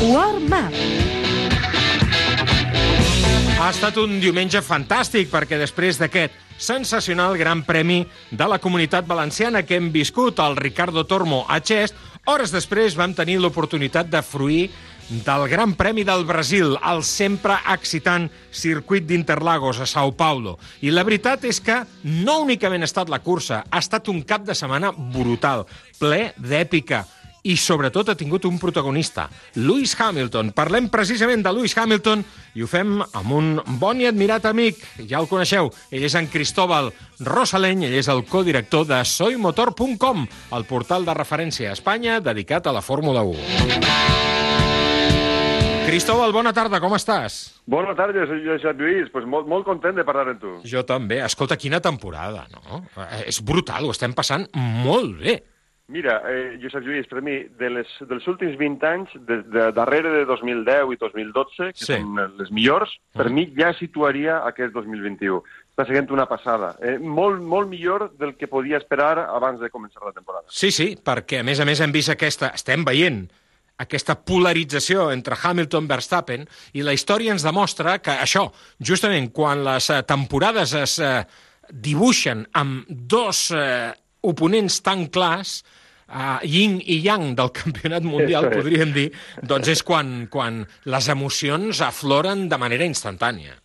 Warm 0.00 0.48
Up. 0.48 0.99
Ha 3.70 3.72
estat 3.72 4.00
un 4.02 4.16
diumenge 4.18 4.58
fantàstic 4.66 5.28
perquè 5.30 5.54
després 5.60 5.94
d'aquest 6.00 6.34
sensacional 6.58 7.36
Gran 7.38 7.60
Premi 7.62 8.00
de 8.34 8.48
la 8.50 8.56
Comunitat 8.58 9.06
Valenciana 9.06 9.62
que 9.62 9.76
hem 9.78 9.92
viscut 9.94 10.40
al 10.42 10.56
Ricardo 10.58 11.04
Tormo 11.06 11.44
a 11.46 11.60
Xest, 11.62 11.94
hores 12.26 12.50
després 12.50 12.96
vam 12.98 13.14
tenir 13.14 13.36
l'oportunitat 13.38 14.10
de 14.10 14.24
fruir 14.26 14.64
del 15.22 15.46
Gran 15.52 15.76
Premi 15.78 16.02
del 16.02 16.26
Brasil, 16.26 16.74
el 16.82 17.04
sempre 17.06 17.60
excitant 17.70 18.26
circuit 18.50 19.06
d'Interlagos 19.06 19.78
a 19.78 19.86
Sao 19.86 20.16
Paulo. 20.18 20.56
I 20.82 20.90
la 20.90 21.06
veritat 21.06 21.46
és 21.46 21.62
que 21.62 21.78
no 22.26 22.40
únicament 22.42 22.82
ha 22.82 22.90
estat 22.90 23.06
la 23.06 23.22
cursa, 23.22 23.62
ha 23.70 23.78
estat 23.78 24.10
un 24.10 24.24
cap 24.26 24.42
de 24.42 24.58
setmana 24.58 24.90
brutal, 24.90 25.62
ple 26.02 26.32
d'èpica, 26.42 27.04
i 27.42 27.56
sobretot 27.56 28.10
ha 28.10 28.16
tingut 28.18 28.44
un 28.44 28.58
protagonista, 28.60 29.28
Lewis 29.56 29.94
Hamilton. 29.98 30.52
Parlem 30.56 30.88
precisament 30.92 31.44
de 31.44 31.52
Lewis 31.54 31.76
Hamilton 31.78 32.24
i 32.54 32.64
ho 32.64 32.68
fem 32.70 32.98
amb 33.02 33.32
un 33.36 33.52
bon 33.80 34.00
i 34.00 34.08
admirat 34.10 34.46
amic, 34.50 34.80
ja 35.08 35.20
el 35.22 35.28
coneixeu, 35.30 35.70
ell 35.90 36.04
és 36.04 36.16
en 36.18 36.28
Cristóbal 36.32 36.92
Rosaleny, 37.20 37.86
ell 37.88 37.98
és 38.00 38.08
el 38.12 38.24
codirector 38.28 38.86
de 38.90 39.00
soymotor.com, 39.04 40.26
el 40.56 40.68
portal 40.68 41.06
de 41.08 41.16
referència 41.16 41.70
a 41.70 41.78
Espanya 41.78 42.20
dedicat 42.20 42.66
a 42.66 42.76
la 42.76 42.84
Fórmula 42.84 43.22
1. 43.24 44.00
Cristóbal, 45.90 46.30
bona 46.30 46.52
tarda, 46.54 46.78
com 46.78 46.92
estàs? 46.94 47.38
Bona 47.66 47.96
tarda, 47.98 48.22
soy 48.28 48.44
Josep 48.44 48.78
Lluís. 48.78 49.08
Pues 49.10 49.24
molt, 49.26 49.48
molt 49.50 49.64
content 49.66 49.96
de 49.98 50.04
parlar 50.06 50.28
amb 50.30 50.38
tu. 50.38 50.52
Jo 50.68 50.84
també. 50.86 51.18
Escolta, 51.24 51.56
quina 51.58 51.80
temporada, 51.82 52.44
no? 52.52 52.84
Eh, 52.94 53.24
És 53.32 53.40
brutal, 53.42 53.88
ho 53.88 53.90
estem 53.90 54.14
passant 54.14 54.46
molt 54.54 55.16
bé. 55.18 55.40
Mira, 55.90 56.20
eh, 56.30 56.58
Josep 56.62 56.84
Lluís, 56.86 57.08
per 57.10 57.18
mi, 57.26 57.32
de 57.58 57.68
les, 57.74 57.90
dels 58.06 58.26
últims 58.30 58.54
20 58.58 58.86
anys, 58.86 59.14
de, 59.26 59.40
de, 59.42 59.64
darrere 59.74 60.12
de 60.20 60.24
2010 60.28 60.92
i 60.94 60.98
2012, 61.00 61.72
que 61.74 61.84
Sí. 61.84 61.96
són 61.98 62.20
les 62.38 62.52
millors, 62.54 62.92
per 63.12 63.26
mi 63.34 63.48
ja 63.56 63.72
situaria 63.74 64.38
aquest 64.46 64.72
2021. 64.72 65.42
Està 65.74 65.88
seguint 65.88 66.12
una 66.14 66.28
passada. 66.30 66.76
Eh, 66.80 66.96
molt, 67.02 67.42
molt 67.42 67.68
millor 67.68 68.12
del 68.16 68.36
que 68.38 68.46
podia 68.46 68.78
esperar 68.78 69.18
abans 69.26 69.58
de 69.60 69.70
començar 69.70 70.04
la 70.06 70.12
temporada. 70.14 70.46
Sí, 70.48 70.70
sí, 70.70 70.94
perquè 70.96 71.40
a 71.40 71.42
més 71.42 71.58
a 71.58 71.66
més 71.66 71.80
hem 71.80 71.90
vist 71.92 72.14
aquesta, 72.14 72.52
estem 72.54 72.84
veient 72.86 73.24
aquesta 73.80 74.14
polarització 74.14 75.10
entre 75.10 75.34
Hamilton 75.42 75.86
i 75.88 75.88
Verstappen 75.88 76.46
i 76.76 76.82
la 76.84 76.92
història 76.92 77.32
ens 77.32 77.42
demostra 77.42 77.98
que 77.98 78.12
això, 78.12 78.50
justament 78.78 79.30
quan 79.32 79.64
les 79.64 79.90
eh, 79.90 80.02
temporades 80.06 80.74
es 80.76 80.98
eh, 81.00 81.24
dibuixen 81.72 82.46
amb 82.52 82.84
dos 82.88 83.50
eh, 83.56 83.90
oponents 84.22 84.82
tan 84.84 85.06
clars, 85.08 85.62
uh, 86.10 86.38
yin 86.42 86.78
i 86.82 87.00
yang 87.04 87.34
del 87.38 87.52
campionat 87.54 88.04
mundial, 88.04 88.50
Eso 88.50 88.60
podríem 88.60 88.92
dir, 88.92 89.08
doncs 89.42 89.70
és 89.72 89.82
quan, 89.86 90.26
quan 90.30 90.64
les 90.84 91.08
emocions 91.08 91.80
afloren 91.86 92.48
de 92.50 92.58
manera 92.60 92.86
instantània. 92.88 93.56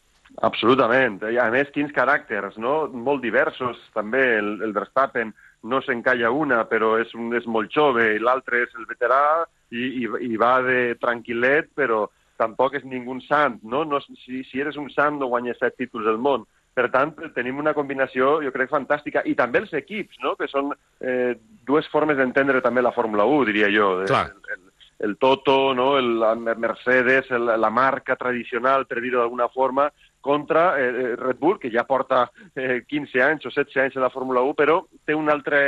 Absolutament. 0.44 1.22
I 1.32 1.40
a 1.40 1.48
més, 1.52 1.72
quins 1.74 1.94
caràcters, 1.96 2.58
no? 2.60 2.86
Molt 2.92 3.24
diversos, 3.24 3.80
també. 3.96 4.24
El, 4.42 4.58
el 4.68 4.74
Verstappen 4.76 5.32
no 5.66 5.80
s'encalla 5.82 6.32
una, 6.32 6.64
però 6.70 6.96
és, 7.02 7.14
un, 7.18 7.32
és 7.38 7.48
molt 7.50 7.72
jove, 7.74 8.12
i 8.16 8.22
l'altre 8.22 8.66
és 8.66 8.76
el 8.78 8.86
veterà 8.90 9.46
i, 9.72 10.04
i, 10.04 10.10
i 10.28 10.38
va 10.38 10.60
de 10.66 10.94
tranquil·let, 11.02 11.72
però 11.78 12.06
tampoc 12.38 12.76
és 12.76 12.86
ningú 12.86 13.16
sant, 13.26 13.62
no? 13.64 13.86
no 13.88 14.02
si, 14.04 14.44
si 14.44 14.62
eres 14.62 14.78
un 14.78 14.90
sant 14.92 15.18
no 15.20 15.32
guanyes 15.32 15.58
set 15.62 15.78
títols 15.80 16.06
del 16.06 16.20
món. 16.22 16.44
Per 16.76 16.90
tant, 16.92 17.14
tenim 17.36 17.60
una 17.62 17.72
combinació, 17.74 18.42
jo 18.44 18.52
crec, 18.52 18.68
fantàstica. 18.72 19.24
I 19.24 19.36
també 19.40 19.62
els 19.64 19.72
equips, 19.80 20.20
no? 20.24 20.36
que 20.36 20.50
són 20.52 20.74
eh, 21.00 21.38
dues 21.64 21.88
formes 21.92 22.20
d'entendre 22.20 22.60
també 22.62 22.84
la 22.84 22.92
Fórmula 22.96 23.24
1, 23.24 23.46
diria 23.48 23.70
jo. 23.72 23.92
Clar. 24.10 24.26
El, 24.34 24.58
el, 24.58 24.66
el 25.08 25.16
Toto, 25.18 25.74
no? 25.78 25.94
el, 25.98 26.18
la 26.20 26.34
Mercedes, 26.36 27.32
el, 27.32 27.48
la 27.62 27.72
marca 27.72 28.20
tradicional, 28.20 28.84
per 28.90 29.00
dir-ho 29.00 29.22
d'alguna 29.22 29.48
forma, 29.54 29.88
contra 30.26 30.74
eh, 30.82 31.14
Red 31.20 31.38
Bull, 31.38 31.60
que 31.62 31.70
ja 31.70 31.86
porta 31.86 32.24
eh, 32.56 32.82
15 32.90 33.22
anys 33.22 33.46
o 33.46 33.52
16 33.54 33.84
anys 33.84 33.98
en 34.00 34.02
la 34.02 34.10
Fórmula 34.10 34.42
1, 34.42 34.56
però 34.58 34.80
té 35.06 35.14
una 35.14 35.36
altra, 35.38 35.60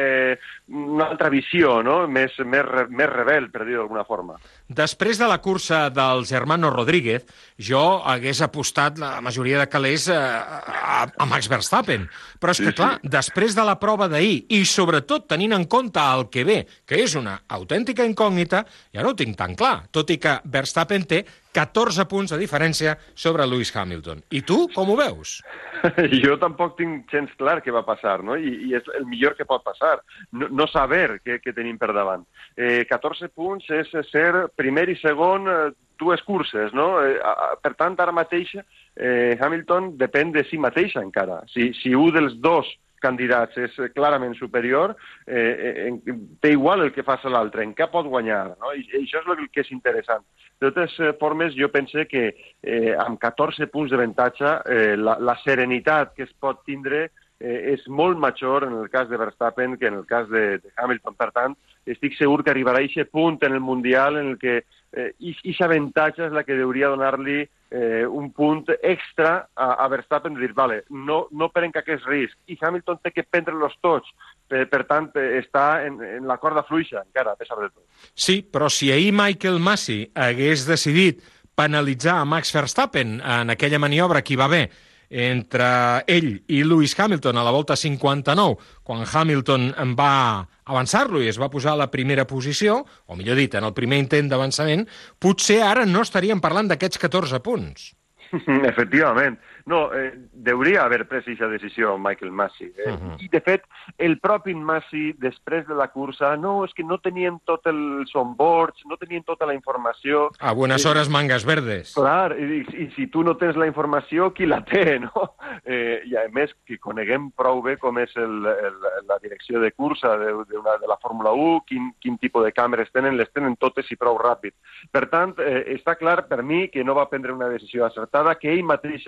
una 0.74 1.12
altra 1.12 1.30
visió, 1.30 1.78
no? 1.86 2.00
més, 2.10 2.34
més, 2.41 2.65
més 2.89 3.12
rebel, 3.12 3.52
per 3.54 3.67
dir-ho 3.67 3.84
d'alguna 3.84 4.06
forma. 4.10 4.39
Després 4.67 5.22
de 5.22 5.30
la 5.30 5.38
cursa 5.46 5.86
dels 5.93 6.34
hermanos 6.34 6.74
Rodríguez, 6.74 7.30
jo 7.70 7.84
hagués 8.02 8.41
apostat 8.41 8.98
la 8.98 9.13
majoria 9.22 9.62
de 9.62 9.70
calés 9.70 10.10
eh, 10.10 10.17
a, 10.17 11.06
a 11.06 11.30
Max 11.30 11.52
Verstappen. 11.54 12.10
Però 12.41 12.58
és 12.58 12.65
que, 12.65 12.74
clar, 12.74 12.96
després 13.06 13.54
de 13.54 13.65
la 13.67 13.78
prova 13.78 14.10
d'ahir, 14.10 14.48
i 14.58 14.63
sobretot 14.65 15.30
tenint 15.30 15.54
en 15.54 15.70
compte 15.70 16.02
el 16.02 16.32
que 16.34 16.48
ve, 16.48 16.63
que 16.89 17.04
és 17.06 17.13
una 17.20 17.38
autèntica 17.54 18.06
incògnita, 18.10 18.65
ja 18.93 19.06
no 19.06 19.13
ho 19.13 19.20
tinc 19.20 19.38
tan 19.38 19.54
clar, 19.58 19.84
tot 19.93 20.10
i 20.10 20.17
que 20.22 20.39
Verstappen 20.50 21.06
té 21.06 21.26
14 21.58 22.06
punts 22.10 22.34
de 22.34 22.39
diferència 22.41 22.93
sobre 23.15 23.48
Lewis 23.50 23.74
Hamilton. 23.76 24.22
I 24.38 24.43
tu, 24.46 24.60
com 24.76 24.91
ho 24.93 24.98
veus? 25.00 25.39
jo 26.26 26.38
tampoc 26.41 26.78
tinc 26.78 27.10
gens 27.13 27.34
clar 27.39 27.60
què 27.65 27.74
va 27.74 27.86
passar, 27.88 28.20
no? 28.26 28.38
I, 28.38 28.54
i 28.70 28.78
és 28.78 28.88
el 29.00 29.08
millor 29.10 29.38
que 29.38 29.48
pot 29.50 29.65
passar, 29.65 29.98
no, 30.38 30.52
no 30.54 30.70
saber 30.70 31.20
què, 31.26 31.39
què 31.41 31.56
tenim 31.58 31.80
per 31.82 31.93
davant. 31.98 32.28
Eh, 32.56 32.86
14 32.89 33.32
punts 33.34 33.70
és 33.74 33.91
ser 34.12 34.48
primer 34.60 34.88
i 34.93 34.98
segon 35.02 35.50
eh, 35.50 35.60
dues 35.98 36.22
curses, 36.28 36.74
no? 36.78 36.91
Eh, 37.02 37.17
per 37.63 37.74
tant, 37.80 37.98
ara 38.00 38.13
mateix 38.15 38.54
eh, 38.58 39.38
Hamilton 39.41 39.96
depèn 39.98 40.34
de 40.36 40.46
si 40.50 40.60
mateix 40.62 40.96
encara. 41.02 41.41
Si, 41.54 41.72
si 41.82 41.96
un 41.98 42.13
dels 42.13 42.38
dos 42.43 42.70
candidats 43.03 43.57
és 43.62 43.77
eh, 43.79 43.91
clarament 43.95 44.36
superior, 44.38 44.95
eh, 45.27 45.86
en, 45.88 46.01
té 46.41 46.51
igual 46.55 46.86
el 46.86 46.93
que 46.95 47.05
faci 47.07 47.31
l'altre, 47.31 47.65
en 47.65 47.75
què 47.77 47.89
pot 47.91 48.10
guanyar, 48.10 48.55
no? 48.55 48.73
I, 48.73 48.86
i 48.93 49.03
això 49.03 49.23
és 49.23 49.31
el 49.36 49.47
que 49.53 49.63
és 49.65 49.71
interessant. 49.75 50.25
De 50.57 50.71
totes 50.71 50.97
eh, 50.99 51.13
formes, 51.19 51.55
jo 51.57 51.69
pense 51.73 52.07
que 52.10 52.27
eh, 52.33 52.95
amb 52.97 53.19
14 53.21 53.69
punts 53.73 53.93
de 53.93 53.99
avantatge 53.99 54.57
eh, 54.73 54.95
la, 54.97 55.17
la 55.21 55.38
serenitat 55.43 56.15
que 56.17 56.25
es 56.25 56.33
pot 56.41 56.63
tindre 56.65 57.07
eh, 57.39 57.73
és 57.75 57.86
molt 57.88 58.17
major 58.17 58.65
en 58.67 58.73
el 58.79 58.89
cas 58.89 59.10
de 59.10 59.19
Verstappen 59.21 59.77
que 59.77 59.88
en 59.91 59.99
el 60.01 60.05
cas 60.10 60.29
de, 60.29 60.57
de 60.57 60.73
Hamilton. 60.75 61.17
Per 61.19 61.29
tant, 61.36 61.57
estic 61.86 62.17
segur 62.17 62.43
que 62.43 62.53
arribarà 62.53 62.81
a 62.81 62.89
aquest 62.89 63.13
punt 63.13 63.38
en 63.45 63.53
el 63.53 63.62
Mundial 63.62 64.17
en 64.17 64.33
el 64.33 64.41
que 64.41 64.63
eh, 64.93 65.12
aquest 65.19 65.62
avantatge 65.65 66.28
és 66.28 66.34
la 66.36 66.43
que 66.47 66.58
hauria 66.62 66.91
donar-li 66.93 67.41
eh, 67.43 68.06
un 68.08 68.32
punt 68.32 68.65
extra 68.82 69.47
a, 69.54 69.73
a 69.84 69.88
Verstappen 69.91 70.36
de 70.36 70.45
dir, 70.45 70.54
vale, 70.56 70.84
no, 70.89 71.26
no 71.32 71.50
prenc 71.54 71.78
aquest 71.80 72.08
risc. 72.08 72.38
I 72.47 72.58
Hamilton 72.62 73.02
té 73.04 73.12
que 73.12 73.26
prendre-los 73.28 73.76
tots. 73.84 74.12
Per, 74.47 74.63
per 74.71 74.84
tant, 74.88 75.10
eh, 75.19 75.41
està 75.41 75.84
en, 75.86 76.00
en 76.02 76.28
la 76.28 76.39
corda 76.41 76.63
fluixa 76.67 77.02
encara, 77.04 77.36
a 77.36 77.39
pesar 77.39 77.60
de 77.62 77.71
tot. 77.71 77.84
Sí, 78.13 78.41
però 78.41 78.71
si 78.71 78.91
ahir 78.91 79.12
Michael 79.15 79.60
Massey 79.60 80.08
hagués 80.15 80.67
decidit 80.69 81.23
penalitzar 81.58 82.19
a 82.21 82.26
Max 82.30 82.54
Verstappen 82.54 83.17
en 83.19 83.50
aquella 83.50 83.82
maniobra 83.82 84.21
que 84.21 84.36
hi 84.36 84.39
va 84.39 84.45
haver 84.45 84.67
entre 85.10 85.67
ell 86.08 86.30
i 86.48 86.63
Lewis 86.63 86.96
Hamilton 87.00 87.38
a 87.38 87.43
la 87.46 87.54
volta 87.56 87.76
59, 87.76 88.58
quan 88.84 89.06
Hamilton 89.06 89.72
en 89.78 89.93
va 89.98 90.48
avançar-lo 90.67 91.22
i 91.24 91.30
es 91.32 91.39
va 91.39 91.52
posar 91.52 91.74
a 91.76 91.82
la 91.84 91.91
primera 91.91 92.28
posició, 92.28 92.82
o 93.08 93.15
millor 93.15 93.39
dit, 93.39 93.54
en 93.56 93.67
el 93.67 93.76
primer 93.78 94.02
intent 94.04 94.30
d'avançament, 94.32 94.88
potser 95.20 95.62
ara 95.63 95.86
no 95.88 96.04
estaríem 96.04 96.43
parlant 96.43 96.67
d'aquests 96.67 97.00
14 97.00 97.39
punts. 97.46 97.93
Efectivament. 98.72 99.39
No, 99.67 99.91
eh, 99.93 100.13
deuria 100.32 100.86
haver 100.86 101.03
pres 101.10 101.25
aquesta 101.27 101.49
decisió 101.51 101.97
Michael 101.99 102.32
Massey. 102.32 102.71
Eh? 102.77 102.91
Mhm. 102.93 103.17
I, 103.19 103.27
de 103.27 103.41
fet, 103.43 103.65
el 103.97 104.17
propi 104.23 104.53
Massey, 104.56 105.12
després 105.19 105.67
de 105.67 105.75
la 105.75 105.89
cursa, 105.91 106.38
no, 106.39 106.63
és 106.63 106.71
que 106.73 106.86
no 106.88 106.97
tenien 107.03 107.39
tot 107.45 107.67
els 107.67 108.13
onboards, 108.15 108.86
no 108.88 108.95
tenien 108.97 109.23
tota 109.27 109.45
la 109.45 109.53
informació. 109.53 110.30
A 110.39 110.53
buenas 110.53 110.86
Eh, 110.86 110.89
horas, 110.89 111.10
mangas 111.10 111.43
verdes. 111.45 111.93
Clar, 111.93 112.32
i, 112.39 112.62
i, 112.63 112.84
i 112.86 112.88
si 112.95 113.08
tu 113.12 113.23
no 113.27 113.36
tens 113.36 113.58
la 113.60 113.67
informació, 113.67 114.32
qui 114.34 114.45
la 114.47 114.62
té, 114.63 114.99
no? 115.03 115.36
Eh, 115.65 116.01
I, 116.08 116.15
a 116.15 116.23
més, 116.32 116.53
que 116.65 116.80
coneguem 116.80 117.30
prou 117.36 117.62
bé 117.62 117.75
com 117.77 117.97
és 117.99 118.15
el, 118.15 118.45
el, 118.47 118.80
la 119.08 119.19
direcció 119.21 119.60
de 119.60 119.73
cursa 119.73 120.15
de, 120.17 120.32
de, 120.47 120.58
una, 120.58 120.77
de 120.80 120.88
la 120.88 120.97
Fórmula 121.03 121.32
1, 121.36 121.62
quin, 121.67 121.91
quin 121.99 122.17
tipus 122.17 122.45
de 122.47 122.53
càmeres 122.56 122.89
tenen, 122.95 123.17
les 123.17 123.30
tenen 123.36 123.58
totes 123.60 123.91
i 123.91 123.97
prou 123.99 124.15
ràpid. 124.17 124.56
Per 124.95 125.06
tant, 125.12 125.36
eh, 125.43 125.65
està 125.75 125.97
clar 125.99 126.21
per 126.30 126.41
mi 126.41 126.69
que 126.71 126.84
no 126.88 126.95
va 126.95 127.10
prendre 127.12 127.34
una 127.36 127.49
decisió 127.51 127.86
acertada, 127.86 128.36
que 128.39 128.53
ell 128.53 128.63
mateix 128.63 129.03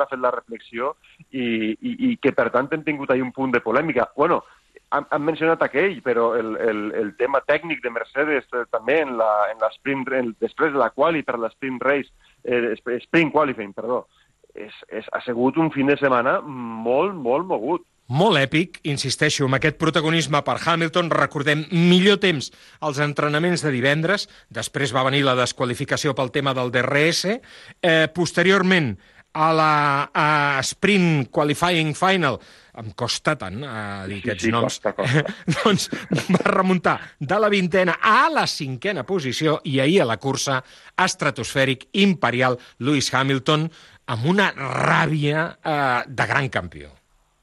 ha- 0.00 0.08
fet 0.10 0.20
la 0.22 0.30
reflexió 0.34 0.94
i, 1.30 1.44
i, 1.80 1.92
i 2.10 2.16
que, 2.22 2.32
per 2.32 2.48
tant, 2.54 2.68
hem 2.72 2.82
tingut 2.86 3.10
ahí 3.10 3.20
un 3.22 3.32
punt 3.32 3.52
de 3.54 3.60
polèmica. 3.64 4.08
Bueno, 4.16 4.42
han, 4.90 5.06
han 5.10 5.22
mencionat 5.22 5.62
aquell, 5.62 6.00
però 6.02 6.32
el, 6.38 6.56
el, 6.56 6.80
el 6.98 7.12
tema 7.16 7.40
tècnic 7.46 7.82
de 7.84 7.90
Mercedes 7.94 8.48
eh, 8.52 8.64
també 8.70 9.00
en 9.04 9.16
la, 9.20 9.30
en 9.52 9.60
la 9.62 9.70
sprint, 9.76 10.08
en, 10.18 10.32
després 10.40 10.72
de 10.74 10.80
la 10.82 10.90
quali 10.90 11.22
per 11.22 11.38
la 11.38 11.50
sprint 11.54 11.78
race, 11.84 12.10
eh, 12.44 12.72
sp- 12.80 12.98
sprint 13.04 13.30
qualifying, 13.34 13.72
perdó, 13.76 14.06
és, 14.54 14.74
és, 14.90 15.06
ha 15.14 15.20
sigut 15.22 15.56
un 15.62 15.70
fin 15.70 15.86
de 15.86 15.94
setmana 16.00 16.40
molt, 16.42 17.14
molt 17.14 17.46
mogut. 17.46 17.86
Molt 18.10 18.40
èpic, 18.40 18.80
insisteixo, 18.90 19.44
amb 19.46 19.54
aquest 19.60 19.76
protagonisme 19.78 20.40
per 20.42 20.56
Hamilton, 20.58 21.12
recordem 21.14 21.60
millor 21.70 22.16
temps 22.18 22.48
als 22.82 22.98
entrenaments 22.98 23.62
de 23.62 23.70
divendres, 23.70 24.24
després 24.50 24.90
va 24.90 25.04
venir 25.06 25.20
la 25.22 25.36
desqualificació 25.38 26.16
pel 26.18 26.32
tema 26.34 26.50
del 26.58 26.72
DRS, 26.74 27.36
eh, 27.78 28.08
posteriorment 28.10 28.96
a 29.32 29.52
la 29.54 29.72
a 30.12 30.60
Sprint 30.62 31.30
Qualifying 31.30 31.94
Final, 31.94 32.38
em 32.80 32.90
costa 32.96 33.36
tant 33.38 33.62
eh, 33.62 34.06
dir 34.10 34.20
Sí, 34.20 34.24
aquests 34.24 34.46
sí, 34.46 34.52
noms, 34.54 34.78
costa, 34.80 34.92
costa. 34.96 35.24
doncs 35.62 35.88
va 36.30 36.44
remuntar 36.50 36.96
de 37.18 37.40
la 37.42 37.50
vintena 37.52 37.98
a 38.00 38.28
la 38.32 38.46
cinquena 38.50 39.04
posició 39.06 39.58
i 39.64 39.80
ahir 39.80 40.00
a 40.02 40.08
la 40.12 40.18
cursa 40.22 40.60
estratosfèric 40.98 41.88
imperial 42.02 42.58
Lewis 42.78 43.12
Hamilton 43.14 43.68
amb 44.10 44.26
una 44.26 44.50
ràbia 44.56 45.50
eh, 45.62 46.00
de 46.08 46.26
gran 46.26 46.48
campió. 46.48 46.90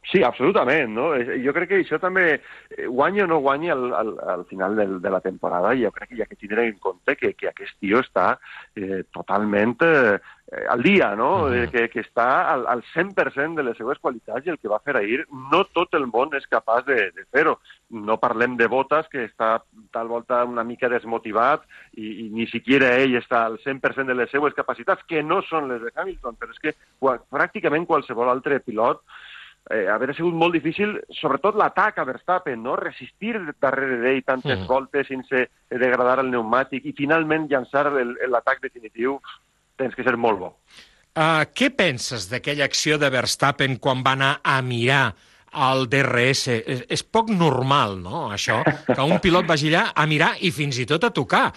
Sí, 0.07 0.21
absolutament, 0.23 0.93
no? 0.95 1.09
Eh, 1.15 1.41
Jo 1.43 1.51
crec 1.55 1.67
que 1.69 1.79
això 1.81 1.99
també, 1.99 2.39
eh, 2.71 2.85
guanya 2.87 3.25
o 3.25 3.27
no 3.27 3.41
guanya 3.43 3.73
al, 3.73 3.89
al, 3.93 4.13
al 4.35 4.45
final 4.47 4.77
del, 4.79 5.01
de 5.03 5.09
la 5.11 5.19
temporada, 5.19 5.73
jo 5.75 5.91
crec 5.91 6.09
que 6.09 6.15
hi 6.15 6.23
ha 6.23 6.29
que 6.29 6.39
tindre 6.39 6.63
en 6.67 6.77
compte 6.79 7.17
que, 7.19 7.33
que 7.35 7.49
aquest 7.49 7.75
tio 7.83 7.99
està 7.99 8.37
eh, 8.75 9.03
totalment 9.11 9.75
eh, 9.83 10.15
al 10.69 10.81
dia, 10.81 11.13
no? 11.15 11.53
Eh, 11.53 11.67
que, 11.69 11.89
que 11.89 11.99
està 12.05 12.27
al, 12.53 12.61
al 12.71 12.81
100% 12.93 13.55
de 13.59 13.63
les 13.67 13.75
seues 13.77 13.99
qualitats 13.99 14.45
i 14.47 14.49
el 14.53 14.57
que 14.57 14.69
va 14.71 14.79
fer 14.79 14.95
ahir, 14.95 15.25
no 15.51 15.65
tot 15.75 15.93
el 15.99 16.05
món 16.07 16.31
és 16.39 16.47
capaç 16.47 16.85
de, 16.87 17.11
de 17.11 17.25
fer-ho. 17.35 17.57
No 17.89 18.15
parlem 18.17 18.55
de 18.55 18.67
Botas, 18.71 19.09
que 19.11 19.25
està 19.27 19.61
tal 19.91 20.07
volta 20.07 20.43
una 20.47 20.63
mica 20.63 20.87
desmotivat 20.87 21.63
i, 21.99 22.25
i 22.25 22.29
ni 22.31 22.47
siquiera 22.47 22.93
ell 22.95 23.17
està 23.19 23.45
al 23.45 23.57
100% 23.59 24.05
de 24.07 24.15
les 24.15 24.31
seues 24.31 24.53
capacitats, 24.55 25.03
que 25.07 25.21
no 25.23 25.41
són 25.43 25.67
les 25.67 25.81
de 25.83 25.91
Hamilton, 25.95 26.35
però 26.39 26.51
és 26.55 26.59
que 26.63 26.73
qua- 26.99 27.19
pràcticament 27.29 27.85
qualsevol 27.85 28.29
altre 28.31 28.61
pilot 28.63 29.01
eh, 29.69 29.83
haver 29.91 30.13
sigut 30.15 30.31
molt 30.33 30.53
difícil, 30.55 30.93
sobretot 31.19 31.57
l'atac 31.59 31.97
a 31.99 32.05
Verstappen, 32.07 32.61
no? 32.63 32.77
resistir 32.79 33.33
darrere 33.59 33.97
d'ell 33.99 34.23
tantes 34.23 34.61
Mhm. 34.61 34.67
voltes 34.69 35.07
sense 35.11 35.49
degradar 35.69 36.21
el 36.23 36.29
pneumàtic 36.31 36.85
i 36.87 36.93
finalment 36.95 37.49
llançar 37.51 37.87
el- 37.91 38.15
l'atac 38.31 38.61
definitiu, 38.63 39.19
tens 39.77 39.95
que 39.95 40.05
ser 40.05 40.17
molt 40.19 40.41
bo. 40.41 40.51
Uh, 41.17 41.47
què 41.49 41.71
penses 41.73 42.27
d'aquella 42.29 42.67
acció 42.67 42.99
de 43.01 43.09
Verstappen 43.09 43.79
quan 43.81 44.03
va 44.05 44.13
anar 44.17 44.35
a 44.45 44.59
mirar 44.61 45.15
el 45.65 45.87
DRS? 45.89 46.43
És, 46.59 46.83
és 46.93 47.03
poc 47.03 47.31
normal, 47.33 47.97
no?, 48.03 48.27
això, 48.35 48.59
que 48.85 49.01
un 49.01 49.17
pilot 49.23 49.49
vagi 49.49 49.71
allà 49.71 49.87
a 49.97 50.05
mirar 50.09 50.35
i 50.45 50.51
fins 50.53 50.77
i 50.77 50.85
tot 50.89 51.07
a 51.07 51.13
tocar. 51.15 51.47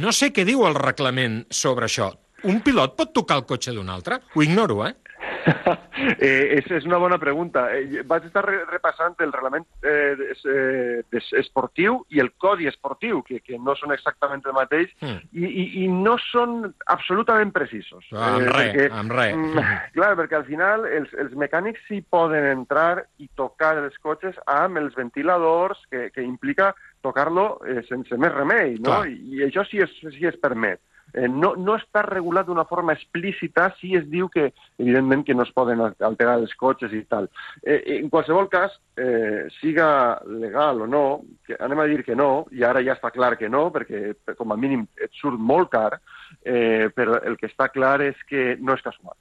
No 0.00 0.14
sé 0.16 0.30
què 0.32 0.46
diu 0.48 0.64
el 0.68 0.78
reglament 0.78 1.42
sobre 1.52 1.90
això. 1.90 2.08
Un 2.48 2.62
pilot 2.64 2.96
pot 2.96 3.12
tocar 3.12 3.36
el 3.42 3.44
cotxe 3.44 3.74
d'un 3.76 3.92
altre? 3.92 4.22
Ho 4.32 4.44
ignoro, 4.46 4.80
eh? 4.86 4.94
eh, 6.18 6.58
és, 6.58 6.66
és 6.80 6.86
una 6.88 6.98
bona 7.02 7.18
pregunta. 7.22 7.66
Eh, 7.74 8.02
vaig 8.08 8.26
estar 8.28 8.44
re 8.46 8.62
repassant 8.70 9.16
el 9.24 9.32
reglament 9.32 9.66
eh, 9.82 10.34
eh, 10.54 11.22
esportiu 11.40 12.00
i 12.10 12.20
el 12.22 12.32
codi 12.40 12.68
esportiu, 12.70 13.22
que, 13.26 13.40
que 13.44 13.58
no 13.58 13.74
són 13.78 13.94
exactament 13.96 14.44
el 14.46 14.56
mateix, 14.56 14.90
Mm. 15.00 15.20
i, 15.32 15.46
i, 15.46 15.64
i 15.84 15.86
no 15.88 16.16
són 16.20 16.74
absolutament 16.92 17.52
precisos. 17.54 18.04
Ah, 18.12 18.34
amb 18.34 18.50
res, 18.52 18.92
amb 18.92 19.12
res. 19.14 19.34
mm, 19.36 19.68
clar, 19.96 20.10
perquè 20.18 20.36
al 20.40 20.44
final 20.48 20.84
els, 20.88 21.12
els 21.20 21.32
mecànics 21.38 21.84
sí 21.88 22.00
poden 22.02 22.44
entrar 22.50 23.04
i 23.22 23.28
tocar 23.38 23.76
els 23.80 23.96
cotxes 24.02 24.36
amb 24.50 24.80
els 24.82 24.96
ventiladors, 24.98 25.80
que, 25.90 26.08
que 26.14 26.24
implica 26.26 26.72
tocar-lo 27.00 27.60
eh, 27.64 27.80
sense 27.88 28.16
més 28.20 28.34
remei, 28.34 28.76
no? 28.78 29.00
Clar. 29.00 29.08
I, 29.08 29.40
I 29.40 29.44
això 29.48 29.64
sí 29.68 29.80
es, 29.80 29.92
sí 30.18 30.26
es 30.28 30.36
permet. 30.42 30.82
Eh, 31.14 31.28
no, 31.28 31.54
no 31.56 31.74
està 31.78 32.02
regulat 32.06 32.46
d'una 32.46 32.64
forma 32.64 32.92
explícita, 32.94 33.70
sí 33.80 33.94
es 33.98 34.04
diu 34.10 34.28
que, 34.28 34.52
evidentment, 34.78 35.24
que 35.26 35.34
no 35.34 35.42
es 35.42 35.52
poden 35.56 35.80
alterar 35.82 36.38
els 36.38 36.54
cotxes 36.54 36.92
i 36.94 37.02
tal. 37.10 37.28
Eh, 37.62 37.80
en 37.98 38.10
qualsevol 38.10 38.48
cas, 38.52 38.76
eh, 38.96 39.48
siga 39.60 40.20
legal 40.26 40.82
o 40.82 40.86
no, 40.86 41.22
que 41.46 41.56
anem 41.58 41.80
a 41.80 41.88
dir 41.90 42.04
que 42.04 42.14
no, 42.16 42.46
i 42.52 42.62
ara 42.64 42.82
ja 42.86 42.94
està 42.98 43.10
clar 43.10 43.36
que 43.38 43.48
no, 43.48 43.68
perquè 43.74 44.14
per- 44.24 44.36
com 44.36 44.52
a 44.52 44.56
mínim 44.60 44.86
et 45.00 45.10
surt 45.18 45.38
molt 45.38 45.70
car, 45.70 46.00
eh, 46.44 46.88
però 46.94 47.18
el 47.24 47.36
que 47.36 47.48
està 47.50 47.70
clar 47.72 48.00
és 48.02 48.16
que 48.28 48.56
no 48.60 48.74
és 48.74 48.82
casual. 48.82 49.16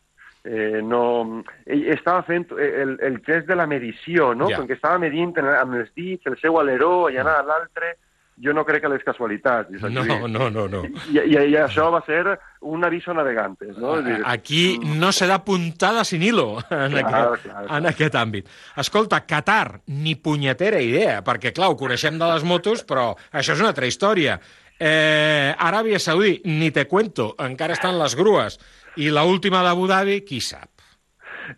Eh, 0.46 0.80
no, 0.82 1.44
ell 1.68 1.82
estava 1.92 2.22
fent 2.24 2.46
el, 2.56 2.94
el 3.04 3.18
gest 3.26 3.46
de 3.50 3.56
la 3.60 3.66
medició, 3.68 4.34
no? 4.34 4.48
Ja. 4.48 4.62
Com 4.62 4.70
que 4.70 4.78
estava 4.78 4.98
medint 5.02 5.34
amb 5.38 5.76
els 5.76 5.90
dits 5.94 6.26
el 6.32 6.38
seu 6.40 6.56
aleró 6.62 7.08
anar 7.08 7.42
a 7.42 7.44
l'altre, 7.44 7.98
jo 8.44 8.54
no 8.56 8.64
crec 8.66 8.82
que 8.86 8.90
les 8.92 9.04
casualitats. 9.04 9.70
Josep 9.74 9.92
No, 9.92 10.28
no, 10.28 10.50
no, 10.50 10.68
no. 10.72 10.84
I, 11.12 11.18
i, 11.20 11.36
I 11.52 11.58
això 11.60 11.90
va 11.92 12.00
ser 12.06 12.24
un 12.62 12.84
aviso 12.88 13.14
navegantes, 13.14 13.78
no? 13.78 13.98
És 14.00 14.06
dir, 14.06 14.18
Aquí 14.26 14.80
no 14.84 15.12
se 15.12 15.28
da 15.28 15.42
puntada 15.44 16.04
sin 16.08 16.24
hilo 16.24 16.58
en, 16.70 16.96
Clar, 16.96 17.04
aquest, 17.04 17.44
clar, 17.44 17.66
clar. 17.66 17.78
en 17.78 17.92
aquest 17.92 18.16
àmbit. 18.16 18.50
Escolta, 18.80 19.22
Qatar, 19.28 19.82
ni 19.88 20.16
punyetera 20.16 20.80
idea, 20.82 21.20
perquè, 21.24 21.52
clar, 21.56 21.70
ho 21.74 21.78
coneixem 21.80 22.18
de 22.20 22.32
les 22.34 22.44
motos, 22.48 22.84
però 22.88 23.12
això 23.32 23.54
és 23.56 23.60
una 23.64 23.74
altra 23.74 23.88
història. 23.92 24.40
Eh, 24.80 25.54
Aràbia 25.60 26.00
Saudí, 26.00 26.38
ni 26.46 26.72
te 26.72 26.86
cuento, 26.88 27.34
encara 27.44 27.76
estan 27.76 28.00
les 28.00 28.16
grues. 28.16 28.56
I 28.96 29.10
la 29.12 29.26
última 29.28 29.60
d'Abu 29.64 29.88
Dhabi, 29.88 30.22
qui 30.24 30.40
sap? 30.40 30.70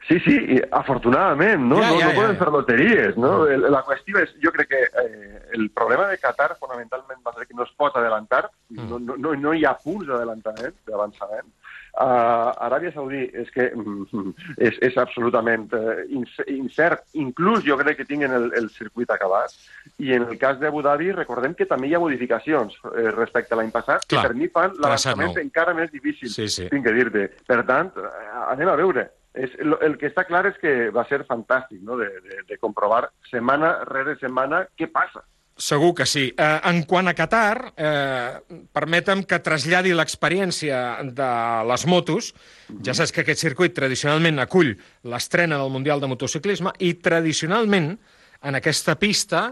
Sí, 0.07 0.19
sí, 0.25 0.35
afortunadament, 0.71 1.63
no? 1.69 1.79
Ja, 1.81 1.91
no, 1.91 1.99
ja, 1.99 2.05
no 2.05 2.11
ja, 2.11 2.17
poden 2.19 2.35
ja. 2.35 2.39
fer 2.41 2.51
loteries, 2.55 3.17
no? 3.19 3.31
La 3.73 3.83
qüestió 3.87 4.21
és, 4.21 4.33
jo 4.43 4.53
crec 4.55 4.71
que 4.71 4.83
eh, 4.87 5.41
el 5.57 5.69
problema 5.75 6.07
de 6.11 6.19
Qatar 6.21 6.53
fonamentalment 6.59 7.23
va 7.25 7.33
ser 7.37 7.47
que 7.47 7.57
no 7.57 7.67
es 7.67 7.73
pot 7.77 7.95
adelantar, 7.99 8.45
no, 8.77 8.99
no, 8.99 9.17
no, 9.17 9.33
no 9.35 9.55
hi 9.55 9.65
ha 9.65 9.75
punts 9.79 10.07
d'adelantament, 10.09 10.77
d'avançament. 10.87 11.49
Uh, 11.91 12.55
Aràbia 12.63 12.93
Saudí 12.95 13.25
és 13.35 13.49
que 13.51 13.65
mm, 13.75 14.29
és, 14.67 14.77
és 14.87 14.95
absolutament 15.01 15.65
uh, 15.75 15.99
incert, 16.47 17.03
inclús 17.19 17.65
jo 17.67 17.75
crec 17.81 17.99
que 17.99 18.05
tinguin 18.07 18.31
el, 18.31 18.47
el 18.55 18.69
circuit 18.71 19.11
acabat, 19.11 19.51
i 19.99 20.13
en 20.15 20.29
el 20.29 20.39
cas 20.39 20.61
d'Abu 20.61 20.79
Dhabi 20.85 21.11
recordem 21.17 21.51
que 21.57 21.67
també 21.67 21.89
hi 21.89 21.97
ha 21.97 21.99
modificacions 21.99 22.77
eh, 22.93 23.09
respecte 23.11 23.51
a 23.53 23.59
l'any 23.59 23.73
passat, 23.75 24.05
Clar, 24.07 24.21
que 24.23 24.29
per 24.29 24.39
mi 24.39 24.47
fan 24.53 24.77
l'avançament 24.79 25.35
encara 25.43 25.75
més 25.75 25.91
difícil, 25.91 26.31
Sí, 26.31 26.47
sí. 26.47 26.69
tinc 26.71 26.87
que 26.87 26.95
dir-te. 26.95 27.27
Per 27.47 27.59
tant, 27.67 27.91
eh, 27.99 28.29
anem 28.47 28.71
a 28.71 28.77
veure. 28.79 29.09
És, 29.33 29.51
el, 29.63 29.77
el 29.79 29.97
que 29.97 30.09
està 30.11 30.25
clar 30.27 30.43
és 30.49 30.57
que 30.59 30.89
va 30.91 31.05
ser 31.07 31.23
fantàstic, 31.27 31.79
no?, 31.87 31.97
de, 31.99 32.09
de, 32.25 32.41
de 32.49 32.57
comprovar 32.59 33.05
setmana 33.29 33.77
rere 33.87 34.17
setmana 34.19 34.65
què 34.75 34.89
passa. 34.91 35.23
Segur 35.61 35.91
que 35.93 36.07
sí. 36.09 36.23
Eh, 36.31 36.59
en 36.71 36.81
quant 36.89 37.07
a 37.11 37.13
Qatar, 37.13 37.73
eh, 37.75 38.59
permetem 38.73 39.21
que 39.27 39.41
traslladi 39.43 39.91
l'experiència 39.93 40.79
de 41.05 41.31
les 41.69 41.85
motos. 41.91 42.31
Ja 42.83 42.95
saps 42.97 43.13
que 43.13 43.21
aquest 43.21 43.43
circuit 43.43 43.75
tradicionalment 43.77 44.41
acull 44.41 44.73
l'estrena 45.03 45.59
del 45.61 45.69
Mundial 45.69 46.01
de 46.01 46.09
Motociclisme 46.09 46.73
i 46.79 46.95
tradicionalment 47.03 47.93
en 48.41 48.57
aquesta 48.57 48.97
pista 48.97 49.51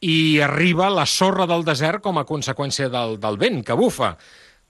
hi 0.00 0.40
arriba 0.40 0.88
la 0.92 1.04
sorra 1.04 1.48
del 1.50 1.64
desert 1.66 2.00
com 2.04 2.20
a 2.20 2.24
conseqüència 2.28 2.88
del, 2.92 3.18
del 3.20 3.40
vent 3.40 3.64
que 3.66 3.76
bufa. 3.76 4.14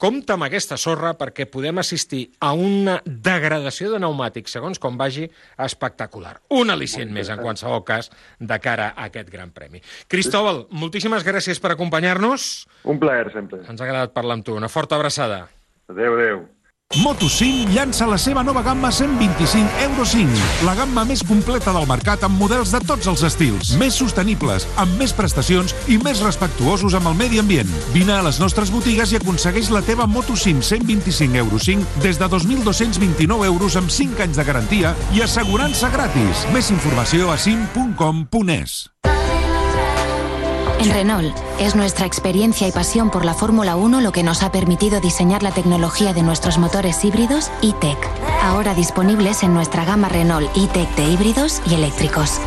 Compte 0.01 0.33
amb 0.33 0.47
aquesta 0.47 0.79
sorra 0.81 1.11
perquè 1.21 1.45
podem 1.45 1.77
assistir 1.83 2.23
a 2.41 2.55
una 2.57 2.95
degradació 3.05 3.91
de 3.93 3.99
pneumàtics, 3.99 4.55
segons 4.57 4.81
com 4.81 4.97
vagi, 4.97 5.27
espectacular. 5.61 6.39
Un 6.57 6.73
al·licient 6.73 7.13
més, 7.13 7.29
en 7.29 7.43
qualsevol 7.45 7.83
cas, 7.85 8.09
de 8.41 8.59
cara 8.65 8.95
a 8.95 9.11
aquest 9.11 9.29
gran 9.29 9.53
premi. 9.53 9.83
Cristóbal, 10.09 10.63
moltíssimes 10.73 11.27
gràcies 11.27 11.61
per 11.61 11.75
acompanyar-nos. 11.75 12.47
Un 12.89 13.03
plaer, 13.03 13.29
sempre. 13.35 13.61
Ens 13.69 13.77
ha 13.77 13.85
agradat 13.91 14.17
parlar 14.17 14.39
amb 14.39 14.49
tu. 14.49 14.57
Una 14.57 14.73
forta 14.73 14.97
abraçada. 14.97 15.43
Adéu, 15.93 16.17
adéu. 16.17 16.41
Moto5 16.91 17.71
llança 17.71 18.03
la 18.11 18.17
seva 18.19 18.43
nova 18.43 18.65
gamma 18.67 18.91
125 18.91 19.79
Euro 19.85 20.03
5, 20.05 20.41
la 20.67 20.73
gamma 20.75 21.05
més 21.07 21.21
completa 21.23 21.71
del 21.71 21.87
mercat 21.87 22.25
amb 22.27 22.35
models 22.35 22.73
de 22.75 22.81
tots 22.83 23.07
els 23.07 23.23
estils, 23.29 23.71
més 23.79 23.95
sostenibles, 23.95 24.67
amb 24.75 24.99
més 24.99 25.15
prestacions 25.15 25.71
i 25.87 26.01
més 26.03 26.19
respectuosos 26.27 26.99
amb 26.99 27.13
el 27.13 27.15
medi 27.15 27.39
ambient. 27.39 27.71
Vine 27.95 28.17
a 28.17 28.25
les 28.27 28.43
nostres 28.43 28.75
botigues 28.75 29.15
i 29.15 29.21
aconsegueix 29.21 29.71
la 29.71 29.85
teva 29.87 30.11
Moto5 30.11 30.67
125 30.67 31.39
Euro 31.45 31.63
5 31.63 32.03
des 32.03 32.19
de 32.19 32.27
2.229 32.27 33.47
euros 33.47 33.79
amb 33.79 33.87
5 33.87 34.27
anys 34.27 34.43
de 34.43 34.51
garantia 34.51 34.97
i 35.15 35.23
assegurança 35.23 35.95
gratis. 35.95 36.43
Més 36.51 36.75
informació 36.75 37.31
a 37.31 37.39
sim.com.es. 37.39 38.81
En 40.81 40.91
Renault 40.91 41.37
es 41.59 41.77
nuestra 41.77 42.07
experiencia 42.07 42.67
y 42.67 42.73
pasión 42.73 43.11
por 43.11 43.27
la 43.27 43.35
Fórmula 43.35 43.77
1 43.77 44.01
lo 44.01 44.13
que 44.13 44.23
nos 44.23 44.43
ha 44.43 44.51
permitido 44.51 44.99
diseñar 44.99 45.43
la 45.43 45.53
tecnología 45.53 46.15
de 46.15 46.23
nuestros 46.23 46.57
motores 46.57 47.05
híbridos 47.05 47.51
e-Tech, 47.63 47.99
ahora 48.43 48.75
disponibles 48.75 49.43
en 49.43 49.53
nuestra 49.53 49.85
gama 49.85 50.09
Renault 50.09 50.51
e-Tech 50.57 50.89
de 50.97 51.05
híbridos 51.05 51.61
y 51.71 51.75
eléctricos. 51.75 52.41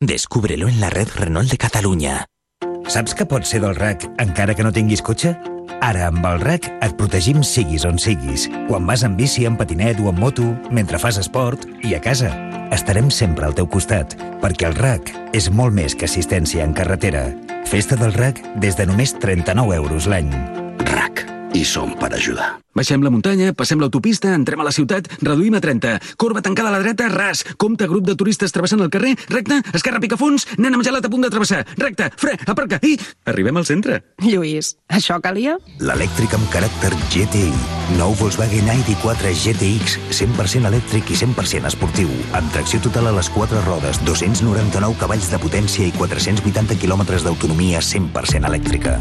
Descúbrelo 0.00 0.68
en 0.68 0.80
la 0.80 0.90
red 0.90 1.08
Renault 1.14 1.50
de 1.50 1.56
Catalunya. 1.56 2.26
Saps 2.92 3.14
que 3.16 3.24
pots 3.24 3.48
ser 3.48 3.62
del 3.62 3.72
RAC 3.78 4.02
encara 4.20 4.52
que 4.52 4.64
no 4.66 4.70
tinguis 4.76 5.00
cotxe? 5.00 5.30
Ara, 5.80 6.10
amb 6.10 6.26
el 6.28 6.42
RAC, 6.42 6.66
et 6.84 6.92
protegim 6.98 7.40
siguis 7.40 7.86
on 7.88 7.96
siguis. 7.96 8.44
Quan 8.66 8.84
vas 8.84 9.00
en 9.06 9.14
bici, 9.16 9.46
en 9.48 9.56
patinet 9.56 10.02
o 10.02 10.10
en 10.10 10.20
moto, 10.20 10.50
mentre 10.68 11.00
fas 11.00 11.16
esport 11.22 11.64
i 11.88 11.94
a 11.96 12.02
casa. 12.04 12.28
Estarem 12.76 13.08
sempre 13.08 13.48
al 13.48 13.56
teu 13.56 13.64
costat, 13.64 14.12
perquè 14.44 14.68
el 14.68 14.76
RAC 14.76 15.08
és 15.32 15.48
molt 15.48 15.72
més 15.72 15.96
que 15.96 16.04
assistència 16.04 16.68
en 16.68 16.76
carretera. 16.76 17.30
Festa 17.64 17.96
del 17.96 18.12
RAC 18.12 18.44
des 18.60 18.76
de 18.76 18.84
només 18.92 19.16
39 19.24 19.78
euros 19.80 20.10
l'any. 20.12 20.28
RAC. 20.92 21.24
I 21.52 21.64
som 21.68 21.92
per 22.00 22.14
ajudar. 22.16 22.62
Baixem 22.72 23.02
la 23.04 23.10
muntanya, 23.12 23.50
passem 23.52 23.80
l'autopista, 23.82 24.30
entrem 24.32 24.62
a 24.62 24.64
la 24.64 24.72
ciutat, 24.72 25.10
reduïm 25.20 25.58
a 25.58 25.60
30. 25.60 25.98
Corba 26.16 26.40
tancada 26.40 26.70
a 26.70 26.72
la 26.72 26.80
dreta, 26.80 27.10
ras. 27.12 27.42
Compte, 27.60 27.84
grup 27.90 28.06
de 28.08 28.14
turistes 28.16 28.54
travessant 28.54 28.80
el 28.80 28.88
carrer, 28.88 29.12
recte, 29.28 29.58
esquerra 29.76 30.00
picafunds, 30.00 30.46
nen 30.56 30.72
amb 30.72 30.84
gelat 30.86 31.04
a 31.04 31.10
punt 31.12 31.26
de 31.26 31.30
travessar. 31.32 31.60
Recte, 31.76 32.08
fre, 32.16 32.38
aparca, 32.48 32.78
i... 32.80 32.94
Arribem 33.28 33.60
al 33.60 33.66
centre. 33.68 33.98
Lluís, 34.24 34.72
això 34.88 35.18
calia? 35.20 35.58
L'elèctric 35.84 36.32
amb 36.38 36.48
caràcter 36.54 36.94
GTI. 37.12 37.52
Nou 37.98 38.16
Volkswagen 38.16 38.70
ID4 38.72 39.34
GTX, 39.42 39.98
100% 40.08 40.70
elèctric 40.72 41.12
i 41.12 41.18
100% 41.20 41.68
esportiu. 41.68 42.14
Amb 42.38 42.48
tracció 42.56 42.80
total 42.86 43.10
a 43.10 43.16
les 43.18 43.28
quatre 43.34 43.60
rodes, 43.66 44.00
299 44.08 44.96
cavalls 45.02 45.28
de 45.28 45.42
potència 45.42 45.84
i 45.84 45.92
480 45.98 46.80
quilòmetres 46.80 47.28
d'autonomia 47.28 47.84
100% 47.84 48.48
elèctrica. 48.48 48.96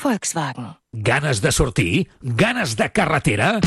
Volkswagen. 0.00 0.72
Ganes 0.96 1.40
de 1.42 1.50
sortir? 1.50 2.08
Ganes 2.22 2.76
de 2.76 2.86
carretera? 2.92 3.58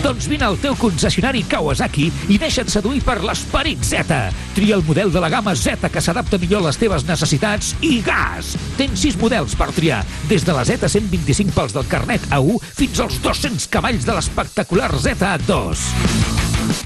Doncs 0.00 0.24
vine 0.24 0.46
al 0.46 0.56
teu 0.56 0.72
concessionari 0.80 1.42
Kawasaki 1.44 2.06
i 2.32 2.38
deixa't 2.40 2.70
seduir 2.72 3.02
per 3.04 3.18
l'esperit 3.20 3.82
Z. 3.84 4.16
Tria 4.56 4.78
el 4.78 4.84
model 4.86 5.12
de 5.12 5.20
la 5.20 5.28
gamma 5.28 5.52
Z 5.52 5.90
que 5.92 6.00
s'adapta 6.00 6.38
millor 6.40 6.62
a 6.62 6.70
les 6.70 6.78
teves 6.80 7.04
necessitats 7.04 7.74
i 7.84 7.98
gas! 8.06 8.54
Tens 8.78 9.02
sis 9.04 9.18
models 9.20 9.52
per 9.52 9.68
triar, 9.76 10.00
des 10.30 10.46
de 10.46 10.54
la 10.56 10.64
Z125 10.64 11.52
pels 11.52 11.76
del 11.76 11.84
carnet 11.90 12.24
A1 12.32 12.56
fins 12.64 13.02
als 13.04 13.18
200 13.20 13.68
cavalls 13.68 14.08
de 14.08 14.16
l'espectacular 14.16 14.88
Z2. 14.96 15.84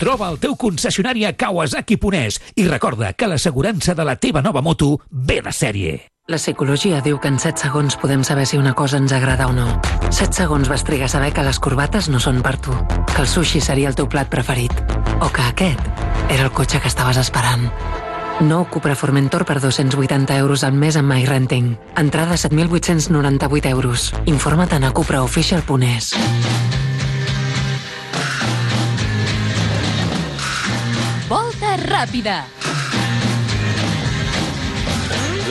Troba 0.01 0.33
el 0.33 0.41
teu 0.43 0.59
concessionari 0.59 1.29
a 1.29 1.37
Kawasaki 1.39 2.01
Ponès 2.03 2.41
i 2.59 2.67
recorda 2.67 3.13
que 3.15 3.31
l'assegurança 3.31 3.95
de 3.95 4.09
la 4.11 4.19
teva 4.19 4.43
nova 4.43 4.65
moto 4.67 4.97
ve 5.13 5.39
de 5.45 5.55
sèrie. 5.55 6.14
La 6.27 6.39
psicologia 6.41 7.03
diu 7.05 7.19
que 7.21 7.29
en 7.29 7.35
7 7.37 7.67
segons 7.67 7.99
podem 8.01 8.23
saber 8.25 8.47
si 8.49 8.57
una 8.57 8.73
cosa 8.73 8.97
ens 8.97 9.13
agrada 9.13 9.45
o 9.45 9.53
no. 9.53 9.67
7 10.09 10.33
segons 10.33 10.71
vas 10.73 10.81
trigar 10.81 11.05
a 11.05 11.13
saber 11.13 11.35
que 11.37 11.43
les 11.45 11.59
corbates 11.61 12.09
no 12.09 12.17
són 12.17 12.39
per 12.41 12.55
tu, 12.57 12.73
que 13.11 13.21
el 13.21 13.29
sushi 13.29 13.61
seria 13.61 13.91
el 13.91 13.99
teu 13.99 14.09
plat 14.09 14.31
preferit, 14.33 14.73
o 15.21 15.29
que 15.29 15.45
aquest 15.45 15.85
era 16.33 16.47
el 16.47 16.51
cotxe 16.57 16.81
que 16.81 16.89
estaves 16.89 17.21
esperant. 17.21 17.69
Nou 18.41 18.65
Cupra 18.73 18.97
Formentor 18.97 19.45
per 19.45 19.59
280 19.61 20.39
euros 20.41 20.65
al 20.65 20.73
mes 20.73 20.97
amb 20.97 21.13
MyRenting. 21.13 21.75
Entrada 22.01 22.41
7.898 22.41 23.69
euros. 23.69 24.09
Informa't 24.25 24.81
a 24.81 24.95
cupraofficial.es. 24.97 26.15
Volta 31.29 31.77
ràpida. 31.85 32.47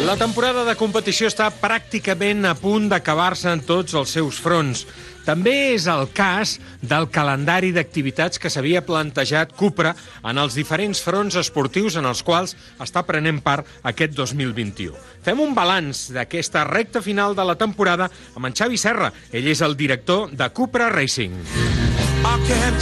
La 0.03 0.17
temporada 0.19 0.65
de 0.67 0.73
competició 0.75 1.29
està 1.29 1.45
pràcticament 1.61 2.43
a 2.43 2.51
punt 2.59 2.89
d'acabar-se 2.91 3.47
en 3.55 3.61
tots 3.63 3.93
els 3.95 4.11
seus 4.11 4.35
fronts. 4.43 4.81
També 5.23 5.53
és 5.71 5.85
el 5.87 6.09
cas 6.11 6.57
del 6.83 7.05
calendari 7.07 7.69
d'activitats 7.71 8.35
que 8.35 8.49
s'havia 8.51 8.81
plantejat 8.83 9.53
Cupra 9.55 9.93
en 10.27 10.41
els 10.41 10.57
diferents 10.59 10.99
fronts 10.99 11.37
esportius 11.39 11.95
en 11.95 12.09
els 12.09 12.19
quals 12.27 12.51
està 12.83 13.05
prenent 13.07 13.39
part 13.45 13.69
aquest 13.87 14.11
2021. 14.17 14.91
Fem 15.23 15.39
un 15.39 15.55
balanç 15.55 16.09
d'aquesta 16.11 16.65
recta 16.67 16.99
final 16.99 17.31
de 17.37 17.45
la 17.47 17.55
temporada 17.55 18.09
amb 18.35 18.49
en 18.49 18.57
Xavi 18.59 18.81
Serra. 18.81 19.07
Ell 19.31 19.47
és 19.47 19.63
el 19.63 19.77
director 19.79 20.33
de 20.35 20.49
Cupra 20.51 20.89
Racing. 20.91 21.37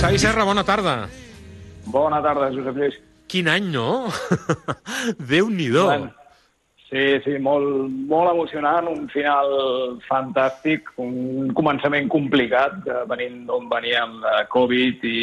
Xavi 0.02 0.18
Serra, 0.18 0.48
bona 0.50 0.66
tarda. 0.66 1.04
Bona 1.86 2.24
tarda, 2.26 2.50
Josep 2.50 2.82
Lluís. 2.82 2.98
Quin 3.30 3.48
any, 3.48 3.70
no? 3.70 4.10
Déu-n'hi-do. 5.32 5.86
Bueno, 5.86 6.10
Sí, 6.92 7.04
sí, 7.24 7.38
molt, 7.40 7.88
molt 8.12 8.34
emocionant, 8.34 8.90
un 8.92 9.06
final 9.14 9.54
fantàstic, 10.10 10.90
un 11.00 11.54
començament 11.56 12.10
complicat, 12.12 12.82
eh, 12.84 13.04
venint 13.08 13.46
d'on 13.48 13.70
veníem 13.72 14.18
de 14.26 14.34
Covid 14.52 15.06
i, 15.08 15.22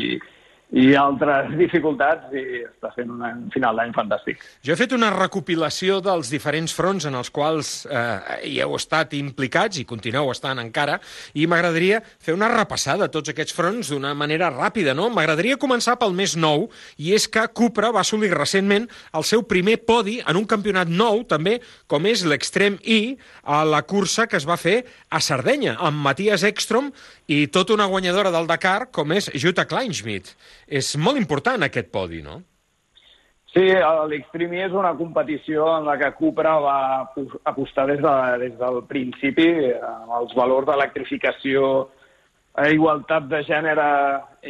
i 0.77 0.93
altres 0.99 1.55
dificultats, 1.63 2.29
i 2.37 2.63
està 2.67 2.91
sent 2.95 3.13
un 3.15 3.47
final 3.55 3.79
d'any 3.79 3.95
fantàstic. 3.97 4.43
Jo 4.65 4.75
he 4.75 4.79
fet 4.81 4.93
una 4.97 5.11
recopilació 5.15 5.99
dels 6.05 6.29
diferents 6.33 6.75
fronts 6.77 7.09
en 7.09 7.17
els 7.17 7.31
quals 7.33 7.87
eh, 7.89 8.41
hi 8.51 8.59
heu 8.65 8.77
estat 8.77 9.15
implicats 9.17 9.81
i 9.81 9.87
continueu 9.89 10.29
estant 10.33 10.61
encara, 10.61 10.99
i 11.35 11.47
m'agradaria 11.49 12.03
fer 12.05 12.37
una 12.37 12.51
repassada 12.53 13.07
de 13.07 13.15
tots 13.15 13.33
aquests 13.33 13.57
fronts 13.57 13.93
d'una 13.93 14.13
manera 14.19 14.51
ràpida, 14.53 14.95
no? 14.97 15.09
M'agradaria 15.15 15.61
començar 15.61 15.97
pel 16.01 16.17
més 16.17 16.37
nou, 16.37 16.69
i 17.01 17.15
és 17.17 17.29
que 17.33 17.47
Cupra 17.49 17.93
va 17.95 18.05
assolir 18.05 18.33
recentment 18.35 18.89
el 19.17 19.25
seu 19.25 19.45
primer 19.49 19.79
podi 19.89 20.19
en 20.27 20.37
un 20.37 20.47
campionat 20.49 20.91
nou, 20.93 21.25
també, 21.29 21.59
com 21.89 22.05
és 22.11 22.27
l'Extreme 22.29 22.83
E, 22.85 23.17
a 23.49 23.63
la 23.65 23.81
cursa 23.89 24.27
que 24.29 24.37
es 24.37 24.47
va 24.49 24.59
fer 24.61 24.83
a 25.09 25.21
Sardenya, 25.25 25.79
amb 25.81 26.03
Matías 26.05 26.45
Ekstrom 26.45 26.93
i 27.29 27.47
tota 27.53 27.75
una 27.75 27.89
guanyadora 27.89 28.33
del 28.35 28.49
Dakar, 28.49 28.91
com 28.93 29.13
és 29.17 29.31
Jutta 29.35 29.65
Kleinschmidt. 29.69 30.35
És 30.69 30.93
molt 31.01 31.17
important 31.17 31.65
aquest 31.65 31.91
podi, 31.93 32.21
no? 32.23 32.43
Sí, 33.49 33.65
l'Extreme 34.11 34.61
és 34.67 34.75
una 34.77 34.93
competició 34.95 35.65
en 35.79 35.87
la 35.89 35.95
que 35.97 36.11
Cupra 36.19 36.59
va 36.61 36.81
apostar 37.49 37.87
des, 37.89 38.03
de, 38.05 38.17
des 38.43 38.59
del 38.59 38.83
principi 38.91 39.47
els 39.73 40.35
valors 40.37 40.69
d'electrificació, 40.69 41.71
eh, 42.59 42.75
igualtat 42.75 43.31
de 43.31 43.41
gènere 43.49 43.87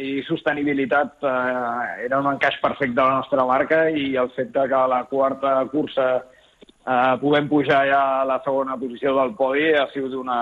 i 0.03 0.19
sostenibilitat 0.27 1.23
eh, 1.23 2.03
era 2.09 2.19
un 2.19 2.27
encaix 2.33 2.59
perfecte 2.61 2.97
de 2.99 3.05
la 3.05 3.21
nostra 3.21 3.47
marca 3.47 3.85
i 3.89 4.11
el 4.19 4.33
fet 4.35 4.51
de 4.51 4.67
que 4.67 4.83
la 4.91 5.05
quarta 5.07 5.55
cursa 5.71 6.09
eh, 6.19 7.15
puguem 7.23 7.47
pujar 7.47 7.85
ja 7.87 8.03
a 8.19 8.27
la 8.27 8.41
segona 8.43 8.75
posició 8.83 9.15
del 9.15 9.31
podi 9.39 9.71
ha 9.79 9.87
sigut 9.95 10.19
una, 10.19 10.39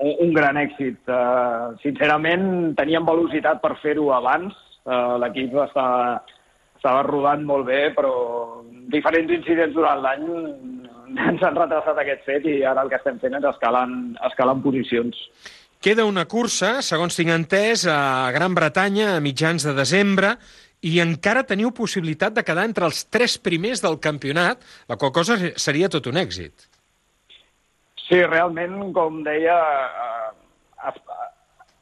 un, 0.00 0.16
un 0.28 0.32
gran 0.32 0.56
èxit. 0.64 1.04
Eh, 1.04 1.72
sincerament, 1.84 2.72
teníem 2.80 3.04
velocitat 3.04 3.60
per 3.60 3.76
fer-ho 3.84 4.14
abans, 4.16 4.56
eh, 4.86 5.18
l'equip 5.22 5.54
estava, 5.66 6.22
estava 6.76 7.02
rodant 7.06 7.44
molt 7.46 7.66
bé, 7.66 7.90
però 7.96 8.12
diferents 8.92 9.30
incidents 9.32 9.74
durant 9.74 10.02
l'any 10.02 10.26
ens 11.28 11.42
han 11.44 11.56
retrasat 11.58 11.98
aquest 12.02 12.24
fet 12.24 12.46
i 12.48 12.62
ara 12.64 12.82
el 12.86 12.88
que 12.92 12.96
estem 13.00 13.18
fent 13.20 13.36
és 13.38 13.44
escalant, 13.50 13.96
escalant 14.30 14.62
posicions. 14.64 15.18
Queda 15.82 16.04
una 16.06 16.24
cursa, 16.30 16.76
segons 16.86 17.16
tinc 17.18 17.32
entès, 17.34 17.86
a 17.90 18.30
Gran 18.34 18.54
Bretanya 18.54 19.16
a 19.16 19.20
mitjans 19.24 19.64
de 19.66 19.72
desembre 19.74 20.36
i 20.86 20.96
encara 21.02 21.42
teniu 21.46 21.72
possibilitat 21.74 22.34
de 22.36 22.42
quedar 22.46 22.64
entre 22.68 22.86
els 22.86 23.04
tres 23.10 23.34
primers 23.38 23.82
del 23.82 23.98
campionat, 24.02 24.62
la 24.90 24.96
qual 24.98 25.10
cosa 25.14 25.36
seria 25.58 25.88
tot 25.90 26.06
un 26.10 26.18
èxit. 26.22 26.68
Sí, 28.06 28.18
realment, 28.26 28.92
com 28.94 29.20
deia, 29.26 29.56
eh, 29.58 30.30
as- 30.90 31.02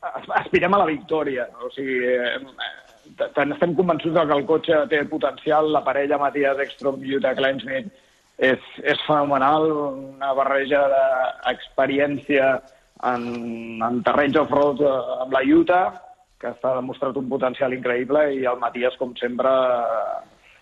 as- 0.00 0.28
aspirem 0.44 0.74
a 0.74 0.78
la 0.82 0.86
victòria. 0.88 1.46
O 1.64 1.70
sigui, 1.76 1.96
eh, 2.04 2.38
tant 3.36 3.54
estem 3.54 3.74
convençuts 3.78 4.16
que 4.16 4.36
el 4.36 4.46
cotxe 4.48 4.84
té 4.90 5.02
potencial, 5.08 5.70
la 5.74 5.84
parella 5.86 6.20
Matías 6.20 6.60
Ekstrom 6.64 7.02
i 7.04 7.14
Jutta 7.14 7.34
Kleinsmith 7.38 7.90
és, 8.40 8.60
és 8.82 9.00
fenomenal, 9.06 9.68
una 10.16 10.32
barreja 10.36 10.82
d'experiència 10.92 12.52
en, 13.04 13.24
en 13.84 14.02
terrenys 14.06 14.38
off-road 14.40 14.80
eh, 14.84 14.94
amb 15.24 15.34
la 15.36 15.42
Utah, 15.44 15.86
que 16.40 16.52
està 16.54 16.74
demostrat 16.76 17.16
un 17.20 17.28
potencial 17.28 17.74
increïble, 17.76 18.24
i 18.40 18.46
el 18.48 18.60
Matías, 18.60 18.96
com 19.00 19.12
sempre, 19.20 19.50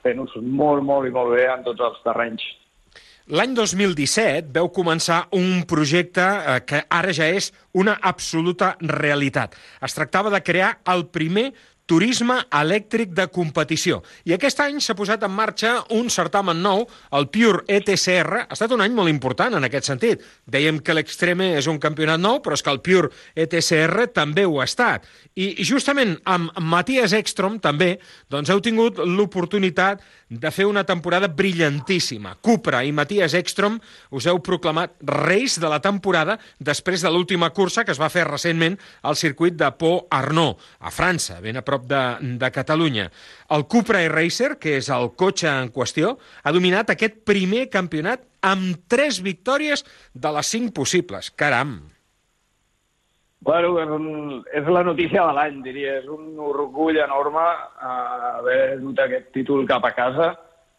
fent-ho 0.03 0.27
molt, 0.42 0.83
molt 0.83 1.07
i 1.07 1.14
molt 1.14 1.37
bé 1.37 1.47
en 1.53 1.62
tots 1.66 1.87
els 1.87 2.03
terrenys. 2.07 2.47
L'any 3.29 3.53
2017 3.53 4.49
veu 4.57 4.71
començar 4.73 5.27
un 5.37 5.64
projecte 5.68 6.25
eh, 6.25 6.61
que 6.64 6.81
ara 6.88 7.12
ja 7.12 7.29
és 7.29 7.51
una 7.77 7.99
absoluta 8.11 8.73
realitat. 8.81 9.55
Es 9.85 9.94
tractava 9.94 10.33
de 10.33 10.40
crear 10.40 10.79
el 10.88 11.05
primer 11.12 11.51
turisme 11.88 12.37
elèctric 12.55 13.14
de 13.16 13.27
competició. 13.33 14.03
I 14.29 14.35
aquest 14.37 14.61
any 14.62 14.79
s'ha 14.85 14.96
posat 14.98 15.24
en 15.24 15.33
marxa 15.35 15.74
un 15.96 16.11
certamen 16.12 16.61
nou, 16.62 16.85
el 17.16 17.29
Pure 17.33 17.64
ETCR. 17.79 18.44
Ha 18.44 18.57
estat 18.57 18.74
un 18.77 18.85
any 18.85 18.94
molt 18.94 19.11
important 19.11 19.57
en 19.57 19.66
aquest 19.66 19.88
sentit. 19.88 20.22
Dèiem 20.46 20.83
que 20.85 20.96
l'Extreme 20.96 21.55
és 21.59 21.68
un 21.70 21.81
campionat 21.83 22.20
nou, 22.20 22.42
però 22.44 22.59
és 22.59 22.64
que 22.64 22.74
el 22.74 22.83
Pure 22.85 23.12
ETCR 23.35 24.11
també 24.14 24.44
ho 24.46 24.61
ha 24.61 24.68
estat. 24.68 25.09
I 25.38 25.55
justament 25.64 26.16
amb 26.29 26.53
Matías 26.61 27.14
Ekstrom 27.16 27.59
també 27.64 27.96
doncs 28.31 28.53
heu 28.53 28.61
tingut 28.64 29.01
l'oportunitat 29.01 30.05
de 30.29 30.51
fer 30.53 30.67
una 30.69 30.85
temporada 30.85 31.29
brillantíssima. 31.29 32.37
Cupra 32.45 32.83
i 32.85 32.93
Matías 32.93 33.35
Ekstrom 33.38 33.79
us 34.14 34.29
heu 34.29 34.41
proclamat 34.45 34.95
reis 35.03 35.59
de 35.61 35.69
la 35.71 35.81
temporada 35.85 36.38
després 36.61 37.03
de 37.05 37.12
l'última 37.12 37.51
cursa 37.57 37.85
que 37.85 37.95
es 37.97 38.01
va 38.01 38.11
fer 38.12 38.27
recentment 38.29 38.79
al 39.03 39.17
circuit 39.17 39.57
de 39.57 39.71
Pau 39.81 40.05
Arnaud, 40.11 40.61
a 40.81 40.93
França, 40.93 41.41
ben 41.41 41.57
a 41.57 41.64
prop 41.64 41.88
de, 41.88 42.03
de 42.38 42.53
Catalunya. 42.55 43.09
El 43.51 43.67
Cupra 43.67 44.03
e-Racer, 44.05 44.57
que 44.61 44.77
és 44.79 44.93
el 44.93 45.12
cotxe 45.17 45.49
en 45.51 45.73
qüestió, 45.73 46.17
ha 46.45 46.53
dominat 46.53 46.93
aquest 46.93 47.23
primer 47.29 47.69
campionat 47.73 48.27
amb 48.45 48.85
tres 48.88 49.23
victòries 49.25 49.85
de 50.14 50.35
les 50.37 50.57
cinc 50.57 50.75
possibles. 50.77 51.33
Caram! 51.35 51.98
Bueno, 53.40 53.79
és, 53.79 53.88
un, 53.88 54.42
és 54.51 54.66
la 54.66 54.83
notícia 54.83 55.22
de 55.29 55.35
l'any, 55.37 55.62
diria. 55.62 55.98
És 56.01 56.09
un 56.11 56.38
orgull 56.42 56.98
enorme 56.98 57.44
uh, 57.44 58.37
haver 58.40 58.79
dut 58.83 58.98
aquest 59.05 59.31
títol 59.37 59.66
cap 59.68 59.87
a 59.87 59.94
casa. 59.94 60.33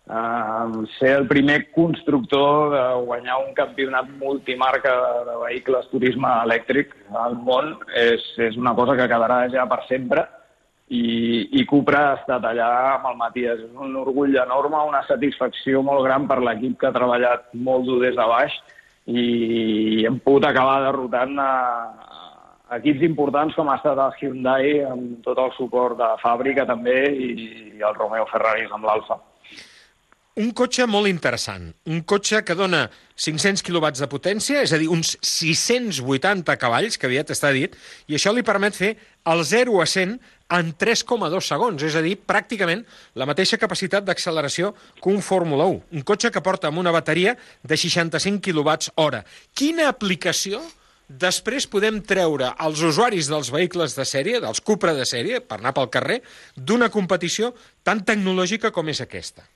Uh, 0.09 0.87
ser 0.97 1.13
el 1.19 1.27
primer 1.29 1.59
constructor 1.71 2.71
de 2.73 2.81
guanyar 3.05 3.37
un 3.43 3.53
campionat 3.53 4.09
multimarca 4.17 4.95
de 5.27 5.35
vehicles 5.43 5.85
turisme 5.91 6.31
elèctric 6.47 6.95
al 7.13 7.37
món 7.37 7.75
és, 7.93 8.25
és 8.41 8.57
una 8.57 8.73
cosa 8.73 8.95
que 8.97 9.05
quedarà 9.11 9.43
ja 9.53 9.67
per 9.69 9.83
sempre 9.85 10.23
i, 10.89 11.59
i 11.61 11.65
Cupra 11.69 11.99
ha 12.07 12.15
estat 12.17 12.47
allà 12.49 12.71
amb 12.95 13.05
el 13.11 13.19
Matías. 13.21 13.61
És 13.61 13.77
un 13.85 13.95
orgull 14.01 14.35
enorme, 14.41 14.81
una 14.89 15.05
satisfacció 15.07 15.85
molt 15.85 16.03
gran 16.07 16.27
per 16.27 16.41
l'equip 16.41 16.79
que 16.81 16.89
ha 16.89 16.95
treballat 16.95 17.47
molt 17.53 17.85
dur 17.87 18.01
des 18.03 18.17
de 18.17 18.27
baix 18.33 18.57
i 19.09 20.05
hem 20.05 20.19
pogut 20.21 20.45
acabar 20.45 20.81
derrotant 20.83 21.37
a, 21.41 21.51
equips 22.77 23.05
importants 23.07 23.55
com 23.57 23.69
ha 23.69 23.79
estat 23.79 23.99
el 24.03 24.13
Hyundai 24.19 24.83
amb 24.89 25.23
tot 25.25 25.41
el 25.41 25.51
suport 25.57 25.97
de 25.99 26.09
fàbrica 26.21 26.67
també 26.69 26.99
i, 27.09 27.31
i 27.79 27.81
el 27.81 27.97
Romeo 27.97 28.27
Ferrari 28.29 28.69
amb 28.69 28.85
l'Alfa. 28.85 29.19
Un 30.39 30.53
cotxe 30.55 30.85
molt 30.87 31.09
interessant, 31.09 31.65
un 31.91 32.03
cotxe 32.07 32.39
que 32.47 32.55
dona 32.55 32.85
500 33.19 33.59
kW 33.65 33.89
de 33.97 34.07
potència, 34.07 34.61
és 34.63 34.71
a 34.71 34.77
dir, 34.79 34.87
uns 34.87 35.17
680 35.25 36.55
cavalls, 36.61 36.95
que 36.95 37.09
aviat 37.09 37.33
està 37.33 37.49
dit, 37.51 37.73
i 38.07 38.15
això 38.15 38.31
li 38.31 38.45
permet 38.47 38.77
fer 38.77 38.93
el 39.33 39.43
0 39.43 39.81
a 39.83 39.87
100 39.89 40.15
en 40.55 40.71
3,2 40.79 41.43
segons, 41.43 41.83
és 41.83 41.97
a 41.97 42.05
dir, 42.05 42.15
pràcticament 42.23 42.85
la 43.19 43.27
mateixa 43.27 43.59
capacitat 43.59 44.07
d'acceleració 44.07 44.71
que 45.01 45.11
un 45.11 45.19
Fórmula 45.25 45.67
1. 45.73 45.81
Un 45.99 46.07
cotxe 46.07 46.31
que 46.31 46.45
porta 46.45 46.71
amb 46.71 46.79
una 46.79 46.95
bateria 46.95 47.35
de 47.59 47.75
65 47.75 48.39
kWh. 48.39 48.93
hora. 48.95 49.25
Quina 49.51 49.89
aplicació 49.91 50.61
després 51.09 51.65
podem 51.67 51.99
treure 52.05 52.53
els 52.65 52.81
usuaris 52.85 53.29
dels 53.31 53.49
vehicles 53.51 53.95
de 53.97 54.05
sèrie, 54.05 54.39
dels 54.39 54.61
Cupra 54.61 54.93
de 54.93 55.05
sèrie, 55.09 55.41
per 55.41 55.57
anar 55.57 55.73
pel 55.73 55.89
carrer, 55.89 56.19
d'una 56.55 56.89
competició 56.93 57.53
tan 57.83 58.05
tecnològica 58.05 58.71
com 58.71 58.89
és 58.93 59.01
aquesta? 59.01 59.47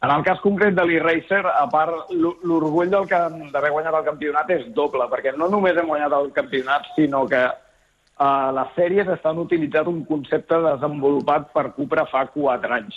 En 0.00 0.08
el 0.08 0.22
cas 0.24 0.38
concret 0.40 0.72
de 0.76 0.84
l'e-Racer, 0.88 1.42
a 1.44 1.66
part, 1.68 2.12
l'orgull 2.12 2.88
d'haver 2.92 3.72
guanyat 3.72 3.96
el 3.98 4.06
campionat 4.06 4.52
és 4.54 4.62
doble, 4.76 5.04
perquè 5.12 5.34
no 5.36 5.48
només 5.52 5.76
hem 5.76 5.90
guanyat 5.92 6.14
el 6.16 6.30
campionat, 6.36 6.86
sinó 6.96 7.26
que 7.28 7.40
uh, 7.44 8.48
les 8.56 8.70
sèries 8.78 9.10
estan 9.12 9.42
utilitzant 9.42 9.90
un 9.92 10.04
concepte 10.08 10.56
desenvolupat 10.64 11.50
per 11.52 11.66
Cupra 11.76 12.06
fa 12.08 12.24
4 12.32 12.78
anys. 12.78 12.96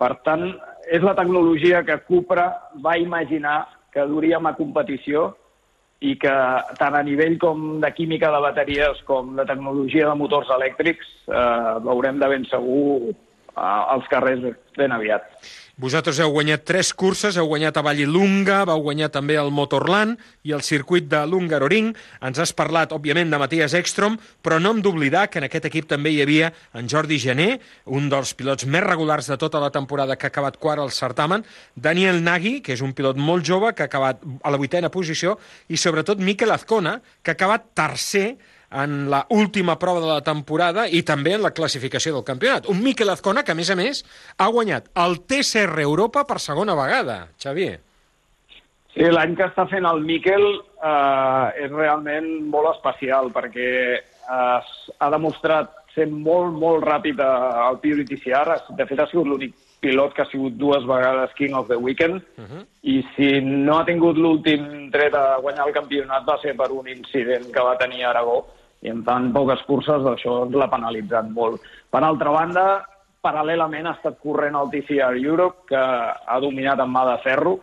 Per 0.00 0.14
tant, 0.24 0.46
és 0.88 1.04
la 1.04 1.12
tecnologia 1.18 1.82
que 1.84 2.00
Cupra 2.08 2.46
va 2.80 2.96
imaginar 2.96 3.66
que 3.92 4.06
duríem 4.08 4.48
a 4.48 4.56
competició 4.56 5.34
i 6.00 6.14
que 6.16 6.34
tant 6.78 6.96
a 6.96 7.02
nivell 7.04 7.36
com 7.40 7.80
de 7.80 7.90
química 7.92 8.30
de 8.32 8.40
bateries 8.40 9.02
com 9.08 9.34
de 9.36 9.44
tecnologia 9.48 10.08
de 10.08 10.16
motors 10.16 10.52
elèctrics 10.56 11.10
eh, 11.28 11.74
veurem 11.84 12.20
de 12.22 12.30
ben 12.32 12.46
segur 12.48 13.10
eh, 13.10 13.60
als 13.60 14.08
carrers 14.12 14.46
ben 14.78 14.96
aviat. 14.96 15.28
Vosaltres 15.80 16.18
heu 16.20 16.28
guanyat 16.34 16.66
tres 16.68 16.90
curses, 16.92 17.38
heu 17.40 17.46
guanyat 17.48 17.78
a 17.80 17.82
Vallilunga, 17.86 18.58
vau 18.68 18.82
guanyar 18.84 19.06
també 19.14 19.38
el 19.40 19.48
Motorland 19.48 20.18
i 20.44 20.52
el 20.52 20.60
circuit 20.60 21.06
de 21.08 21.22
l'Hungaroring. 21.24 21.94
Ens 22.28 22.40
has 22.42 22.52
parlat, 22.52 22.92
òbviament, 22.92 23.32
de 23.32 23.38
Matías 23.40 23.72
Ekstrom, 23.78 24.18
però 24.44 24.58
no 24.60 24.74
hem 24.74 24.82
d'oblidar 24.84 25.30
que 25.32 25.40
en 25.40 25.48
aquest 25.48 25.70
equip 25.70 25.88
també 25.88 26.12
hi 26.12 26.20
havia 26.20 26.52
en 26.76 26.90
Jordi 26.92 27.16
Gené, 27.22 27.48
un 27.88 28.12
dels 28.12 28.34
pilots 28.36 28.68
més 28.68 28.84
regulars 28.84 29.32
de 29.32 29.40
tota 29.40 29.62
la 29.62 29.72
temporada 29.72 30.18
que 30.20 30.28
ha 30.28 30.34
acabat 30.34 30.60
quart 30.60 30.84
al 30.84 30.92
certamen, 30.92 31.48
Daniel 31.72 32.20
Nagy, 32.20 32.58
que 32.60 32.76
és 32.76 32.84
un 32.84 32.92
pilot 32.92 33.16
molt 33.16 33.48
jove, 33.48 33.72
que 33.72 33.88
ha 33.88 33.88
acabat 33.88 34.20
a 34.20 34.52
la 34.52 34.60
vuitena 34.60 34.92
posició, 34.92 35.38
i 35.72 35.80
sobretot 35.80 36.20
Mikel 36.20 36.52
Azcona, 36.52 36.98
que 37.24 37.32
ha 37.32 37.38
acabat 37.40 37.72
tercer 37.72 38.34
en 38.70 39.10
la 39.10 39.26
última 39.30 39.78
prova 39.78 40.00
de 40.00 40.06
la 40.06 40.22
temporada 40.22 40.86
i 40.88 41.02
també 41.02 41.34
en 41.34 41.42
la 41.42 41.52
classificació 41.54 42.14
del 42.14 42.24
campionat. 42.24 42.68
Un 42.70 42.82
Miquel 42.84 43.10
Azcona 43.10 43.42
que, 43.42 43.52
a 43.52 43.58
més 43.58 43.70
a 43.70 43.76
més, 43.78 44.04
ha 44.38 44.48
guanyat 44.48 44.90
el 45.04 45.20
TCR 45.26 45.82
Europa 45.82 46.24
per 46.28 46.38
segona 46.38 46.76
vegada, 46.78 47.24
Xavier. 47.42 47.80
Sí, 48.94 49.06
l'any 49.06 49.36
que 49.38 49.46
està 49.46 49.66
fent 49.70 49.86
el 49.86 50.02
Miquel 50.02 50.46
eh, 50.82 51.64
és 51.64 51.70
realment 51.70 52.30
molt 52.50 52.72
especial 52.74 53.30
perquè 53.34 53.70
eh, 53.98 54.58
ha 54.98 55.10
demostrat 55.14 55.76
ser 55.94 56.06
molt, 56.10 56.54
molt 56.54 56.86
ràpid 56.86 57.18
al 57.22 57.78
Purity 57.82 58.18
CR. 58.22 58.58
De 58.78 58.86
fet, 58.86 59.02
ha 59.02 59.08
sigut 59.10 59.26
l'únic 59.26 59.54
pilot 59.80 60.14
que 60.14 60.22
ha 60.22 60.30
sigut 60.30 60.58
dues 60.60 60.84
vegades 60.86 61.32
King 61.38 61.54
of 61.56 61.68
the 61.68 61.76
Weekend 61.76 62.20
uh 62.36 62.44
-huh. 62.44 62.64
i 62.82 63.02
si 63.16 63.40
no 63.40 63.78
ha 63.78 63.84
tingut 63.84 64.16
l'últim 64.16 64.90
tret 64.90 65.14
a 65.14 65.38
guanyar 65.40 65.66
el 65.66 65.72
campionat 65.72 66.26
va 66.26 66.38
ser 66.42 66.54
per 66.56 66.70
un 66.70 66.86
incident 66.88 67.50
que 67.52 67.62
va 67.62 67.78
tenir 67.78 68.04
a 68.04 68.10
Aragó 68.10 68.46
i 68.80 68.92
en 68.92 69.02
tan 69.04 69.30
poques 69.34 69.62
curses 69.68 70.06
això 70.08 70.44
l'ha 70.48 70.70
penalitzat 70.72 71.28
molt. 71.34 71.60
Per 71.92 72.00
altra 72.04 72.32
banda, 72.32 72.66
paral·lelament 73.24 73.88
ha 73.88 73.96
estat 73.98 74.16
corrent 74.24 74.56
el 74.56 74.70
TCR 74.72 75.16
Europe, 75.20 75.66
que 75.68 75.80
ha 75.80 76.38
dominat 76.40 76.80
en 76.80 76.92
mà 76.92 77.04
de 77.10 77.18
ferro, 77.24 77.58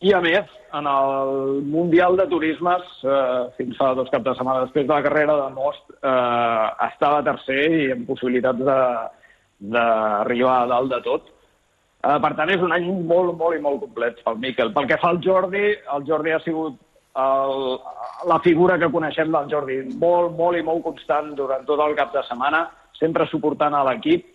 i 0.00 0.14
a 0.16 0.20
més, 0.24 0.46
en 0.72 0.86
el 0.88 1.60
Mundial 1.68 2.16
de 2.16 2.24
Turismes, 2.30 2.84
eh, 3.04 3.42
fins 3.58 3.76
fa 3.76 3.90
dos 3.98 4.08
caps 4.08 4.24
de 4.24 4.34
setmana 4.38 4.62
després 4.64 4.86
de 4.86 4.94
la 4.94 5.02
carrera 5.04 5.34
de 5.36 5.48
Most, 5.52 5.90
eh, 5.92 6.66
estava 6.86 7.24
tercer 7.26 7.64
i 7.82 7.90
amb 7.92 8.06
possibilitats 8.08 8.64
d'arribar 9.60 10.54
a 10.62 10.70
dalt 10.70 10.94
de 10.94 11.00
tot. 11.04 11.28
Eh, 12.00 12.18
per 12.24 12.32
tant, 12.38 12.48
és 12.48 12.62
un 12.64 12.72
any 12.72 12.86
molt, 13.04 13.36
molt 13.36 13.58
i 13.58 13.60
molt 13.60 13.82
complet 13.82 14.22
pel 14.24 14.38
Miquel. 14.40 14.72
Pel 14.72 14.88
que 14.88 14.96
fa 14.96 15.10
al 15.10 15.20
Jordi, 15.20 15.66
el 15.96 16.06
Jordi 16.08 16.32
ha 16.32 16.40
sigut 16.46 16.80
el, 17.18 17.78
la 18.30 18.40
figura 18.44 18.78
que 18.78 18.90
coneixem 18.92 19.32
del 19.32 19.48
Jordi, 19.50 19.80
molt, 19.98 20.36
molt 20.38 20.58
i 20.58 20.66
molt 20.66 20.84
constant 20.84 21.32
durant 21.38 21.64
tot 21.66 21.80
el 21.86 21.96
cap 21.98 22.12
de 22.14 22.22
setmana, 22.28 22.66
sempre 23.00 23.26
suportant 23.30 23.74
a 23.74 23.82
l'equip 23.88 24.28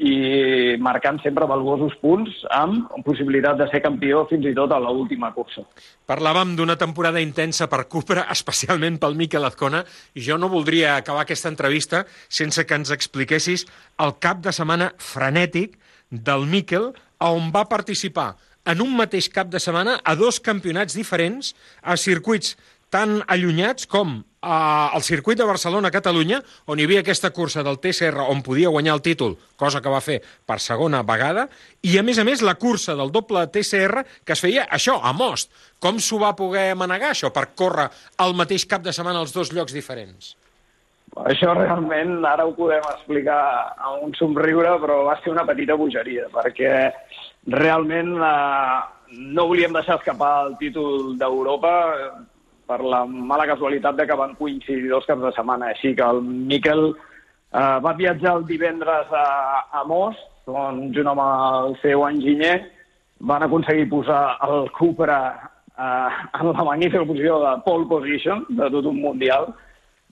i 0.00 0.76
marcant 0.78 1.18
sempre 1.20 1.48
valuosos 1.50 1.96
punts 2.00 2.44
amb 2.54 2.92
possibilitat 3.04 3.58
de 3.58 3.66
ser 3.72 3.80
campió 3.82 4.22
fins 4.30 4.46
i 4.46 4.54
tot 4.54 4.70
a 4.72 4.78
l'última 4.80 5.32
cursa. 5.34 5.64
Parlàvem 6.08 6.54
d'una 6.56 6.78
temporada 6.78 7.20
intensa 7.20 7.66
per 7.68 7.84
Cupra, 7.90 8.28
especialment 8.36 9.00
pel 9.02 9.18
Miquel 9.18 9.44
Azcona, 9.48 9.82
i 10.14 10.22
jo 10.24 10.38
no 10.38 10.52
voldria 10.52 10.94
acabar 10.96 11.26
aquesta 11.26 11.50
entrevista 11.50 12.04
sense 12.28 12.64
que 12.64 12.78
ens 12.78 12.94
expliquessis 12.94 13.66
el 13.98 14.16
cap 14.22 14.40
de 14.44 14.54
setmana 14.54 14.92
frenètic 14.96 15.76
del 16.10 16.46
Miquel, 16.46 16.92
on 17.20 17.50
va 17.52 17.68
participar 17.68 18.32
en 18.64 18.82
un 18.84 18.96
mateix 18.96 19.30
cap 19.32 19.48
de 19.52 19.60
setmana 19.62 20.00
a 20.04 20.16
dos 20.18 20.40
campionats 20.40 20.96
diferents 20.96 21.54
a 21.82 21.96
circuits 21.96 22.56
tan 22.90 23.20
allunyats 23.30 23.86
com 23.86 24.18
el 24.40 25.02
circuit 25.04 25.36
de 25.36 25.44
Barcelona-Catalunya, 25.44 26.40
on 26.72 26.80
hi 26.80 26.86
havia 26.88 27.02
aquesta 27.04 27.28
cursa 27.30 27.62
del 27.62 27.76
TCR 27.78 28.24
on 28.32 28.40
podia 28.42 28.72
guanyar 28.72 28.94
el 28.96 29.02
títol, 29.04 29.36
cosa 29.60 29.82
que 29.84 29.92
va 29.92 30.00
fer 30.00 30.18
per 30.48 30.56
segona 30.64 31.02
vegada, 31.06 31.46
i 31.84 31.98
a 32.00 32.02
més 32.02 32.18
a 32.18 32.24
més 32.24 32.42
la 32.42 32.56
cursa 32.56 32.96
del 32.96 33.12
doble 33.12 33.44
TCR 33.52 34.04
que 34.24 34.32
es 34.32 34.40
feia 34.40 34.64
això, 34.72 34.96
a 34.96 35.12
Most. 35.12 35.52
Com 35.78 36.00
s'ho 36.00 36.18
va 36.22 36.32
poder 36.36 36.72
manegar, 36.74 37.12
això, 37.12 37.30
per 37.30 37.50
córrer 37.54 37.90
al 38.16 38.34
mateix 38.34 38.64
cap 38.64 38.82
de 38.82 38.96
setmana 38.96 39.20
als 39.20 39.36
dos 39.36 39.52
llocs 39.52 39.76
diferents? 39.76 40.34
Això 41.26 41.52
realment 41.56 42.20
ara 42.24 42.46
ho 42.46 42.52
podem 42.54 42.84
explicar 42.92 43.40
amb 43.76 44.06
un 44.06 44.14
somriure, 44.14 44.76
però 44.78 45.02
va 45.08 45.16
ser 45.20 45.32
una 45.32 45.44
petita 45.48 45.74
bogeria, 45.74 46.28
perquè 46.30 46.70
realment 47.50 48.14
eh, 48.22 48.78
no 49.34 49.46
volíem 49.50 49.74
deixar 49.74 49.98
escapar 49.98 50.46
el 50.46 50.56
títol 50.60 51.16
d'Europa 51.18 51.72
per 52.70 52.78
la 52.86 53.02
mala 53.06 53.48
casualitat 53.50 53.96
de 53.98 54.06
que 54.06 54.16
van 54.16 54.36
coincidir 54.38 54.90
dos 54.90 55.06
caps 55.08 55.24
de 55.26 55.32
setmana. 55.34 55.72
Així 55.74 55.94
que 55.98 56.06
el 56.06 56.22
Miquel 56.22 56.92
eh, 56.94 57.78
va 57.82 57.96
viatjar 57.98 58.36
el 58.38 58.46
divendres 58.46 59.10
a, 59.10 59.26
a 59.80 59.82
Mos, 59.84 60.18
on, 60.46 60.84
junt 60.94 61.10
amb 61.10 61.24
el 61.24 61.74
seu 61.82 62.06
enginyer, 62.06 62.60
van 63.20 63.42
aconseguir 63.44 63.88
posar 63.90 64.38
el 64.46 64.70
Cupra 64.78 65.18
eh, 65.74 66.08
en 66.40 66.52
la 66.52 66.64
magnífica 66.64 67.02
posició 67.04 67.40
de 67.42 67.56
pole 67.66 67.90
position 67.90 68.46
de 68.48 68.70
tot 68.70 68.86
un 68.86 69.02
mundial. 69.02 69.50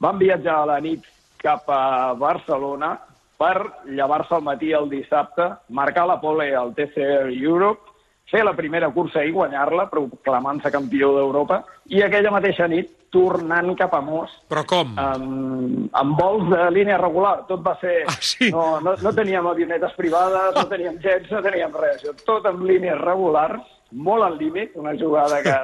Van 0.00 0.18
viatjar 0.18 0.60
a 0.62 0.66
la 0.72 0.80
nit 0.80 1.04
cap 1.42 1.68
a 1.70 2.14
Barcelona 2.18 2.96
per 3.38 3.84
llevar-se 3.86 4.34
al 4.34 4.42
matí 4.42 4.72
el 4.74 4.88
dissabte, 4.90 5.46
marcar 5.70 6.06
la 6.10 6.18
pole 6.20 6.50
al 6.54 6.74
TCR 6.74 7.30
Europe, 7.30 7.94
fer 8.28 8.42
la 8.44 8.54
primera 8.56 8.90
cursa 8.92 9.22
i 9.24 9.32
guanyar-la, 9.32 9.86
proclamant-se 9.88 10.72
campió 10.74 11.14
d'Europa, 11.16 11.62
i 11.94 12.02
aquella 12.02 12.34
mateixa 12.34 12.66
nit 12.68 12.90
tornant 13.14 13.70
cap 13.78 13.94
a 13.96 14.02
Mos. 14.04 14.34
Però 14.50 14.64
com? 14.68 14.92
Amb, 15.00 15.88
amb 15.96 16.18
vols 16.20 16.50
de 16.50 16.66
línia 16.74 16.98
regular. 17.00 17.38
Tot 17.48 17.62
va 17.64 17.74
ser... 17.80 18.02
Ah, 18.10 18.18
sí? 18.20 18.50
no, 18.52 18.66
no, 18.84 18.94
no 19.00 19.12
teníem 19.16 19.48
avionetes 19.48 19.94
privades, 19.96 20.52
no 20.58 20.66
teníem 20.68 20.98
jets, 21.04 21.30
no 21.32 21.40
teníem 21.44 21.72
res. 21.80 22.04
Tot 22.28 22.46
amb 22.50 22.66
línies 22.68 23.00
regulars, 23.00 23.64
molt 23.92 24.26
al 24.26 24.36
límit, 24.36 24.76
una 24.76 24.92
jugada 24.98 25.40
que 25.46 25.56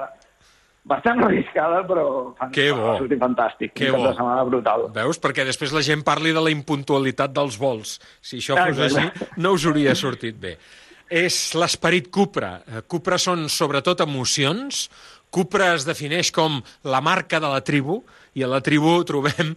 bastant 0.84 1.22
arriscada, 1.24 1.82
però 1.88 2.34
Que 2.52 2.70
bo. 2.72 2.82
va 2.92 2.96
sortir 2.98 3.18
fantàstic. 3.18 3.72
Que 3.74 3.90
bo. 3.90 4.02
setmana 4.12 4.44
brutal. 4.44 4.88
Veus? 4.94 5.18
Perquè 5.20 5.44
després 5.48 5.72
la 5.72 5.82
gent 5.82 6.02
parli 6.04 6.32
de 6.36 6.40
la 6.44 6.50
impuntualitat 6.52 7.32
dels 7.32 7.56
vols. 7.58 7.98
Si 8.20 8.38
això 8.42 8.56
fos 8.58 8.78
Exacte. 8.78 9.00
així, 9.00 9.30
no 9.40 9.52
us 9.56 9.64
hauria 9.66 9.94
sortit 9.94 10.36
bé. 10.40 10.58
És 11.10 11.54
l'esperit 11.54 12.10
Cupra. 12.10 12.62
Eh, 12.66 12.82
Cupra 12.88 13.18
són 13.18 13.48
sobretot 13.48 14.00
emocions. 14.00 14.88
Cupra 15.30 15.74
es 15.74 15.84
defineix 15.84 16.30
com 16.32 16.62
la 16.84 17.00
marca 17.00 17.40
de 17.40 17.48
la 17.48 17.60
tribu, 17.60 18.04
i 18.34 18.42
a 18.42 18.48
la 18.50 18.60
tribu 18.60 19.02
trobem 19.04 19.54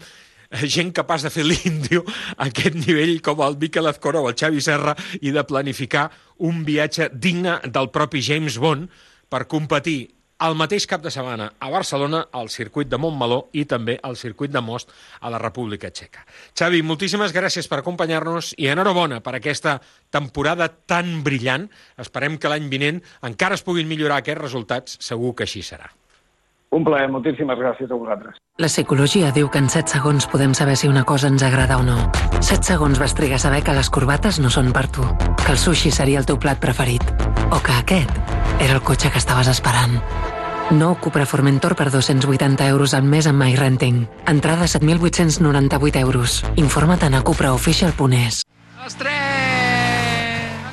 eh, 0.51 0.65
gent 0.67 0.91
capaç 0.93 1.23
de 1.23 1.29
fer 1.33 1.43
l'índio 1.45 2.03
a 2.37 2.45
aquest 2.47 2.75
nivell 2.75 3.21
com 3.21 3.41
el 3.41 3.57
Miquel 3.57 3.87
Azcora 3.87 4.19
o 4.21 4.29
el 4.29 4.35
Xavi 4.35 4.61
Serra 4.61 4.95
i 5.21 5.31
de 5.31 5.43
planificar 5.43 6.09
un 6.39 6.63
viatge 6.65 7.09
digne 7.13 7.59
del 7.65 7.89
propi 7.89 8.21
James 8.21 8.57
Bond 8.59 8.87
per 9.29 9.47
competir 9.47 10.16
el 10.45 10.55
mateix 10.57 10.85
cap 10.89 11.01
de 11.01 11.11
setmana 11.13 11.49
a 11.59 11.69
Barcelona, 11.73 12.27
al 12.31 12.49
circuit 12.53 12.89
de 12.89 12.99
Montmeló 13.01 13.47
i 13.57 13.65
també 13.65 13.97
al 14.03 14.17
circuit 14.19 14.53
de 14.53 14.61
Most 14.61 14.91
a 15.19 15.31
la 15.33 15.41
República 15.41 15.89
Txeca. 15.89 16.25
Xavi, 16.57 16.83
moltíssimes 16.85 17.33
gràcies 17.33 17.69
per 17.69 17.81
acompanyar-nos 17.81 18.53
i 18.57 18.69
enhorabona 18.69 19.21
per 19.25 19.37
aquesta 19.37 19.79
temporada 20.13 20.69
tan 20.69 21.23
brillant. 21.25 21.69
Esperem 21.97 22.37
que 22.37 22.51
l'any 22.51 22.69
vinent 22.69 23.01
encara 23.25 23.57
es 23.57 23.65
puguin 23.65 23.89
millorar 23.89 24.21
aquests 24.21 24.43
resultats, 24.43 24.99
segur 25.01 25.33
que 25.35 25.47
així 25.47 25.65
serà. 25.65 25.89
Un 26.75 26.83
plaer, 26.83 27.07
moltíssimes 27.07 27.57
gràcies 27.57 27.91
a 27.91 27.95
vosaltres. 27.95 28.35
La 28.59 28.67
psicologia 28.67 29.31
diu 29.31 29.47
que 29.47 29.61
en 29.61 29.69
7 29.71 29.95
segons 29.95 30.27
podem 30.27 30.53
saber 30.57 30.75
si 30.75 30.89
una 30.91 31.05
cosa 31.07 31.29
ens 31.31 31.45
agrada 31.47 31.77
o 31.79 31.85
no. 31.85 31.95
7 32.41 32.73
segons 32.73 32.99
vas 32.99 33.15
trigar 33.15 33.39
a 33.39 33.45
saber 33.45 33.63
que 33.63 33.75
les 33.77 33.89
corbates 33.89 34.41
no 34.43 34.51
són 34.51 34.73
per 34.75 34.89
tu, 34.91 35.07
que 35.45 35.53
el 35.53 35.61
sushi 35.61 35.93
seria 35.95 36.19
el 36.19 36.27
teu 36.27 36.39
plat 36.41 36.59
preferit, 36.59 37.05
o 37.55 37.61
que 37.63 37.77
aquest 37.79 38.11
era 38.59 38.73
el 38.73 38.81
cotxe 38.83 39.13
que 39.13 39.21
estaves 39.23 39.47
esperant. 39.47 40.01
Nou 40.71 40.97
Cupra 40.99 41.25
Formentor 41.25 41.77
per 41.79 41.87
280 41.91 42.67
euros 42.67 42.93
al 42.93 43.03
mes 43.07 43.27
amb 43.27 43.39
MyRenting. 43.39 44.07
Entrada 44.27 44.65
7.898 44.67 45.99
euros. 46.01 46.43
Informa't 46.57 47.15
a 47.15 47.21
cupraofficial.es. 47.21 48.43
Estrès! 48.85 49.13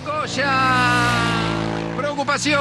Angoixa! 0.01 0.51
Preocupació! 1.97 2.59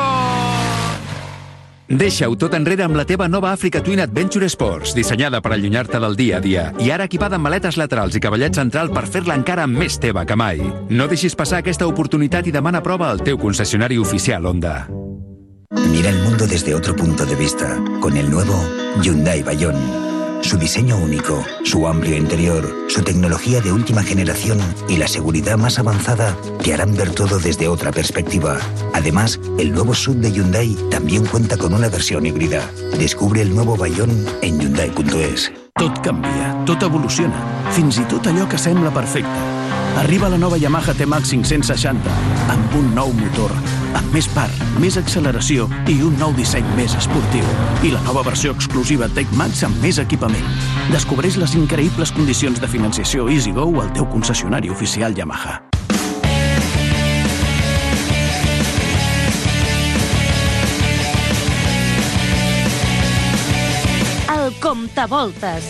Deixa-ho 1.89 2.37
tot 2.37 2.53
enrere 2.53 2.85
amb 2.85 2.95
la 2.95 3.03
teva 3.05 3.27
nova 3.27 3.51
Africa 3.51 3.81
Twin 3.83 3.99
Adventure 3.99 4.47
Sports, 4.49 4.93
dissenyada 4.95 5.41
per 5.41 5.53
allunyar-te 5.53 5.99
del 5.99 6.15
dia 6.15 6.37
a 6.37 6.41
dia 6.41 6.71
i 6.79 6.89
ara 6.93 7.05
equipada 7.09 7.37
amb 7.37 7.49
maletes 7.49 7.77
laterals 7.77 8.15
i 8.15 8.21
cavallet 8.23 8.55
central 8.55 8.89
per 8.93 9.05
fer-la 9.05 9.35
encara 9.37 9.67
més 9.67 9.97
teva 9.97 10.25
que 10.25 10.37
mai. 10.37 10.61
No 10.89 11.09
deixis 11.09 11.35
passar 11.35 11.61
aquesta 11.61 11.89
oportunitat 11.89 12.47
i 12.47 12.55
demana 12.55 12.81
prova 12.81 13.09
al 13.11 13.25
teu 13.25 13.37
concessionari 13.41 13.97
oficial 13.97 14.45
Honda. 14.45 14.83
Mira 15.75 16.09
el 16.09 16.21
mundo 16.21 16.45
desde 16.45 16.75
otro 16.75 16.95
punto 16.95 17.25
de 17.25 17.35
vista 17.35 17.77
con 17.99 18.15
el 18.15 18.29
nuevo 18.29 18.53
Hyundai 19.01 19.41
Bayon. 19.41 19.75
Su 20.41 20.57
diseño 20.57 20.97
único, 20.97 21.43
su 21.63 21.87
amplio 21.87 22.15
interior, 22.17 22.69
su 22.89 23.01
tecnología 23.01 23.61
de 23.61 23.71
última 23.71 24.03
generación 24.03 24.59
y 24.87 24.97
la 24.97 25.07
seguridad 25.07 25.57
más 25.57 25.79
avanzada 25.79 26.37
te 26.61 26.73
harán 26.73 26.95
ver 26.95 27.11
todo 27.11 27.39
desde 27.39 27.67
otra 27.67 27.91
perspectiva. 27.91 28.57
Además, 28.93 29.39
el 29.57 29.71
nuevo 29.71 29.93
sub 29.93 30.17
de 30.17 30.31
Hyundai 30.31 30.75
también 30.91 31.25
cuenta 31.25 31.57
con 31.57 31.73
una 31.73 31.89
versión 31.89 32.25
híbrida. 32.25 32.69
Descubre 32.99 33.41
el 33.41 33.55
nuevo 33.55 33.75
Bayon 33.75 34.25
en 34.41 34.59
Hyundai.es. 34.59 35.51
Tot 35.73 35.99
canvia, 36.03 36.53
tot 36.67 36.83
evoluciona, 36.83 37.39
fins 37.73 37.97
i 37.97 38.03
tot 38.05 38.27
allò 38.29 38.45
que 38.47 38.59
sembla 38.61 38.91
perfecte. 38.93 39.39
Arriba 39.97 40.29
la 40.29 40.37
nova 40.37 40.57
Yamaha 40.57 40.93
T-Max 40.93 41.31
560 41.33 42.13
amb 42.53 42.75
un 42.77 42.93
nou 42.93 43.11
motor, 43.13 43.51
amb 43.97 44.15
més 44.15 44.27
part, 44.35 44.53
més 44.81 44.97
acceleració 44.99 45.67
i 45.89 45.99
un 46.05 46.17
nou 46.19 46.33
disseny 46.37 46.65
més 46.77 46.95
esportiu. 46.99 47.45
I 47.85 47.93
la 47.93 48.01
nova 48.07 48.23
versió 48.25 48.53
exclusiva 48.55 49.09
Tech-Max 49.15 49.63
amb 49.67 49.77
més 49.83 49.99
equipament. 50.01 50.47
Descobreix 50.93 51.37
les 51.41 51.55
increïbles 51.59 52.13
condicions 52.15 52.59
de 52.61 52.69
financiació 52.69 53.29
EasyGo 53.29 53.69
al 53.81 53.93
teu 53.95 54.09
concessionari 54.09 54.73
oficial 54.73 55.15
Yamaha. 55.17 55.61
El 64.33 64.51
comptavoltes. 64.59 65.69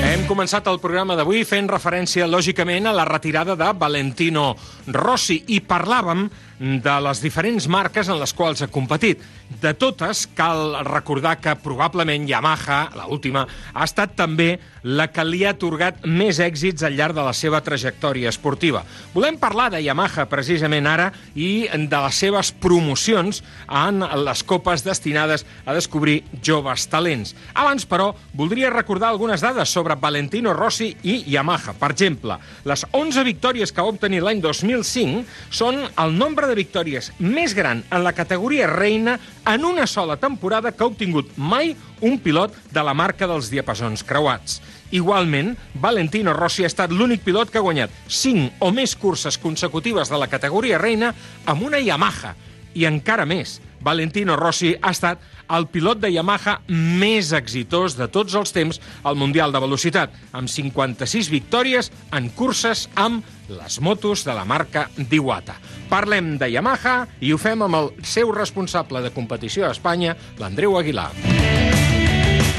Hem 0.00 0.22
començat 0.26 0.66
el 0.70 0.78
programa 0.82 1.14
d'avui 1.14 1.44
fent 1.46 1.68
referència, 1.70 2.26
lògicament, 2.26 2.88
a 2.88 2.94
la 2.96 3.04
retirada 3.06 3.54
de 3.58 3.68
Valentino 3.78 4.54
Rossi 4.88 5.36
i 5.54 5.60
parlàvem 5.60 6.24
de 6.60 6.94
les 7.00 7.22
diferents 7.24 7.66
marques 7.72 8.08
en 8.12 8.18
les 8.20 8.34
quals 8.36 8.60
ha 8.60 8.68
competit. 8.68 9.22
De 9.62 9.72
totes, 9.74 10.26
cal 10.36 10.76
recordar 10.86 11.38
que 11.40 11.56
probablement 11.58 12.28
Yamaha, 12.28 12.82
la 12.94 13.06
última, 13.08 13.46
ha 13.72 13.86
estat 13.88 14.12
també 14.14 14.58
la 14.84 15.08
que 15.12 15.24
li 15.24 15.40
ha 15.44 15.54
atorgat 15.56 16.04
més 16.04 16.38
èxits 16.40 16.84
al 16.84 16.94
llarg 16.96 17.16
de 17.16 17.24
la 17.24 17.32
seva 17.36 17.62
trajectòria 17.64 18.28
esportiva. 18.30 18.84
Volem 19.14 19.38
parlar 19.40 19.70
de 19.72 19.80
Yamaha 19.82 20.26
precisament 20.30 20.86
ara 20.86 21.10
i 21.34 21.66
de 21.72 22.02
les 22.04 22.20
seves 22.20 22.52
promocions 22.52 23.40
en 23.66 24.04
les 24.24 24.44
copes 24.44 24.84
destinades 24.84 25.46
a 25.64 25.74
descobrir 25.76 26.20
joves 26.44 26.86
talents. 26.92 27.34
Abans, 27.54 27.88
però, 27.88 28.12
voldria 28.36 28.72
recordar 28.72 29.08
algunes 29.08 29.40
dades 29.40 29.72
sobre 29.72 29.96
Valentino 29.96 30.52
Rossi 30.54 30.92
i 31.02 31.22
Yamaha. 31.32 31.74
Per 31.80 31.92
exemple, 31.96 32.36
les 32.68 32.84
11 32.92 33.24
victòries 33.24 33.72
que 33.72 33.80
va 33.80 33.92
obtenir 33.96 34.22
l'any 34.24 34.44
2005 34.44 35.24
són 35.50 35.82
el 35.88 36.16
nombre 36.16 36.49
de 36.50 36.58
victòries 36.58 37.12
més 37.22 37.54
gran 37.54 37.84
en 37.86 38.02
la 38.02 38.12
categoria 38.16 38.66
reina 38.70 39.16
en 39.46 39.64
una 39.64 39.86
sola 39.86 40.18
temporada 40.18 40.72
que 40.74 40.82
ha 40.82 40.90
obtingut 40.90 41.30
mai 41.38 41.76
un 42.02 42.18
pilot 42.18 42.56
de 42.74 42.82
la 42.84 42.94
marca 42.94 43.28
dels 43.30 43.50
diapasons 43.52 44.02
creuats. 44.04 44.58
Igualment, 44.90 45.54
Valentino 45.78 46.34
Rossi 46.34 46.66
ha 46.66 46.70
estat 46.70 46.90
l'únic 46.90 47.22
pilot 47.22 47.52
que 47.52 47.60
ha 47.60 47.66
guanyat 47.66 47.94
5 48.08 48.58
o 48.66 48.72
més 48.74 48.96
curses 48.98 49.38
consecutives 49.38 50.10
de 50.10 50.18
la 50.18 50.28
categoria 50.32 50.80
reina 50.82 51.14
amb 51.46 51.62
una 51.68 51.78
Yamaha. 51.78 52.34
I 52.74 52.86
encara 52.90 53.26
més, 53.26 53.60
Valentino 53.80 54.36
Rossi 54.36 54.74
ha 54.74 54.90
estat 54.90 55.22
el 55.56 55.66
pilot 55.70 56.00
de 56.02 56.10
Yamaha 56.12 56.60
més 56.68 57.32
exitós 57.36 57.96
de 57.98 58.08
tots 58.12 58.36
els 58.38 58.54
temps 58.54 58.80
al 59.04 59.18
Mundial 59.18 59.52
de 59.52 59.62
Velocitat, 59.62 60.14
amb 60.32 60.50
56 60.50 61.30
victòries 61.32 61.90
en 62.16 62.30
curses 62.36 62.86
amb 62.94 63.26
les 63.50 63.80
motos 63.82 64.24
de 64.26 64.34
la 64.36 64.44
marca 64.46 64.86
Diwata. 64.96 65.56
Parlem 65.90 66.36
de 66.38 66.50
Yamaha 66.52 67.00
i 67.20 67.32
ho 67.34 67.38
fem 67.40 67.66
amb 67.66 67.80
el 67.80 67.90
seu 68.06 68.30
responsable 68.34 69.02
de 69.02 69.10
competició 69.14 69.66
a 69.66 69.74
Espanya, 69.74 70.14
l'Andreu 70.38 70.78
Aguilar. 70.78 71.10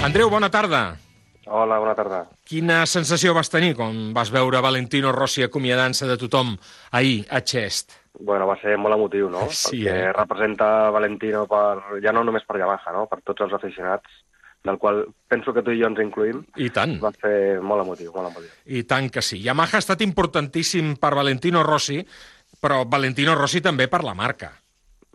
Andreu, 0.04 0.30
bona 0.34 0.50
tarda. 0.52 0.98
Hola, 1.46 1.80
bona 1.82 1.96
tarda. 1.98 2.26
Quina 2.48 2.84
sensació 2.90 3.34
vas 3.38 3.50
tenir 3.52 3.74
quan 3.78 4.12
vas 4.16 4.32
veure 4.34 4.62
Valentino 4.64 5.12
Rossi 5.16 5.44
acomiadant-se 5.46 6.08
de 6.10 6.18
tothom 6.22 6.56
ahir 6.92 7.26
a 7.30 7.42
Chest? 7.42 8.01
Bueno, 8.22 8.46
va 8.50 8.58
ser 8.62 8.76
molt 8.78 8.96
emotiu, 8.98 9.30
no? 9.34 9.48
Sí, 9.50 9.84
Perquè 9.84 10.10
eh? 10.10 10.14
representa 10.14 10.92
Valentino 10.94 11.46
per, 11.50 12.02
ja 12.04 12.14
no 12.14 12.24
només 12.28 12.46
per 12.48 12.60
Yamaha, 12.62 12.94
no? 12.94 13.08
per 13.10 13.22
tots 13.26 13.48
els 13.48 13.56
aficionats, 13.58 14.22
del 14.64 14.78
qual 14.78 15.04
penso 15.28 15.54
que 15.54 15.64
tu 15.66 15.74
i 15.74 15.82
jo 15.82 15.90
ens 15.90 16.02
incluïm. 16.04 16.44
I 16.62 16.70
tant. 16.74 17.00
Va 17.02 17.12
ser 17.18 17.60
molt 17.66 17.82
emotiu, 17.86 18.12
molt 18.14 18.30
emotiu. 18.30 18.52
I 18.70 18.84
tant 18.90 19.10
que 19.10 19.24
sí. 19.26 19.42
Yamaha 19.42 19.80
ha 19.80 19.84
estat 19.84 20.04
importantíssim 20.06 20.94
per 21.02 21.16
Valentino 21.18 21.64
Rossi, 21.66 22.02
però 22.62 22.84
Valentino 22.86 23.34
Rossi 23.38 23.64
també 23.66 23.90
per 23.90 24.04
la 24.06 24.14
marca. 24.18 24.52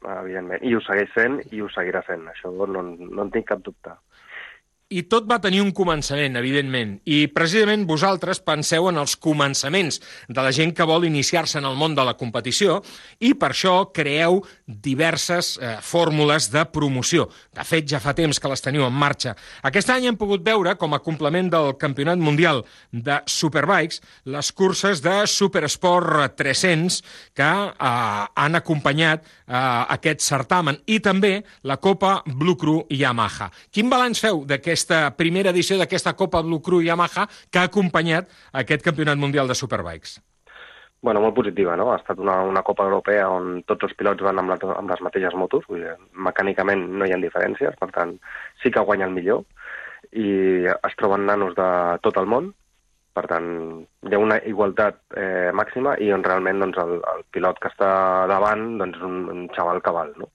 Evidentment. 0.02 0.62
I 0.66 0.74
ho 0.74 0.82
segueix 0.82 1.10
fent 1.14 1.38
i 1.54 1.62
ho 1.62 1.70
seguirà 1.72 2.02
fent. 2.06 2.26
Això 2.30 2.50
no, 2.50 2.82
no 2.82 3.22
en 3.22 3.30
tinc 3.34 3.46
cap 3.48 3.62
dubte. 3.62 3.94
I 4.86 5.00
tot 5.10 5.24
va 5.26 5.40
tenir 5.42 5.58
un 5.64 5.72
començament, 5.74 6.36
evidentment. 6.38 6.92
I 7.10 7.24
precisament 7.34 7.82
vosaltres 7.88 8.38
penseu 8.46 8.84
en 8.86 9.00
els 9.00 9.16
començaments 9.18 9.96
de 10.30 10.44
la 10.44 10.52
gent 10.54 10.70
que 10.78 10.84
vol 10.86 11.08
iniciar-se 11.08 11.58
en 11.58 11.64
el 11.66 11.74
món 11.74 11.96
de 11.98 12.04
la 12.06 12.14
competició 12.14 12.76
i 13.18 13.32
per 13.34 13.48
això 13.50 13.88
creeu 13.90 14.38
diverses 14.66 15.56
eh, 15.58 15.72
fórmules 15.82 16.46
de 16.52 16.62
promoció. 16.70 17.26
De 17.50 17.64
fet, 17.66 17.88
ja 17.90 17.98
fa 17.98 18.14
temps 18.14 18.38
que 18.38 18.52
les 18.52 18.62
teniu 18.62 18.84
en 18.86 18.94
marxa. 18.94 19.32
Aquest 19.66 19.90
any 19.90 20.06
hem 20.06 20.20
pogut 20.20 20.44
veure, 20.46 20.76
com 20.78 20.94
a 20.94 21.02
complement 21.02 21.50
del 21.50 21.72
Campionat 21.82 22.22
Mundial 22.22 22.62
de 22.92 23.18
Superbikes, 23.26 23.98
les 24.30 24.52
curses 24.54 25.02
de 25.02 25.16
Supersport 25.26 26.38
300 26.38 27.00
que 27.34 27.50
eh, 27.50 27.74
han 27.82 28.62
acompanyat 28.62 29.26
eh, 29.26 29.58
aquest 29.98 30.22
certamen 30.22 30.78
i 30.86 31.02
també 31.02 31.40
la 31.66 31.80
Copa 31.82 32.20
Blue 32.30 32.54
Crew 32.54 32.84
Yamaha. 32.86 33.50
Quin 33.74 33.90
balanç 33.90 34.22
feu 34.22 34.44
d'aquest 34.46 34.75
aquesta 34.76 35.16
primera 35.16 35.50
edició 35.56 35.80
d'aquesta 35.80 36.12
Copa 36.12 36.42
Blue 36.44 36.60
Crew 36.60 36.84
Yamaha 36.84 37.26
que 37.50 37.60
ha 37.60 37.68
acompanyat 37.70 38.28
aquest 38.52 38.84
Campionat 38.84 39.16
Mundial 39.16 39.48
de 39.48 39.56
Superbikes? 39.56 40.18
Bueno, 41.00 41.20
molt 41.20 41.36
positiva, 41.36 41.76
no? 41.76 41.90
Ha 41.92 42.00
estat 42.00 42.20
una, 42.20 42.40
una 42.44 42.62
Copa 42.66 42.84
Europea 42.84 43.28
on 43.30 43.62
tots 43.68 43.88
els 43.88 43.94
pilots 43.96 44.24
van 44.26 44.40
amb, 44.42 44.52
la, 44.52 44.58
amb 44.74 44.90
les 44.90 45.02
mateixes 45.06 45.36
motos, 45.38 45.64
vull 45.70 45.84
dir, 45.84 45.94
mecànicament 46.28 46.82
no 46.98 47.06
hi 47.06 47.14
ha 47.14 47.20
diferències, 47.22 47.76
per 47.80 47.90
tant, 47.94 48.16
sí 48.62 48.72
que 48.74 48.84
guanya 48.84 49.08
el 49.08 49.16
millor, 49.16 49.44
i 50.12 50.28
es 50.66 50.96
troben 51.00 51.26
nanos 51.28 51.54
de 51.56 51.68
tot 52.04 52.18
el 52.20 52.28
món, 52.32 52.50
per 53.16 53.24
tant, 53.30 53.48
hi 54.04 54.16
ha 54.16 54.20
una 54.20 54.40
igualtat 54.50 54.98
eh, 55.16 55.52
màxima 55.56 55.94
i 56.04 56.10
on 56.12 56.24
realment 56.26 56.64
doncs, 56.64 56.80
el, 56.82 56.98
el 57.14 57.24
pilot 57.32 57.60
que 57.62 57.72
està 57.72 57.90
davant 58.28 58.66
doncs, 58.80 58.98
és 58.98 59.06
un, 59.08 59.22
un 59.32 59.46
xaval 59.56 59.80
cabal, 59.84 60.12
no? 60.20 60.32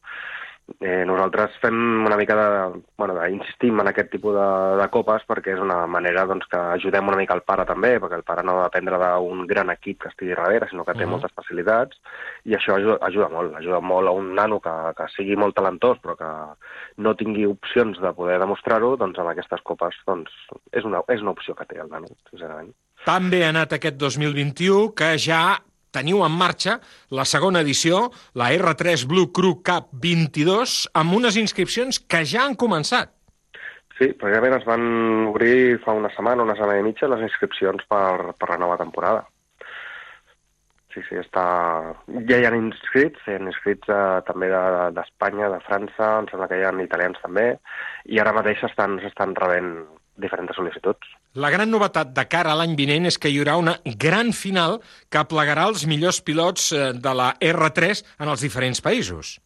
Eh, 0.80 1.04
nosaltres 1.06 1.58
fem 1.62 1.76
una 2.06 2.18
mica 2.18 2.36
de... 2.38 2.82
Bueno, 2.98 3.16
de, 3.18 3.30
insistim 3.34 3.80
en 3.82 3.90
aquest 3.90 4.12
tipus 4.14 4.36
de, 4.36 4.48
de 4.80 4.88
copes 4.94 5.26
perquè 5.28 5.56
és 5.56 5.62
una 5.64 5.80
manera 5.90 6.26
doncs, 6.30 6.48
que 6.52 6.60
ajudem 6.78 7.10
una 7.12 7.20
mica 7.20 7.36
el 7.38 7.44
pare 7.48 7.66
també, 7.70 7.96
perquè 8.00 8.20
el 8.20 8.26
pare 8.28 8.44
no 8.46 8.58
ha 8.58 8.64
de 8.64 8.70
dependre 8.70 9.00
d'un 9.02 9.46
gran 9.50 9.74
equip 9.74 10.02
que 10.04 10.12
estigui 10.12 10.36
darrere, 10.36 10.70
sinó 10.70 10.86
que 10.86 10.94
té 10.94 11.04
uh 11.04 11.08
-huh. 11.08 11.12
moltes 11.16 11.34
facilitats, 11.36 11.98
i 12.46 12.56
això 12.56 12.76
ajuda, 12.78 12.98
ajuda 13.02 13.30
molt, 13.30 13.56
ajuda 13.56 13.80
molt 13.80 14.08
a 14.08 14.12
un 14.12 14.34
nano 14.36 14.60
que, 14.60 14.76
que 14.98 15.08
sigui 15.16 15.36
molt 15.36 15.56
talentós 15.56 15.98
però 16.04 16.16
que 16.16 16.32
no 16.98 17.16
tingui 17.16 17.46
opcions 17.46 18.00
de 18.00 18.14
poder 18.14 18.40
demostrar-ho, 18.40 18.96
doncs 18.98 19.20
amb 19.20 19.30
aquestes 19.30 19.62
copes 19.62 19.96
doncs, 20.06 20.32
és, 20.72 20.84
una, 20.84 21.02
és 21.08 21.22
una 21.22 21.32
opció 21.32 21.56
que 21.56 21.66
té 21.66 21.80
el 21.80 21.90
nano, 21.90 22.08
sincerament. 22.30 22.74
També 23.06 23.44
ha 23.44 23.50
anat 23.50 23.74
aquest 23.74 23.98
2021 23.98 24.94
que 24.94 25.18
ja 25.18 25.58
teniu 25.96 26.24
en 26.26 26.36
marxa 26.36 26.80
la 27.12 27.26
segona 27.30 27.62
edició, 27.66 28.10
la 28.34 28.52
R3 28.56 29.08
Blue 29.10 29.32
Crew 29.36 29.60
Cup 29.66 29.92
22, 30.04 30.86
amb 30.98 31.18
unes 31.20 31.38
inscripcions 31.42 32.00
que 32.00 32.24
ja 32.26 32.46
han 32.46 32.58
començat. 32.60 33.14
Sí, 34.00 34.08
precisament 34.18 34.56
es 34.58 34.66
van 34.66 34.86
obrir 35.30 35.78
fa 35.84 35.94
una 35.94 36.10
setmana, 36.16 36.42
una 36.48 36.56
setmana 36.58 36.82
i 36.82 36.88
mitja, 36.88 37.12
les 37.12 37.22
inscripcions 37.28 37.86
per, 37.92 38.34
per 38.40 38.50
la 38.50 38.58
nova 38.58 38.80
temporada. 38.80 39.28
Sí, 40.92 41.04
sí, 41.08 41.16
està... 41.22 41.44
ja 42.28 42.40
hi 42.40 42.48
ha 42.48 42.52
inscrits, 42.58 43.22
hi 43.28 43.38
ha 43.38 43.44
inscrits 43.44 43.92
eh, 43.94 44.20
també 44.28 44.50
d'Espanya, 44.52 45.48
de, 45.48 45.54
de 45.54 45.66
França, 45.68 46.10
em 46.20 46.28
sembla 46.32 46.50
que 46.52 46.60
hi 46.60 46.66
ha 46.68 46.74
italians 46.84 47.22
també, 47.24 47.46
i 48.12 48.20
ara 48.20 48.34
mateix 48.36 48.60
s'estan 48.64 49.38
rebent 49.40 49.72
diferents 50.22 50.56
sol·licituds. 50.58 51.14
La 51.36 51.52
gran 51.54 51.72
novetat 51.72 52.14
de 52.16 52.26
cara 52.32 52.54
a 52.54 52.60
l'any 52.60 52.76
vinent 52.80 53.08
és 53.10 53.18
que 53.18 53.32
hi 53.32 53.40
haurà 53.42 53.58
una 53.60 53.78
gran 54.06 54.32
final 54.36 54.80
que 55.10 55.24
plegarà 55.28 55.68
els 55.72 55.86
millors 55.88 56.22
pilots 56.22 56.72
eh, 56.72 56.92
de 56.94 57.16
la 57.16 57.34
R3 57.40 58.04
en 58.20 58.32
els 58.32 58.44
diferents 58.46 58.84
països. 58.84 59.40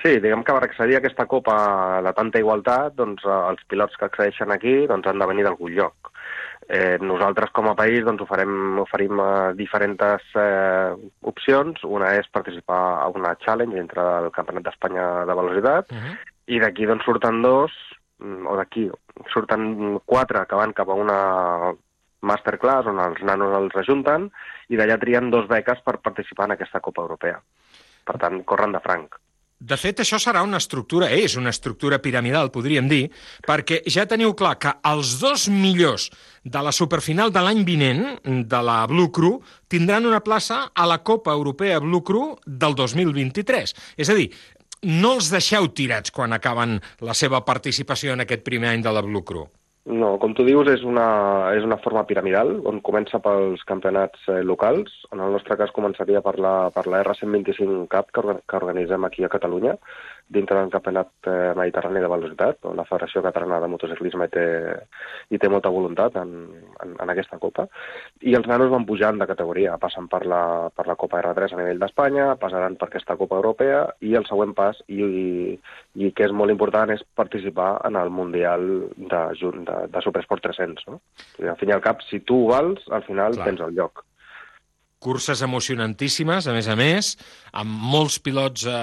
Sí, 0.00 0.14
diguem 0.24 0.42
que 0.44 0.54
per 0.56 0.64
accedir 0.64 0.96
a 0.96 1.00
aquesta 1.02 1.26
copa 1.28 1.56
de 2.04 2.12
tanta 2.16 2.40
igualtat, 2.40 2.94
doncs, 2.96 3.24
eh, 3.26 3.40
els 3.52 3.66
pilots 3.68 3.98
que 4.00 4.08
accedeixen 4.08 4.52
aquí 4.54 4.86
doncs, 4.88 5.08
han 5.10 5.20
de 5.20 5.28
venir 5.28 5.44
d'algun 5.44 5.74
lloc. 5.76 6.12
Eh, 6.70 6.98
nosaltres, 7.02 7.50
com 7.50 7.66
a 7.68 7.74
país, 7.74 8.04
doncs, 8.06 8.22
oferim, 8.22 8.78
oferim 8.78 9.20
eh, 9.20 9.52
diferents 9.58 10.32
eh, 10.38 10.94
opcions. 11.32 11.82
Una 11.84 12.14
és 12.20 12.30
participar 12.32 12.80
a 13.02 13.08
una 13.12 13.34
challenge 13.44 13.80
entre 13.80 14.04
el 14.22 14.30
Campionat 14.36 14.68
d'Espanya 14.68 15.06
de 15.26 15.36
Velocitat, 15.42 15.90
uh 15.90 15.96
-huh. 15.96 16.16
i 16.46 16.60
d'aquí 16.60 16.86
doncs, 16.86 17.04
surten 17.04 17.42
dos 17.42 17.72
o 18.20 18.56
d'aquí, 18.58 18.88
surten 19.32 19.98
quatre 20.04 20.44
que 20.48 20.58
van 20.58 20.74
cap 20.76 20.90
a 20.90 20.98
una 20.98 21.20
masterclass 22.20 22.88
on 22.90 23.00
els 23.00 23.22
nanos 23.24 23.56
els 23.56 23.80
ajunten 23.82 24.28
i 24.68 24.76
d'allà 24.76 24.98
trien 25.00 25.32
dos 25.32 25.48
beques 25.48 25.80
per 25.84 25.98
participar 26.04 26.48
en 26.48 26.56
aquesta 26.56 26.82
Copa 26.84 27.02
Europea. 27.06 27.40
Per 28.04 28.16
tant, 28.20 28.42
corren 28.44 28.76
de 28.76 28.82
franc. 28.84 29.16
De 29.60 29.76
fet, 29.76 29.98
això 30.00 30.16
serà 30.16 30.40
una 30.40 30.56
estructura, 30.56 31.10
és 31.12 31.34
una 31.36 31.50
estructura 31.52 31.98
piramidal, 32.00 32.48
podríem 32.48 32.86
dir, 32.88 33.10
perquè 33.44 33.82
ja 33.92 34.06
teniu 34.08 34.32
clar 34.32 34.54
que 34.56 34.72
els 34.88 35.18
dos 35.20 35.50
millors 35.52 36.06
de 36.44 36.62
la 36.64 36.72
superfinal 36.72 37.28
de 37.28 37.42
l'any 37.44 37.60
vinent, 37.68 38.00
de 38.24 38.60
la 38.64 38.78
Blue 38.88 39.10
Crew, 39.12 39.36
tindran 39.68 40.08
una 40.08 40.22
plaça 40.24 40.62
a 40.72 40.86
la 40.88 41.02
Copa 41.04 41.36
Europea 41.36 41.76
Blue 41.84 42.00
Crew 42.00 42.38
del 42.46 42.78
2023. 42.78 43.76
És 44.00 44.08
a 44.08 44.16
dir, 44.16 44.30
no 44.82 45.14
els 45.18 45.30
deixeu 45.32 45.68
tirats 45.76 46.12
quan 46.14 46.32
acaben 46.32 46.78
la 47.04 47.14
seva 47.14 47.42
participació 47.44 48.14
en 48.14 48.24
aquest 48.24 48.44
primer 48.46 48.74
any 48.74 48.84
de 48.84 48.92
la 48.92 49.02
Blue 49.04 49.24
Crew. 49.24 49.48
No, 49.90 50.10
com 50.20 50.34
tu 50.36 50.44
dius, 50.44 50.68
és 50.68 50.82
una, 50.84 51.06
és 51.56 51.64
una 51.64 51.78
forma 51.80 52.02
piramidal, 52.06 52.52
on 52.68 52.82
comença 52.84 53.18
pels 53.24 53.62
campionats 53.66 54.26
eh, 54.28 54.42
locals. 54.44 54.92
En 55.10 55.22
el 55.24 55.32
nostre 55.32 55.56
cas 55.56 55.72
començaria 55.72 56.20
per 56.20 56.36
la, 56.38 56.54
per 56.74 56.84
la 56.86 57.00
R125 57.00 57.86
Cup 57.90 58.12
que, 58.12 58.36
que 58.44 58.58
organitzem 58.60 59.08
aquí 59.08 59.24
a 59.24 59.32
Catalunya, 59.32 59.78
dintre 60.30 60.60
del 60.60 60.70
Campionat 60.70 61.10
eh, 61.26 61.52
Mediterrani 61.58 62.00
de 62.00 62.08
Velocitat, 62.10 62.60
on 62.70 62.78
la 62.78 62.86
Federació 62.86 63.22
Catalana 63.24 63.58
de 63.62 63.68
Motociclisme 63.72 64.28
hi 64.28 64.32
té, 64.32 64.44
hi 65.30 65.40
té 65.42 65.50
molta 65.50 65.72
voluntat 65.74 66.16
en, 66.20 66.34
en, 66.84 66.92
en 67.02 67.12
aquesta 67.12 67.40
Copa. 67.42 67.66
I 68.22 68.36
els 68.38 68.46
nanos 68.50 68.70
van 68.70 68.86
pujant 68.86 69.18
de 69.18 69.26
categoria, 69.30 69.74
passen 69.82 70.06
per 70.12 70.22
la, 70.30 70.42
per 70.74 70.86
la 70.86 70.96
Copa 71.00 71.18
R3 71.22 71.56
a 71.56 71.60
nivell 71.60 71.82
d'Espanya, 71.82 72.28
passaran 72.40 72.78
per 72.78 72.88
aquesta 72.88 73.18
Copa 73.18 73.40
Europea, 73.42 73.82
i 74.06 74.14
el 74.18 74.28
següent 74.30 74.54
pas, 74.58 74.78
i, 74.86 75.00
i, 75.02 75.56
i 76.06 76.12
que 76.14 76.28
és 76.28 76.36
molt 76.36 76.54
important, 76.54 76.94
és 76.94 77.02
participar 77.18 77.72
en 77.90 77.98
el 77.98 78.14
Mundial 78.14 78.68
de, 78.96 79.24
de, 79.34 79.80
de 79.90 80.04
Supersport 80.06 80.46
300. 80.46 80.86
No? 80.92 81.02
I 81.42 81.50
al 81.50 81.58
fin 81.58 81.74
i 81.74 81.76
al 81.76 81.82
cap, 81.82 82.06
si 82.06 82.22
tu 82.22 82.44
vals, 82.52 82.86
al 82.94 83.02
final 83.08 83.34
Clar. 83.34 83.50
tens 83.50 83.66
el 83.66 83.74
lloc 83.74 84.04
curses 85.00 85.40
emocionantíssimes, 85.42 86.46
a 86.46 86.52
més 86.54 86.68
a 86.68 86.76
més, 86.78 87.14
amb 87.56 87.88
molts 87.90 88.18
pilots 88.22 88.66
eh, 88.68 88.76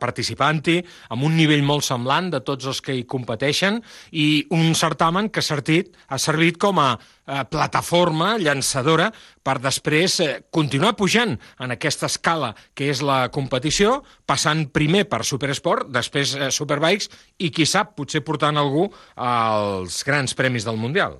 participant-hi, 0.00 0.78
amb 1.12 1.26
un 1.26 1.34
nivell 1.36 1.64
molt 1.66 1.84
semblant 1.84 2.30
de 2.32 2.40
tots 2.46 2.70
els 2.70 2.80
que 2.80 2.94
hi 2.94 3.04
competeixen, 3.10 3.80
i 4.14 4.46
un 4.54 4.72
certamen 4.78 5.28
que 5.28 5.42
ha 5.42 5.46
servit, 5.46 5.90
ha 6.08 6.20
servit 6.22 6.60
com 6.62 6.78
a 6.78 6.88
eh, 6.94 7.42
plataforma 7.50 8.36
llançadora 8.38 9.10
per 9.42 9.58
després 9.64 10.20
eh, 10.22 10.30
continuar 10.54 10.94
pujant 10.96 11.34
en 11.34 11.74
aquesta 11.74 12.06
escala 12.06 12.54
que 12.78 12.92
és 12.94 13.02
la 13.02 13.26
competició, 13.34 14.00
passant 14.24 14.68
primer 14.70 15.04
per 15.10 15.24
Supersport, 15.26 15.90
després 15.90 16.38
eh, 16.38 16.50
Superbikes, 16.54 17.10
i 17.42 17.50
qui 17.50 17.66
sap, 17.66 17.96
potser 17.98 18.22
portant 18.22 18.56
algú 18.56 18.86
als 19.18 20.04
grans 20.06 20.38
premis 20.38 20.64
del 20.66 20.78
Mundial. 20.78 21.18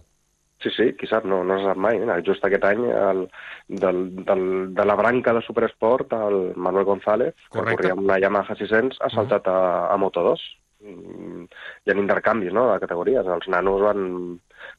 Sí, 0.62 0.70
sí, 0.72 0.86
qui 0.96 1.08
sap, 1.08 1.26
no, 1.28 1.42
no 1.44 1.58
se 1.60 1.66
sap 1.68 1.80
mai. 1.84 1.98
Just 2.24 2.44
aquest 2.46 2.64
any, 2.64 2.86
el, 2.88 3.26
del, 3.68 3.98
del, 4.24 4.44
de 4.74 4.86
la 4.88 4.96
branca 4.96 5.34
de 5.36 5.42
Supersport, 5.44 6.14
el 6.16 6.38
Manuel 6.56 6.86
González, 6.88 7.34
Correcte. 7.50 7.68
que 7.68 7.76
corria 7.76 7.96
amb 7.98 8.08
la 8.08 8.20
Yamaha 8.24 8.56
600, 8.56 9.02
ha 9.04 9.10
saltat 9.12 9.50
a, 9.52 9.58
a 9.92 9.98
Moto2. 10.00 10.46
Mm, 10.86 11.44
hi 11.84 11.92
ha 11.92 11.98
intercanvis 12.00 12.56
no, 12.56 12.70
de 12.72 12.80
categories. 12.80 13.28
Els 13.36 13.48
nanos 13.52 13.84
van, 13.84 14.06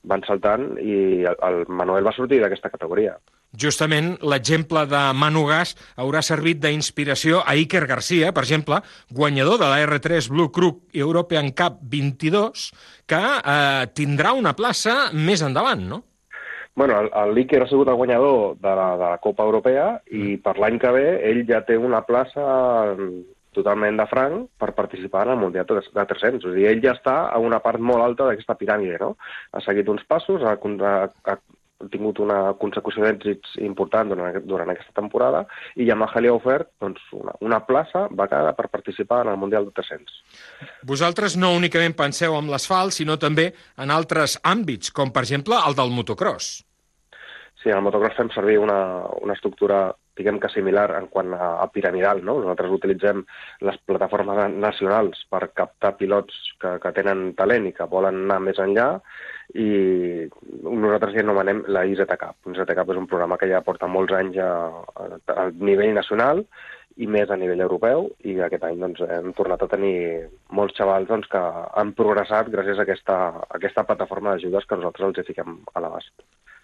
van 0.10 0.26
saltant 0.26 0.72
i 0.82 0.98
el, 1.30 1.38
el 1.50 1.64
Manuel 1.70 2.10
va 2.10 2.16
sortir 2.18 2.42
d'aquesta 2.42 2.74
categoria. 2.74 3.18
Justament 3.56 4.18
l'exemple 4.22 4.84
de 4.92 5.00
Manu 5.16 5.46
Gas 5.48 5.76
haurà 5.96 6.22
servit 6.22 6.60
d'inspiració 6.62 7.40
a 7.46 7.56
Iker 7.56 7.86
Garcia, 7.88 8.34
per 8.36 8.44
exemple, 8.44 8.82
guanyador 9.10 9.62
de 9.62 9.70
la 9.72 9.80
R3 9.86 10.28
Blue 10.34 10.52
Crew 10.52 10.76
European 10.94 11.54
Cup 11.56 11.80
22, 11.82 12.68
que 13.08 13.24
eh, 13.24 13.88
tindrà 13.96 14.36
una 14.36 14.54
plaça 14.54 15.08
més 15.14 15.42
endavant, 15.42 15.88
no? 15.88 16.04
Bueno, 16.78 17.00
l'Iker 17.34 17.64
ha 17.64 17.70
sigut 17.72 17.90
el 17.90 17.98
guanyador 17.98 18.60
de 18.62 18.76
la, 18.78 18.92
de 19.00 19.08
la 19.16 19.18
Copa 19.18 19.48
Europea 19.48 19.88
i 20.12 20.36
mm. 20.36 20.44
per 20.46 20.54
l'any 20.62 20.78
que 20.78 20.92
ve 20.94 21.08
ell 21.26 21.42
ja 21.48 21.64
té 21.66 21.74
una 21.82 22.04
plaça 22.06 22.44
totalment 23.58 23.98
de 23.98 24.06
franc 24.06 24.44
per 24.62 24.76
participar 24.78 25.24
en 25.26 25.34
el 25.34 25.42
Mundial 25.42 25.66
de 25.66 26.06
300. 26.12 26.46
O 26.46 26.52
sigui, 26.52 26.68
ell 26.70 26.84
ja 26.84 26.94
està 26.94 27.16
a 27.32 27.40
una 27.42 27.58
part 27.64 27.82
molt 27.82 28.06
alta 28.06 28.28
d'aquesta 28.28 28.60
piràmide, 28.60 29.00
no? 29.02 29.16
Ha 29.58 29.64
seguit 29.66 29.90
uns 29.90 30.06
passos, 30.06 30.46
ha 30.46 30.54
ha 30.54 31.38
tingut 31.94 32.20
una 32.24 32.54
consecució 32.58 33.04
d'èxits 33.06 33.58
important 33.66 34.10
durant, 34.10 34.40
durant 34.50 34.72
aquesta 34.74 34.96
temporada 34.98 35.44
i 35.76 35.86
Yamaha 35.88 36.24
li 36.24 36.32
ha 36.32 36.36
ofert 36.36 36.72
doncs, 36.82 37.04
una, 37.14 37.36
una 37.46 37.60
plaça 37.68 38.08
becada 38.10 38.56
per 38.58 38.70
participar 38.74 39.24
en 39.26 39.34
el 39.34 39.38
Mundial 39.38 39.70
de 39.70 39.76
300. 39.78 40.16
Vosaltres 40.90 41.38
no 41.38 41.54
únicament 41.58 41.94
penseu 41.98 42.38
en 42.38 42.50
l'asfalt, 42.50 42.96
sinó 42.98 43.20
també 43.22 43.52
en 43.78 43.94
altres 43.94 44.40
àmbits, 44.44 44.92
com 44.92 45.14
per 45.14 45.26
exemple 45.28 45.60
el 45.68 45.78
del 45.78 45.94
motocross. 45.94 46.58
Sí, 47.62 47.72
al 47.74 47.82
motocross 47.86 48.18
fem 48.18 48.30
servir 48.34 48.58
una, 48.62 48.80
una 49.22 49.38
estructura 49.38 49.88
diguem 50.18 50.40
que 50.42 50.50
similar 50.50 50.90
en 50.98 51.08
quant 51.14 51.34
a, 51.38 51.50
a 51.62 51.68
piramidal, 51.74 52.24
no? 52.26 52.40
Nosaltres 52.42 52.74
utilitzem 52.74 53.24
les 53.68 53.78
plataformes 53.86 54.56
nacionals 54.58 55.24
per 55.30 55.52
captar 55.54 55.94
pilots 56.00 56.38
que, 56.62 56.78
que 56.82 56.94
tenen 56.96 57.32
talent 57.38 57.70
i 57.70 57.74
que 57.78 57.90
volen 57.92 58.24
anar 58.26 58.40
més 58.48 58.62
enllà 58.64 58.88
i 59.56 59.68
nosaltres 60.64 61.16
hi 61.16 61.22
anomenem 61.24 61.64
la 61.72 61.86
IZCAP. 61.88 62.50
IZCAP 62.52 62.92
és 62.92 63.00
un 63.00 63.08
programa 63.08 63.38
que 63.40 63.50
ja 63.52 63.64
porta 63.64 63.88
molts 63.88 64.16
anys 64.18 64.40
a, 64.44 64.50
a, 64.96 65.08
a 65.36 65.46
nivell 65.56 65.94
nacional 65.96 66.44
i 66.98 67.08
més 67.08 67.30
a 67.30 67.38
nivell 67.40 67.62
europeu 67.66 68.08
i 68.26 68.38
aquest 68.42 68.66
any 68.68 68.82
doncs, 68.82 69.04
hem 69.06 69.34
tornat 69.38 69.64
a 69.64 69.70
tenir 69.74 69.98
molts 70.60 70.78
xavals 70.80 71.10
doncs, 71.12 71.30
que 71.32 71.44
han 71.82 71.94
progressat 71.98 72.50
gràcies 72.54 72.80
a 72.80 72.88
aquesta, 72.88 73.18
a 73.44 73.60
aquesta 73.60 73.86
plataforma 73.90 74.34
d'ajudes 74.34 74.66
que 74.66 74.80
nosaltres 74.80 75.12
els 75.12 75.32
fiquem 75.32 75.60
a 75.74 75.84
l'abast. 75.84 76.14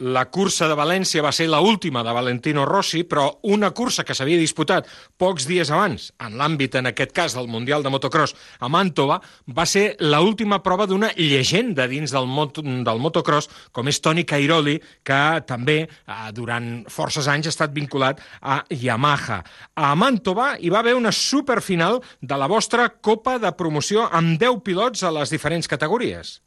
La 0.02 0.26
cursa 0.34 0.66
de 0.68 0.76
València 0.76 1.22
va 1.22 1.32
ser 1.32 1.46
la 1.52 1.60
última 1.62 2.02
de 2.04 2.12
Valentino 2.12 2.66
Rossi, 2.66 3.04
però 3.06 3.28
una 3.46 3.70
cursa 3.72 4.04
que 4.04 4.16
s'havia 4.18 4.40
disputat 4.42 4.88
pocs 5.22 5.46
dies 5.46 5.70
abans, 5.70 6.08
en 6.18 6.34
l'àmbit, 6.40 6.76
en 6.76 6.90
aquest 6.90 7.14
cas, 7.14 7.36
del 7.38 7.48
Mundial 7.48 7.86
de 7.86 7.92
Motocross 7.94 8.34
a 8.60 8.70
Màntova, 8.74 9.20
va 9.46 9.66
ser 9.70 9.96
la 10.02 10.20
última 10.26 10.64
prova 10.66 10.88
d'una 10.90 11.12
llegenda 11.16 11.86
dins 11.88 12.12
del, 12.12 12.26
mot 12.26 12.58
del 12.58 13.00
motocross, 13.00 13.50
com 13.72 13.88
és 13.88 14.02
Toni 14.02 14.26
Cairoli, 14.26 14.80
que 15.06 15.22
també 15.46 15.78
eh, 15.86 16.18
durant 16.34 16.88
forces 16.90 17.30
anys 17.30 17.52
ha 17.52 17.54
estat 17.54 17.72
vinculat 17.72 18.20
a 18.42 18.64
Yamaha. 18.74 19.44
A 19.78 19.94
Màntova 19.94 20.23
hi 20.60 20.70
va 20.70 20.80
haver 20.80 20.96
una 20.96 21.12
superfinal 21.12 22.02
de 22.22 22.38
la 22.38 22.48
vostra 22.48 22.90
Copa 22.90 23.38
de 23.40 23.52
Promoció 23.58 24.08
amb 24.12 24.40
10 24.40 24.64
pilots 24.64 25.04
a 25.04 25.12
les 25.12 25.30
diferents 25.30 25.68
categories. 25.68 26.40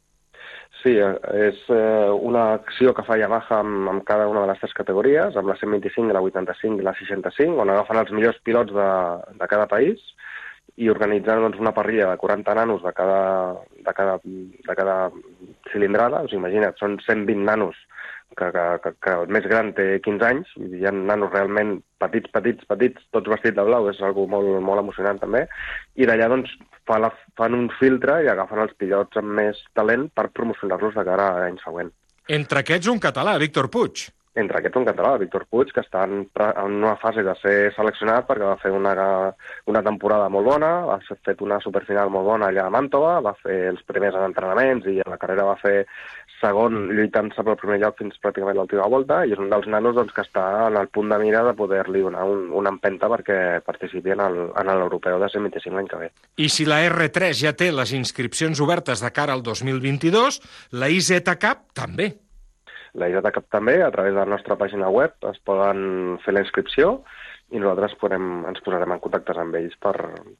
Sí, 0.83 0.93
és 0.93 1.57
eh, 1.73 2.09
una 2.29 2.53
acció 2.59 2.93
que 2.93 3.03
fa 3.03 3.17
Yamaha 3.17 3.61
amb, 3.63 3.89
amb 3.89 4.03
cada 4.05 4.27
una 4.29 4.43
de 4.43 4.51
les 4.51 4.59
tres 4.61 4.75
categories, 4.77 5.35
amb 5.35 5.49
la 5.49 5.57
125, 5.57 6.13
la 6.13 6.21
85 6.21 6.81
i 6.81 6.85
la 6.85 6.93
65, 6.99 7.57
on 7.63 7.73
agafen 7.73 8.01
els 8.03 8.13
millors 8.13 8.37
pilots 8.45 8.73
de, 8.75 8.89
de 9.41 9.49
cada 9.49 9.65
país 9.67 10.03
i 10.77 10.91
organitzen 10.93 11.41
doncs, 11.41 11.57
una 11.59 11.73
parrilla 11.73 12.11
de 12.11 12.21
40 12.21 12.53
nanos 12.59 12.83
de 12.85 12.93
cada, 12.93 13.21
de 13.73 13.93
cada, 13.97 14.19
de 14.23 14.75
cada 14.77 14.97
cilindrada. 15.71 16.21
Us 16.27 16.35
imagina't, 16.37 16.77
són 16.77 16.99
120 17.01 17.41
nanos 17.47 17.79
que, 18.35 18.49
que, 18.51 18.65
que, 18.83 18.91
que 19.03 19.13
el 19.21 19.31
més 19.33 19.45
gran 19.49 19.71
té 19.77 19.85
15 20.05 20.27
anys, 20.27 20.49
i 20.59 20.81
hi 20.81 20.87
ha 20.87 20.93
nanos 20.95 21.31
realment 21.33 21.77
petits, 22.01 22.31
petits, 22.33 22.67
petits, 22.69 23.05
tots 23.15 23.31
vestits 23.31 23.57
de 23.57 23.65
blau, 23.67 23.87
és 23.91 24.01
algo 24.05 24.27
molt, 24.31 24.59
molt 24.65 24.83
emocionant 24.83 25.21
també, 25.21 25.45
i 25.95 26.09
d'allà 26.09 26.29
doncs 26.33 26.51
fa 26.87 26.99
la, 27.03 27.11
fan 27.39 27.55
un 27.57 27.69
filtre 27.79 28.19
i 28.23 28.29
agafen 28.31 28.63
els 28.65 28.75
pilots 28.79 29.21
amb 29.21 29.33
més 29.39 29.63
talent 29.77 30.09
per 30.15 30.29
promocionar-los 30.35 30.99
de 30.99 31.07
cara 31.07 31.31
a 31.31 31.41
l'any 31.43 31.59
següent. 31.63 31.93
Entre 32.27 32.63
aquests 32.63 32.91
un 32.91 32.99
català, 32.99 33.37
Víctor 33.39 33.71
Puig. 33.71 34.09
Entre 34.37 34.59
aquests 34.59 34.77
un 34.77 34.85
català, 34.85 35.15
Víctor 35.17 35.47
Puig, 35.49 35.71
que 35.73 35.81
està 35.81 36.03
en, 36.05 36.27
en 36.47 36.75
una 36.77 36.95
fase 37.01 37.23
de 37.25 37.33
ser 37.41 37.55
seleccionat 37.73 38.27
perquè 38.27 38.45
va 38.45 38.59
fer 38.61 38.69
una, 38.75 38.93
una 39.71 39.81
temporada 39.85 40.29
molt 40.29 40.51
bona, 40.51 40.71
ha 40.93 40.99
fet 41.25 41.41
una 41.41 41.57
superfinal 41.63 42.11
molt 42.13 42.27
bona 42.29 42.51
allà 42.51 42.67
a 42.67 42.73
Màntova, 42.73 43.17
va 43.25 43.33
fer 43.41 43.57
els 43.71 43.81
primers 43.89 44.17
entrenaments 44.27 44.85
i 44.91 44.99
a 45.01 45.09
la 45.09 45.17
carrera 45.21 45.47
va 45.49 45.57
fer 45.61 45.77
segon 46.37 46.91
lluitant-se 46.93 47.41
pel 47.41 47.57
primer 47.57 47.79
lloc 47.81 47.97
fins 47.97 48.19
pràcticament 48.21 48.59
l'última 48.59 48.85
volta 48.93 49.23
i 49.25 49.33
és 49.33 49.41
un 49.41 49.49
dels 49.49 49.65
nanos 49.73 49.95
doncs, 49.97 50.13
que 50.13 50.21
està 50.25 50.45
en 50.67 50.77
el 50.77 50.89
punt 50.93 51.09
de 51.09 51.17
mira 51.21 51.41
de 51.47 51.55
poder-li 51.57 52.03
donar 52.05 52.27
un, 52.29 52.47
una 52.61 52.73
empenta 52.75 53.09
perquè 53.09 53.39
participi 53.65 54.13
en 54.13 54.21
l'europeu 54.69 55.17
de 55.23 55.31
125 55.33 55.73
l'any 55.73 55.89
que 55.89 56.03
ve. 56.03 56.11
I 56.37 56.51
si 56.53 56.69
la 56.69 56.83
R3 56.85 57.33
ja 57.41 57.55
té 57.57 57.71
les 57.73 57.95
inscripcions 57.97 58.61
obertes 58.61 59.01
de 59.01 59.11
cara 59.15 59.33
al 59.33 59.41
2022, 59.41 60.41
la 60.77 60.93
IZ 60.93 61.15
també. 61.73 62.13
La 62.97 63.09
IZ 63.11 63.21
Cup 63.33 63.47
també, 63.53 63.77
a 63.85 63.91
través 63.93 64.15
de 64.15 64.19
la 64.19 64.29
nostra 64.29 64.57
pàgina 64.57 64.89
web 64.89 65.13
es 65.29 65.39
poden 65.45 66.17
fer 66.23 66.33
la 66.33 66.41
inscripció 66.45 67.01
i 67.53 67.61
nosaltres 67.61 67.93
podem, 68.01 68.41
ens 68.49 68.59
posarem 68.65 68.91
en 68.91 68.99
contactes 68.99 69.37
amb 69.39 69.55
ells 69.55 69.77
per, 69.79 69.93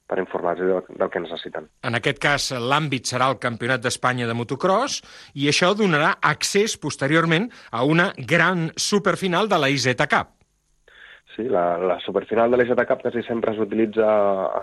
per 0.10 0.18
informar-los 0.20 0.68
del, 0.68 0.98
del 1.00 1.12
que 1.14 1.22
necessiten. 1.24 1.70
En 1.88 1.96
aquest 1.96 2.20
cas, 2.24 2.50
l'àmbit 2.52 3.08
serà 3.08 3.30
el 3.32 3.38
Campionat 3.44 3.84
d'Espanya 3.86 4.28
de 4.28 4.36
motocross 4.36 5.00
i 5.40 5.48
això 5.48 5.72
donarà 5.78 6.18
accés 6.34 6.76
posteriorment 6.82 7.48
a 7.72 7.86
una 7.88 8.10
gran 8.18 8.72
superfinal 8.76 9.48
de 9.48 9.62
la 9.62 9.72
IZ 9.72 9.94
Cup. 10.04 10.34
Sí, 11.38 11.46
la, 11.54 11.78
la 11.78 12.00
superfinal 12.02 12.50
de 12.50 12.58
l'IZ 12.58 12.74
Cup 12.90 13.04
quasi 13.06 13.22
sempre 13.28 13.54
s'utilitza 13.54 14.10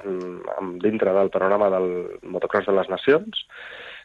en, 0.03 0.17
en, 0.59 0.73
dintre 0.83 1.13
del 1.15 1.31
panorama 1.31 1.71
del 1.71 1.87
motocross 2.27 2.67
de 2.67 2.75
les 2.75 2.91
nacions 2.91 3.45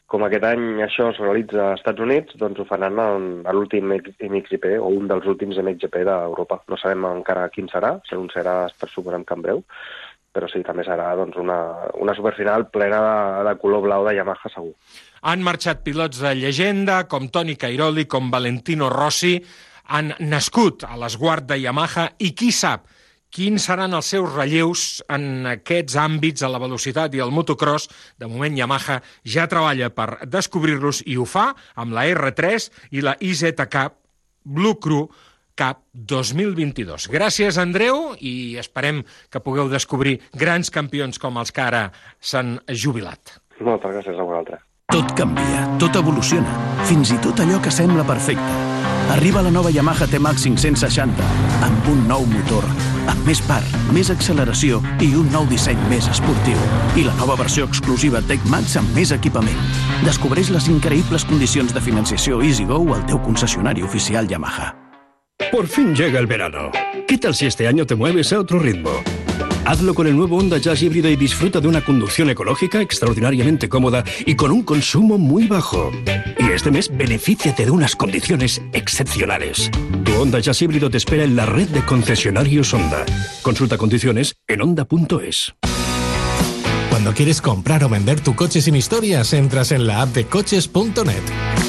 com 0.10 0.26
aquest 0.26 0.46
any 0.50 0.82
això 0.82 1.12
es 1.12 1.20
realitza 1.22 1.62
als 1.70 1.84
Estats 1.84 2.02
Units, 2.02 2.38
doncs 2.42 2.60
ho 2.60 2.66
faran 2.66 2.98
a 3.00 3.54
l'últim 3.54 3.92
MXGP 3.94 4.72
o 4.82 4.90
un 4.90 5.10
dels 5.12 5.28
últims 5.30 5.60
MXGP 5.62 6.02
d'Europa. 6.08 6.64
No 6.72 6.80
sabem 6.82 7.06
encara 7.12 7.50
quin 7.54 7.70
serà, 7.70 8.00
si 8.10 8.18
un 8.18 8.30
serà 8.34 8.64
per 8.74 8.90
suposem 8.90 9.26
que 9.28 9.38
en 9.38 9.46
breu, 9.46 9.62
però 10.34 10.50
sí, 10.50 10.64
també 10.66 10.86
serà 10.86 11.12
doncs, 11.18 11.38
una, 11.42 11.60
una 12.02 12.16
superfinal 12.18 12.68
plena 12.74 13.00
de, 13.06 13.48
de 13.50 13.56
color 13.62 13.86
blau 13.86 14.06
de 14.08 14.16
Yamaha 14.18 14.52
segur. 14.54 14.74
Han 15.30 15.46
marxat 15.46 15.84
pilots 15.86 16.22
de 16.24 16.34
llegenda 16.38 17.04
com 17.12 17.30
Toni 17.30 17.58
Cairoli, 17.60 18.08
com 18.10 18.32
Valentino 18.34 18.90
Rossi, 18.94 19.36
han 19.90 20.14
nascut 20.22 20.86
a 20.86 20.98
l'esguard 21.02 21.46
de 21.50 21.58
Yamaha 21.62 22.12
i 22.26 22.34
qui 22.38 22.50
sap, 22.54 22.86
quins 23.34 23.66
seran 23.70 23.94
els 23.94 24.10
seus 24.10 24.30
relleus 24.34 24.84
en 25.10 25.48
aquests 25.54 25.98
àmbits 26.02 26.44
a 26.44 26.50
la 26.52 26.62
velocitat 26.62 27.16
i 27.16 27.24
el 27.24 27.34
motocross. 27.34 27.90
De 28.18 28.28
moment 28.28 28.58
Yamaha 28.58 29.00
ja 29.24 29.48
treballa 29.52 29.92
per 29.94 30.26
descobrir-los 30.28 31.04
i 31.08 31.18
ho 31.18 31.26
fa 31.30 31.52
amb 31.76 31.96
la 31.96 32.08
R3 32.10 32.70
i 32.98 33.06
la 33.06 33.16
IZ 33.20 33.54
Cup 33.70 34.00
Blue 34.44 34.80
Crew 34.82 35.08
Cup 35.60 35.84
2022. 35.94 37.10
Gràcies, 37.12 37.60
Andreu, 37.60 38.14
i 38.24 38.56
esperem 38.62 39.04
que 39.30 39.42
pugueu 39.44 39.68
descobrir 39.72 40.20
grans 40.32 40.72
campions 40.72 41.20
com 41.20 41.38
els 41.42 41.52
que 41.52 41.66
ara 41.66 41.90
s'han 42.20 42.58
jubilat. 42.72 43.36
Moltes 43.60 43.92
gràcies 43.98 44.16
a 44.16 44.24
vosaltres. 44.24 44.64
Tot 44.90 45.12
canvia, 45.18 45.66
tot 45.82 46.00
evoluciona, 46.00 46.56
fins 46.90 47.12
i 47.14 47.20
tot 47.22 47.44
allò 47.44 47.60
que 47.62 47.74
sembla 47.74 48.08
perfecte. 48.08 48.56
Arriba 49.14 49.44
la 49.46 49.52
nova 49.54 49.70
Yamaha 49.74 50.08
T-Max 50.10 50.48
560 50.48 51.28
amb 51.68 51.92
un 51.92 52.08
nou 52.10 52.26
motor, 52.30 52.66
amb 53.10 53.28
més 53.28 53.42
par, 53.48 53.62
més 53.96 54.12
acceleració 54.14 54.80
i 55.04 55.12
un 55.18 55.30
nou 55.34 55.48
disseny 55.50 55.80
més 55.92 56.08
esportiu. 56.12 56.58
I 57.00 57.06
la 57.08 57.16
nova 57.20 57.38
versió 57.40 57.68
exclusiva 57.68 58.22
Tech 58.30 58.44
Max 58.52 58.78
amb 58.80 58.92
més 58.98 59.14
equipament. 59.16 59.60
Descobreix 60.06 60.52
les 60.54 60.70
increïbles 60.72 61.26
condicions 61.30 61.74
de 61.76 61.84
financiació 61.84 62.44
EasyGo 62.46 62.84
al 62.96 63.06
teu 63.10 63.22
concessionari 63.26 63.86
oficial 63.86 64.30
Yamaha. 64.30 64.74
Por 65.52 65.68
fin 65.68 65.96
llega 65.96 66.20
el 66.20 66.28
verano. 66.28 66.72
¿Qué 67.08 67.18
tal 67.18 67.34
si 67.34 67.48
este 67.48 67.68
año 67.68 67.86
te 67.86 67.96
mueves 67.96 68.32
a 68.34 68.40
otro 68.40 68.60
ritmo? 68.60 68.92
Hazlo 69.66 69.94
con 69.94 70.08
el 70.08 70.16
nuevo 70.16 70.38
Honda 70.38 70.58
Jazz 70.58 70.82
híbrido 70.82 71.10
y 71.10 71.16
disfruta 71.16 71.60
de 71.62 71.68
una 71.68 71.84
conducción 71.84 72.30
ecológica 72.30 72.82
extraordinariamente 72.82 73.70
cómoda 73.70 74.04
y 74.26 74.36
con 74.36 74.52
un 74.52 74.64
consumo 74.64 75.18
muy 75.18 75.48
bajo. 75.48 75.92
Y 76.40 76.52
este 76.52 76.72
mes 76.72 76.90
benefíciate 76.92 77.66
de 77.66 77.72
unas 77.72 77.96
condiciones 77.96 78.62
excepcionales. 78.74 79.70
Tu 80.04 80.14
Honda 80.14 80.40
Jazz 80.40 80.62
híbrido 80.62 80.90
te 80.90 80.98
espera 80.98 81.24
en 81.24 81.36
la 81.36 81.46
red 81.46 81.70
de 81.70 81.86
concesionarios 81.86 82.74
Honda. 82.74 83.06
Consulta 83.42 83.78
condiciones 83.78 84.36
en 84.48 84.62
honda.es. 84.62 85.54
Cuando 86.90 87.14
quieres 87.14 87.42
comprar 87.42 87.84
o 87.84 87.90
vender 87.90 88.20
tu 88.20 88.36
coche 88.36 88.62
sin 88.62 88.76
historias, 88.76 89.32
entras 89.34 89.72
en 89.72 89.88
la 89.88 90.02
app 90.02 90.10
de 90.10 90.26
coches.net. 90.26 91.69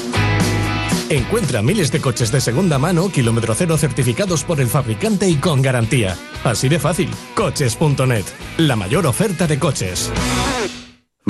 Encuentra 1.10 1.60
miles 1.60 1.90
de 1.90 2.00
coches 2.00 2.30
de 2.30 2.40
segunda 2.40 2.78
mano, 2.78 3.10
kilómetro 3.10 3.52
cero 3.56 3.76
certificados 3.76 4.44
por 4.44 4.60
el 4.60 4.68
fabricante 4.68 5.28
y 5.28 5.34
con 5.34 5.60
garantía. 5.60 6.16
Así 6.44 6.68
de 6.68 6.78
fácil. 6.78 7.10
Coches.net. 7.34 8.24
La 8.58 8.76
mayor 8.76 9.06
oferta 9.06 9.48
de 9.48 9.58
coches. 9.58 10.12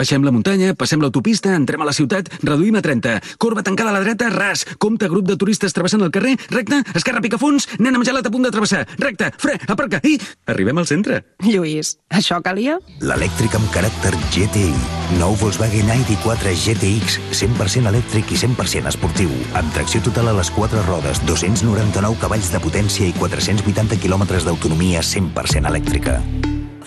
Baixem 0.01 0.23
la 0.25 0.31
muntanya, 0.33 0.73
passem 0.81 1.03
l'autopista, 1.03 1.51
entrem 1.53 1.83
a 1.85 1.87
la 1.91 1.93
ciutat, 1.93 2.31
reduïm 2.41 2.79
a 2.79 2.81
30. 2.81 3.19
Corba 3.37 3.61
tancada 3.61 3.91
a 3.91 3.99
la 3.99 4.01
dreta, 4.01 4.31
ras. 4.33 4.63
Compte 4.81 5.11
grup 5.13 5.27
de 5.29 5.37
turistes 5.37 5.77
travessant 5.77 6.01
el 6.01 6.13
carrer, 6.15 6.39
recte, 6.49 6.79
esquerra 6.97 7.21
picafunts, 7.21 7.67
nen 7.85 7.99
amb 7.99 8.09
gelat 8.09 8.25
a 8.25 8.33
punt 8.33 8.49
de 8.49 8.53
travessar, 8.55 8.87
recte, 8.97 9.29
fre, 9.37 9.59
aparca 9.69 10.01
i... 10.09 10.15
Arribem 10.49 10.81
al 10.81 10.89
centre. 10.89 11.21
Lluís, 11.45 11.93
això 12.09 12.41
calia? 12.41 12.79
L'elèctric 13.05 13.61
amb 13.61 13.69
caràcter 13.77 14.15
GTI. 14.33 14.73
Nou 15.21 15.37
Volkswagen 15.37 15.93
ID4 15.93 16.57
GTX, 16.65 17.21
100% 17.37 17.93
elèctric 17.93 18.33
i 18.33 18.41
100% 18.41 18.89
esportiu. 18.95 19.37
Amb 19.61 19.69
tracció 19.77 20.01
total 20.09 20.33
a 20.33 20.39
les 20.41 20.49
quatre 20.57 20.81
rodes, 20.89 21.21
299 21.29 22.17
cavalls 22.25 22.49
de 22.55 22.65
potència 22.65 23.05
i 23.05 23.17
480 23.21 24.01
quilòmetres 24.01 24.49
d'autonomia 24.49 25.05
100% 25.05 25.69
elèctrica. 25.69 26.23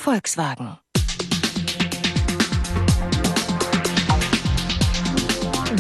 Volkswagen. 0.02 0.80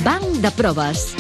Banc 0.02 0.40
de 0.42 0.50
proves. 0.58 1.12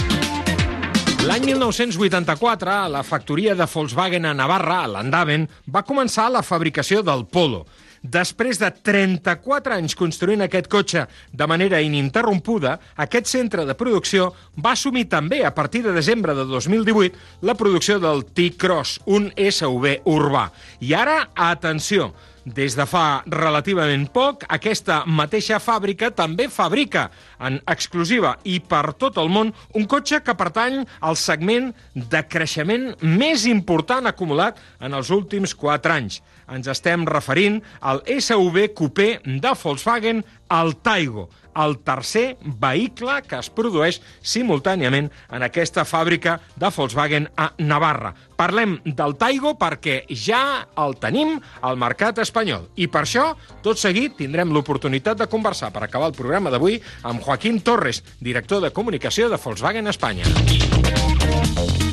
L'any 1.27 1.45
1984, 1.45 2.71
a 2.73 2.87
la 2.89 3.03
factoria 3.05 3.53
de 3.53 3.67
Volkswagen 3.69 4.25
a 4.25 4.33
Navarra, 4.33 4.79
a 4.81 4.89
Landaven, 4.89 5.45
va 5.69 5.83
començar 5.85 6.25
la 6.33 6.41
fabricació 6.41 7.03
del 7.05 7.27
Polo. 7.29 7.67
Després 8.01 8.57
de 8.59 8.71
34 8.73 9.77
anys 9.77 9.93
construint 9.95 10.41
aquest 10.41 10.67
cotxe 10.73 11.05
de 11.31 11.47
manera 11.47 11.79
ininterrompuda, 11.85 12.79
aquest 13.05 13.29
centre 13.29 13.63
de 13.63 13.77
producció 13.77 14.31
va 14.57 14.73
assumir 14.73 15.05
també, 15.11 15.43
a 15.45 15.53
partir 15.53 15.83
de 15.85 15.93
desembre 15.93 16.33
de 16.33 16.43
2018, 16.49 17.15
la 17.45 17.55
producció 17.55 18.01
del 18.01 18.25
T-Cross, 18.25 19.03
un 19.05 19.29
SUV 19.37 19.99
urbà. 20.09 20.49
I 20.81 20.97
ara, 20.97 21.29
atenció, 21.35 22.09
des 22.45 22.75
de 22.75 22.85
fa 22.89 23.23
relativament 23.29 24.05
poc, 24.11 24.43
aquesta 24.51 25.03
mateixa 25.07 25.59
fàbrica 25.63 26.11
també 26.11 26.49
fabrica 26.51 27.07
en 27.39 27.59
exclusiva 27.71 28.35
i 28.43 28.59
per 28.59 28.93
tot 28.99 29.17
el 29.21 29.31
món 29.31 29.53
un 29.73 29.87
cotxe 29.87 30.19
que 30.23 30.35
pertany 30.35 30.81
al 31.01 31.15
segment 31.19 31.71
de 31.95 32.23
creixement 32.27 32.91
més 33.01 33.47
important 33.47 34.07
acumulat 34.07 34.59
en 34.83 34.93
els 34.93 35.11
últims 35.15 35.55
4 35.55 35.95
anys. 35.95 36.19
Ens 36.51 36.67
estem 36.67 37.07
referint 37.07 37.61
al 37.79 38.03
SUV 38.03 38.73
coupé 38.75 39.15
de 39.23 39.53
Volkswagen, 39.63 40.23
el 40.51 40.75
Taigo, 40.83 41.29
el 41.55 41.77
tercer 41.85 42.37
vehicle 42.61 43.19
que 43.27 43.39
es 43.39 43.49
produeix 43.53 43.99
simultàniament 44.21 45.09
en 45.33 45.45
aquesta 45.45 45.85
fàbrica 45.85 46.39
de 46.59 46.71
Volkswagen 46.75 47.29
a 47.37 47.51
Navarra. 47.59 48.13
Parlem 48.37 48.79
del 48.85 49.15
Taigo 49.19 49.53
perquè 49.59 50.01
ja 50.09 50.65
el 50.81 50.97
tenim 51.01 51.37
al 51.61 51.77
mercat 51.79 52.19
espanyol. 52.23 52.67
I 52.75 52.89
per 52.91 53.05
això, 53.05 53.29
tot 53.65 53.79
seguit, 53.79 54.17
tindrem 54.19 54.51
l'oportunitat 54.53 55.21
de 55.21 55.29
conversar 55.31 55.71
per 55.73 55.85
acabar 55.85 56.09
el 56.11 56.17
programa 56.17 56.51
d'avui 56.53 56.79
amb 57.03 57.21
Joaquín 57.23 57.61
Torres, 57.61 58.03
director 58.19 58.61
de 58.63 58.73
comunicació 58.73 59.29
de 59.29 59.37
Volkswagen 59.37 59.87
España. 59.87 60.25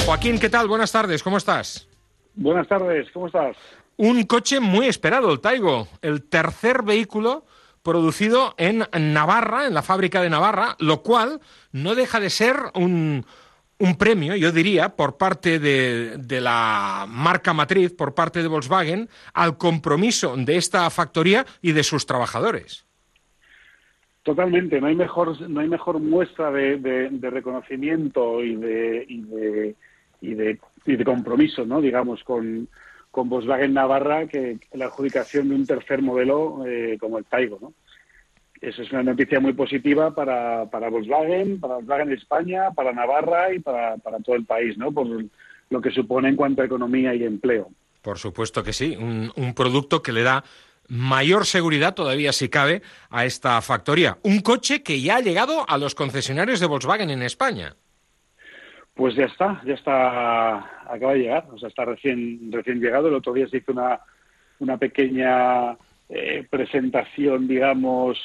Joaquín, 0.07 0.41
¿qué 0.41 0.49
tal? 0.49 0.69
Buenas 0.69 0.93
tardes, 0.93 1.23
¿cómo 1.23 1.37
estás? 1.37 1.87
Buenas 2.35 2.67
tardes, 2.69 3.09
¿cómo 3.13 3.27
estás? 3.27 3.57
Un 3.97 4.25
coche 4.25 4.61
muy 4.61 4.87
esperado, 4.87 5.31
el 5.31 5.41
Taigo, 5.41 5.87
el 6.01 6.23
tercer 6.23 6.83
vehículo 6.83 7.45
producido 7.83 8.55
en 8.59 8.85
Navarra, 8.93 9.67
en 9.67 9.75
la 9.75 9.83
fábrica 9.83 10.23
de 10.23 10.31
Navarra, 10.31 10.77
lo 10.79 11.03
cual 11.03 11.41
no 11.73 11.95
deja 11.95 12.21
de 12.21 12.31
ser 12.31 12.57
un, 12.75 13.25
un 13.79 13.97
premio, 13.97 14.37
yo 14.37 14.53
diría, 14.53 14.91
por 14.91 15.17
parte 15.17 15.59
de, 15.59 16.19
de, 16.19 16.41
la 16.41 17.07
marca 17.09 17.53
matriz, 17.55 17.93
por 17.93 18.15
parte 18.15 18.43
de 18.43 18.49
Volkswagen, 18.49 19.09
al 19.33 19.57
compromiso 19.57 20.37
de 20.37 20.57
esta 20.57 20.89
factoría 20.91 21.47
y 21.63 21.73
de 21.73 21.83
sus 21.83 22.05
trabajadores. 22.05 22.87
Totalmente, 24.23 24.81
no 24.81 24.87
hay 24.89 24.97
mejor, 24.97 25.41
no 25.49 25.61
hay 25.61 25.69
mejor 25.69 25.99
muestra 25.99 26.51
de, 26.51 26.77
de, 26.77 27.09
de 27.11 27.31
reconocimiento 27.31 28.45
y 28.45 28.57
de, 28.57 29.07
y 29.09 29.25
y 30.21 30.35
y 30.87 30.97
de 30.97 31.05
compromiso, 31.05 31.65
¿no? 31.65 31.81
digamos, 31.81 32.23
con, 32.25 32.69
con 33.11 33.29
Volkswagen 33.29 33.75
Navarra 33.75 34.27
que 34.27 34.59
la 34.73 34.87
adjudicación 34.87 35.49
de 35.49 35.55
un 35.55 35.67
tercer 35.67 36.03
modelo 36.03 36.65
eh, 36.67 36.97
como 37.01 37.19
el 37.19 37.25
Taigo. 37.25 37.59
¿no? 37.61 37.73
Eso 38.61 38.83
es 38.83 38.93
una 38.93 39.03
noticia 39.03 39.41
muy 39.41 39.53
positiva 39.53 40.15
para, 40.15 40.67
para 40.71 40.91
Volkswagen, 40.91 41.61
para 41.61 41.75
Volkswagen 41.75 42.13
España, 42.13 42.71
para 42.73 42.93
Navarra 42.93 43.53
y 43.53 43.59
para, 43.59 43.97
para 43.97 44.19
todo 44.19 44.37
el 44.37 44.45
país, 44.45 44.77
¿no? 44.79 44.93
por 44.93 45.07
lo 45.71 45.81
que 45.81 45.91
supone 45.91 46.29
en 46.29 46.37
cuanto 46.37 46.63
a 46.63 46.67
economía 46.67 47.15
y 47.15 47.25
empleo. 47.25 47.71
Por 48.03 48.19
supuesto 48.19 48.63
que 48.63 48.73
sí, 48.73 48.97
un, 48.97 49.33
un 49.37 49.55
producto 49.55 50.03
que 50.03 50.13
le 50.13 50.23
da 50.23 50.45
mayor 50.89 51.47
seguridad 51.47 51.95
todavía 51.95 52.33
si 52.33 52.49
cabe 52.49 52.83
a 53.11 53.25
esta 53.25 53.61
factoría. 53.63 54.19
Un 54.23 54.41
coche 54.41 54.83
que 54.83 55.01
ya 55.01 55.17
ha 55.17 55.21
llegado 55.21 55.65
a 55.69 55.79
los 55.79 55.95
concesionarios 55.95 56.61
de 56.61 56.67
Volkswagen 56.67 57.11
en 57.11 57.23
España. 57.23 57.77
Pues 59.01 59.15
ya 59.15 59.25
está, 59.25 59.63
ya 59.65 59.73
está, 59.73 60.59
acaba 60.87 61.15
de 61.15 61.21
llegar, 61.21 61.47
o 61.51 61.57
sea, 61.57 61.71
está 61.71 61.87
recién, 61.87 62.53
recién 62.53 62.81
llegado. 62.81 63.09
El 63.09 63.15
otro 63.15 63.33
día 63.33 63.49
se 63.49 63.57
hizo 63.57 63.73
una, 63.73 63.99
una 64.59 64.77
pequeña 64.77 65.75
eh, 66.11 66.47
presentación, 66.51 67.49
digamos, 67.49 68.19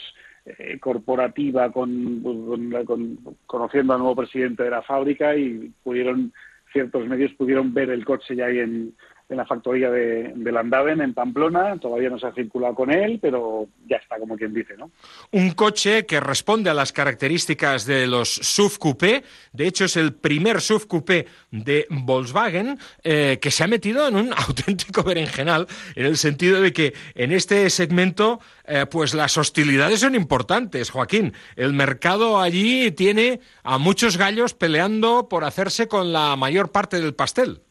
eh, 0.45 0.77
corporativa 0.77 1.71
con, 1.71 2.21
con, 2.21 2.71
con, 2.83 3.19
conociendo 3.45 3.93
al 3.93 3.99
nuevo 3.99 4.17
presidente 4.17 4.63
de 4.63 4.69
la 4.69 4.81
fábrica 4.81 5.33
y 5.37 5.71
pudieron, 5.81 6.33
ciertos 6.73 7.07
medios 7.07 7.31
pudieron 7.35 7.73
ver 7.73 7.89
el 7.89 8.03
coche 8.03 8.35
ya 8.35 8.47
ahí 8.47 8.59
en, 8.59 8.93
en 9.27 9.37
la 9.37 9.45
factoría 9.45 9.89
de, 9.89 10.33
de 10.35 10.51
Landaven, 10.51 11.01
en 11.01 11.13
Pamplona. 11.13 11.77
Todavía 11.77 12.09
no 12.09 12.19
se 12.19 12.27
ha 12.27 12.33
circulado 12.33 12.75
con 12.75 12.91
él, 12.91 13.19
pero 13.21 13.67
ya 13.87 13.97
está, 13.97 14.19
como 14.19 14.37
quien 14.37 14.53
dice, 14.53 14.75
¿no? 14.77 14.91
Un 15.31 15.51
coche 15.51 16.05
que 16.05 16.19
responde 16.19 16.69
a 16.69 16.73
las 16.73 16.91
características 16.91 17.85
de 17.85 18.07
los 18.07 18.29
SUV 18.29 18.77
coupé. 18.77 19.23
De 19.51 19.67
hecho, 19.67 19.85
es 19.85 19.97
el 19.97 20.13
primer 20.13 20.61
SUV 20.61 20.87
coupé 20.87 21.27
de 21.51 21.87
Volkswagen 21.89 22.77
eh, 23.03 23.39
que 23.41 23.51
se 23.51 23.63
ha 23.63 23.67
metido 23.67 24.07
en 24.07 24.15
un 24.15 24.33
auténtico 24.47 25.03
berenjenal, 25.03 25.67
en 25.95 26.05
el 26.05 26.17
sentido 26.17 26.61
de 26.61 26.71
que 26.71 26.93
en 27.15 27.31
este 27.31 27.69
segmento, 27.69 28.39
eh, 28.65 28.85
pues 28.89 29.13
las 29.13 29.37
hostilidades 29.37 30.01
son 30.01 30.15
importantes, 30.15 30.91
Joaquín. 30.91 31.33
El 31.55 31.73
mercado 31.73 32.39
allí 32.39 32.91
tiene 32.91 33.39
a 33.63 33.77
muchos 33.77 34.17
gallos 34.17 34.53
peleando 34.53 35.27
por 35.29 35.43
hacerse 35.43 35.87
con 35.87 36.13
la 36.13 36.35
mayor 36.35 36.71
parte 36.71 37.01
del 37.01 37.15
pastel. 37.15 37.61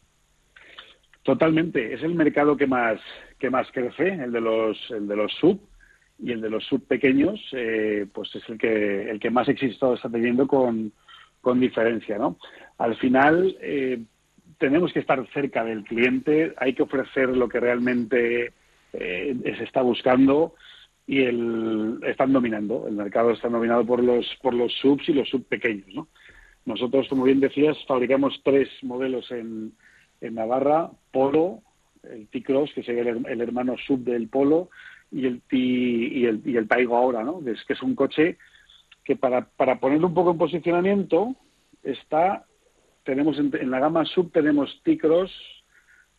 Totalmente, 1.25 1.95
es 1.95 2.03
el 2.03 2.15
mercado 2.15 2.55
que 2.55 2.67
más 2.67 3.01
que 3.39 3.49
más 3.49 3.67
crece, 3.73 4.09
el 4.09 4.31
de 4.31 4.43
los 4.43 4.79
el 4.91 5.09
de 5.09 5.17
los 5.17 5.33
sub 5.33 5.59
y 6.19 6.33
el 6.33 6.43
de 6.43 6.51
los 6.51 6.65
sub 6.67 6.87
pequeños, 6.87 7.41
eh, 7.53 8.07
pues 8.13 8.35
es 8.37 8.47
el 8.51 8.59
que 8.59 9.11
el 9.11 9.19
que 9.19 9.31
más 9.31 9.49
éxito 9.49 9.95
está 9.95 10.11
teniendo 10.11 10.47
con, 10.47 10.93
con 11.41 11.61
diferencia, 11.61 12.19
¿no? 12.19 12.37
Al 12.77 12.95
final 12.97 13.57
eh, 13.63 14.03
tenemos 14.59 14.93
que 14.93 15.01
estar 15.01 15.27
cerca 15.33 15.65
del 15.65 15.85
cliente, 15.85 16.53
hay 16.59 16.75
que 16.75 16.83
ofrecer 16.83 17.31
lo 17.31 17.49
que 17.49 17.59
realmente 17.59 18.53
eh, 18.93 19.55
se 19.57 19.65
está 19.65 19.81
buscando 19.81 20.55
y 21.07 21.23
el, 21.23 22.01
están 22.07 22.35
dominando, 22.35 22.87
el 22.87 22.97
mercado 22.97 23.31
está 23.31 23.49
dominado 23.49 23.87
por 23.87 24.05
los 24.05 24.27
por 24.43 24.53
los 24.53 24.75
subs 24.75 25.09
y 25.09 25.15
los 25.15 25.31
sub 25.31 25.43
pequeños, 25.47 25.89
¿no? 25.95 26.07
Nosotros, 26.67 27.09
como 27.09 27.25
bien 27.25 27.41
decías, 27.41 27.79
fabricamos 27.87 28.39
tres 28.45 28.69
modelos 28.83 29.31
en 29.31 29.73
en 30.25 30.35
Navarra, 30.35 30.91
Polo, 31.13 31.61
el 32.03 32.29
T-Cross, 32.29 32.73
que 32.75 32.83
sería 32.83 33.03
el, 33.03 33.27
el, 33.27 33.41
hermano 33.41 33.77
sub 33.87 34.01
del 34.05 34.29
Polo, 34.29 34.71
y 35.11 35.27
el, 35.27 35.43
T, 35.43 35.57
y 35.57 36.25
el, 36.27 36.43
y 36.45 36.57
el 36.57 36.67
Taigo 36.67 36.97
ahora, 36.97 37.23
¿no? 37.23 37.41
Es 37.47 37.63
que 37.65 37.75
es 37.75 37.83
un 37.83 37.95
coche 37.95 38.39
que 39.05 39.17
para, 39.17 39.45
para 39.45 39.79
ponerlo 39.79 40.09
un 40.09 40.15
poco 40.15 40.31
en 40.31 40.39
posicionamiento 40.39 41.37
está, 41.83 42.45
tenemos 43.05 43.39
en, 43.39 43.53
en 43.55 43.71
la 43.71 43.81
gama 43.81 44.05
sub 44.07 44.33
tenemos 44.33 44.81
T-Cross, 44.83 45.31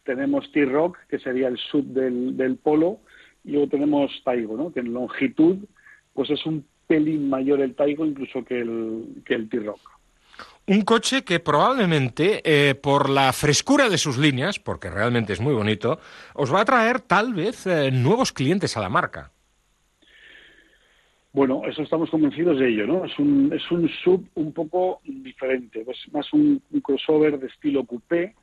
tenemos 0.04 0.52
T-Rock, 0.52 1.00
que 1.10 1.20
sería 1.20 1.48
el 1.48 1.58
sub 1.58 1.86
del, 1.86 2.38
del 2.38 2.58
Polo, 2.58 3.00
y 3.44 3.52
luego 3.52 3.68
tenemos 3.68 4.12
Taigo, 4.24 4.56
¿no? 4.56 4.72
Que 4.72 4.82
en 4.82 4.94
longitud, 4.94 5.58
pues 6.14 6.30
es 6.30 6.46
un 6.46 6.66
pelín 6.88 7.30
mayor 7.30 7.62
el 7.62 7.76
Taigo 7.76 8.06
incluso 8.06 8.46
que 8.46 8.60
el, 8.60 9.24
que 9.26 9.34
el 9.34 9.50
T-Rock 9.50 9.95
un 10.68 10.82
coche 10.82 11.24
que 11.24 11.40
probablemente, 11.40 12.42
eh, 12.44 12.76
por 12.76 13.10
la 13.10 13.32
frescura 13.34 13.90
de 13.90 13.98
sus 13.98 14.18
líneas, 14.18 14.60
porque 14.60 14.90
realmente 14.90 15.34
es 15.34 15.42
muy 15.42 15.54
bonito, 15.54 16.00
os 16.34 16.54
va 16.54 16.62
a 16.62 16.66
traer 16.66 17.02
tal 17.02 17.34
vez 17.34 17.68
eh, 17.68 17.92
nuevos 17.92 18.32
clientes 18.32 18.76
a 18.76 18.82
la 18.82 18.90
marca. 18.90 19.32
Bueno, 21.34 21.64
eso 21.68 21.82
estamos 21.82 22.10
convencidos 22.10 22.58
de 22.58 22.70
ello, 22.70 22.88
¿no? 22.88 23.06
Es 23.06 23.20
un, 23.20 23.52
es 23.54 23.70
un 23.70 23.90
sub 24.04 24.26
un 24.36 24.54
poco 24.54 25.02
diferente, 25.04 25.86
es 25.88 26.14
más 26.14 26.32
un, 26.32 26.62
crossover 26.82 27.38
de 27.38 27.48
estilo 27.48 27.84
coupé, 27.84 28.34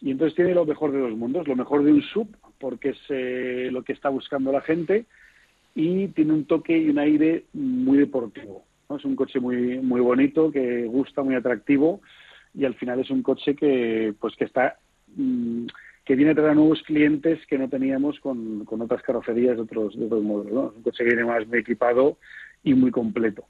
y 0.00 0.10
entonces 0.10 0.36
tiene 0.36 0.54
lo 0.54 0.66
mejor 0.66 0.92
de 0.92 1.00
dos 1.00 1.16
mundos, 1.16 1.48
lo 1.48 1.56
mejor 1.56 1.82
de 1.82 1.92
un 1.92 2.02
sub, 2.02 2.28
porque 2.60 2.90
es 2.90 2.98
eh, 3.08 3.70
lo 3.72 3.82
que 3.82 3.94
está 3.94 4.10
buscando 4.10 4.52
la 4.52 4.60
gente, 4.60 5.06
y 5.74 6.08
tiene 6.08 6.34
un 6.34 6.44
toque 6.44 6.76
y 6.76 6.90
un 6.90 6.98
aire 6.98 7.44
muy 7.54 7.98
deportivo. 7.98 8.67
Es 8.96 9.04
un 9.04 9.16
coche 9.16 9.38
muy, 9.38 9.80
muy 9.80 10.00
bonito, 10.00 10.50
que 10.50 10.84
gusta, 10.86 11.22
muy 11.22 11.34
atractivo 11.34 12.00
y 12.54 12.64
al 12.64 12.74
final 12.74 13.00
es 13.00 13.10
un 13.10 13.22
coche 13.22 13.54
que, 13.54 14.14
pues, 14.18 14.34
que 14.36 14.44
está 14.44 14.78
mmm, 15.14 15.66
que 16.08 16.16
viene 16.16 16.30
a 16.30 16.34
traer 16.34 16.56
nuevos 16.56 16.82
clientes 16.84 17.38
que 17.46 17.58
no 17.58 17.68
teníamos 17.68 18.18
con, 18.20 18.64
con 18.64 18.80
otras 18.80 19.02
carrocerías 19.02 19.56
de 19.56 19.62
otros, 19.62 19.94
de 19.94 20.06
otros 20.06 20.22
modelos. 20.22 20.54
¿no? 20.54 20.70
Es 20.70 20.76
un 20.76 20.82
coche 20.82 21.04
que 21.04 21.10
viene 21.10 21.26
más 21.26 21.46
muy 21.46 21.58
equipado 21.58 22.16
y 22.62 22.72
muy 22.72 22.90
completo. 22.90 23.44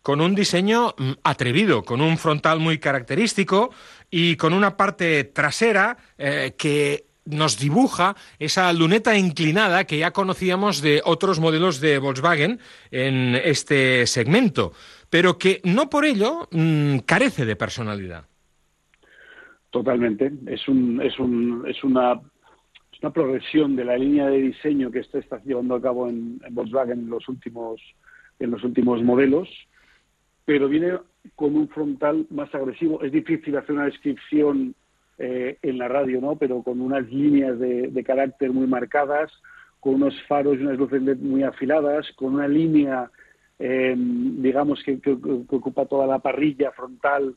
Con 0.00 0.22
un 0.22 0.34
diseño 0.34 0.94
mm, 0.96 1.10
atrevido, 1.22 1.82
con 1.82 2.00
un 2.00 2.16
frontal 2.16 2.60
muy 2.60 2.78
característico 2.78 3.70
y 4.10 4.36
con 4.36 4.54
una 4.54 4.78
parte 4.78 5.24
trasera 5.24 5.98
eh, 6.16 6.54
que 6.56 7.09
nos 7.30 7.58
dibuja 7.58 8.16
esa 8.38 8.72
luneta 8.72 9.16
inclinada 9.16 9.84
que 9.84 9.98
ya 9.98 10.10
conocíamos 10.12 10.82
de 10.82 11.00
otros 11.04 11.40
modelos 11.40 11.80
de 11.80 11.98
Volkswagen 11.98 12.60
en 12.90 13.34
este 13.36 14.06
segmento, 14.06 14.72
pero 15.08 15.38
que 15.38 15.60
no 15.64 15.88
por 15.88 16.04
ello 16.04 16.48
mmm, 16.50 16.98
carece 16.98 17.44
de 17.44 17.56
personalidad. 17.56 18.24
Totalmente. 19.70 20.32
Es, 20.46 20.66
un, 20.68 21.00
es, 21.00 21.18
un, 21.18 21.64
es, 21.66 21.84
una, 21.84 22.20
es 22.92 23.00
una 23.02 23.12
progresión 23.12 23.76
de 23.76 23.84
la 23.84 23.96
línea 23.96 24.26
de 24.26 24.38
diseño 24.38 24.90
que 24.90 24.98
esto 24.98 25.18
está 25.18 25.40
llevando 25.44 25.76
a 25.76 25.82
cabo 25.82 26.08
en, 26.08 26.40
en 26.44 26.54
Volkswagen 26.54 26.98
en 26.98 27.10
los 27.10 27.28
últimos, 27.28 27.80
en 28.38 28.50
los 28.50 28.64
últimos 28.64 29.02
modelos, 29.02 29.48
pero 30.44 30.68
viene 30.68 30.98
con 31.36 31.54
un 31.54 31.68
frontal 31.68 32.26
más 32.30 32.52
agresivo. 32.54 33.02
Es 33.02 33.12
difícil 33.12 33.56
hacer 33.56 33.76
una 33.76 33.84
descripción 33.84 34.74
eh, 35.22 35.58
en 35.60 35.76
la 35.76 35.86
radio, 35.86 36.18
¿no? 36.20 36.36
Pero 36.36 36.62
con 36.62 36.80
unas 36.80 37.06
líneas 37.10 37.58
de, 37.58 37.88
de 37.88 38.04
carácter 38.04 38.50
muy 38.52 38.66
marcadas, 38.66 39.30
con 39.78 39.96
unos 39.96 40.14
faros 40.28 40.56
y 40.58 40.62
unas 40.62 40.78
luces 40.78 41.02
muy 41.20 41.42
afiladas, 41.42 42.10
con 42.16 42.34
una 42.34 42.48
línea, 42.48 43.10
eh, 43.58 43.94
digamos, 43.96 44.82
que, 44.82 44.98
que- 45.00 45.18
que 45.20 45.56
ocupa 45.56 45.84
toda 45.84 46.06
la 46.06 46.20
parrilla 46.20 46.70
frontal, 46.72 47.34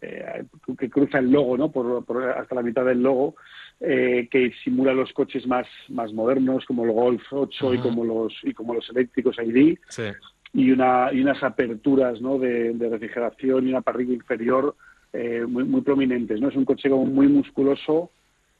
eh, 0.00 0.44
que 0.78 0.88
cruza 0.88 1.18
el 1.18 1.32
logo, 1.32 1.56
¿no? 1.56 1.72
Por, 1.72 2.04
por 2.04 2.22
hasta 2.22 2.54
la 2.54 2.62
mitad 2.62 2.84
del 2.84 3.02
logo, 3.02 3.34
eh, 3.80 4.28
que 4.30 4.52
simula 4.62 4.92
los 4.94 5.12
coches 5.12 5.44
más, 5.48 5.66
más 5.88 6.12
modernos, 6.12 6.64
como 6.66 6.84
el 6.84 6.92
Golf 6.92 7.22
8 7.32 7.74
y 7.74 7.78
como 7.78 8.04
los 8.04 8.32
y 8.44 8.52
como 8.54 8.74
los 8.74 8.88
eléctricos 8.90 9.36
ID 9.38 9.76
Sí. 9.88 10.04
y, 10.52 10.70
una, 10.70 11.12
y 11.12 11.20
unas 11.20 11.42
aperturas 11.42 12.20
¿no? 12.20 12.38
de, 12.38 12.74
de 12.74 12.88
refrigeración 12.88 13.66
y 13.66 13.70
una 13.70 13.80
parrilla 13.82 14.14
inferior 14.14 14.76
eh, 15.14 15.46
muy, 15.46 15.64
muy 15.64 15.80
prominentes. 15.80 16.40
¿no? 16.40 16.48
Es 16.48 16.56
un 16.56 16.64
coche 16.64 16.90
como 16.90 17.06
muy 17.06 17.28
musculoso 17.28 18.10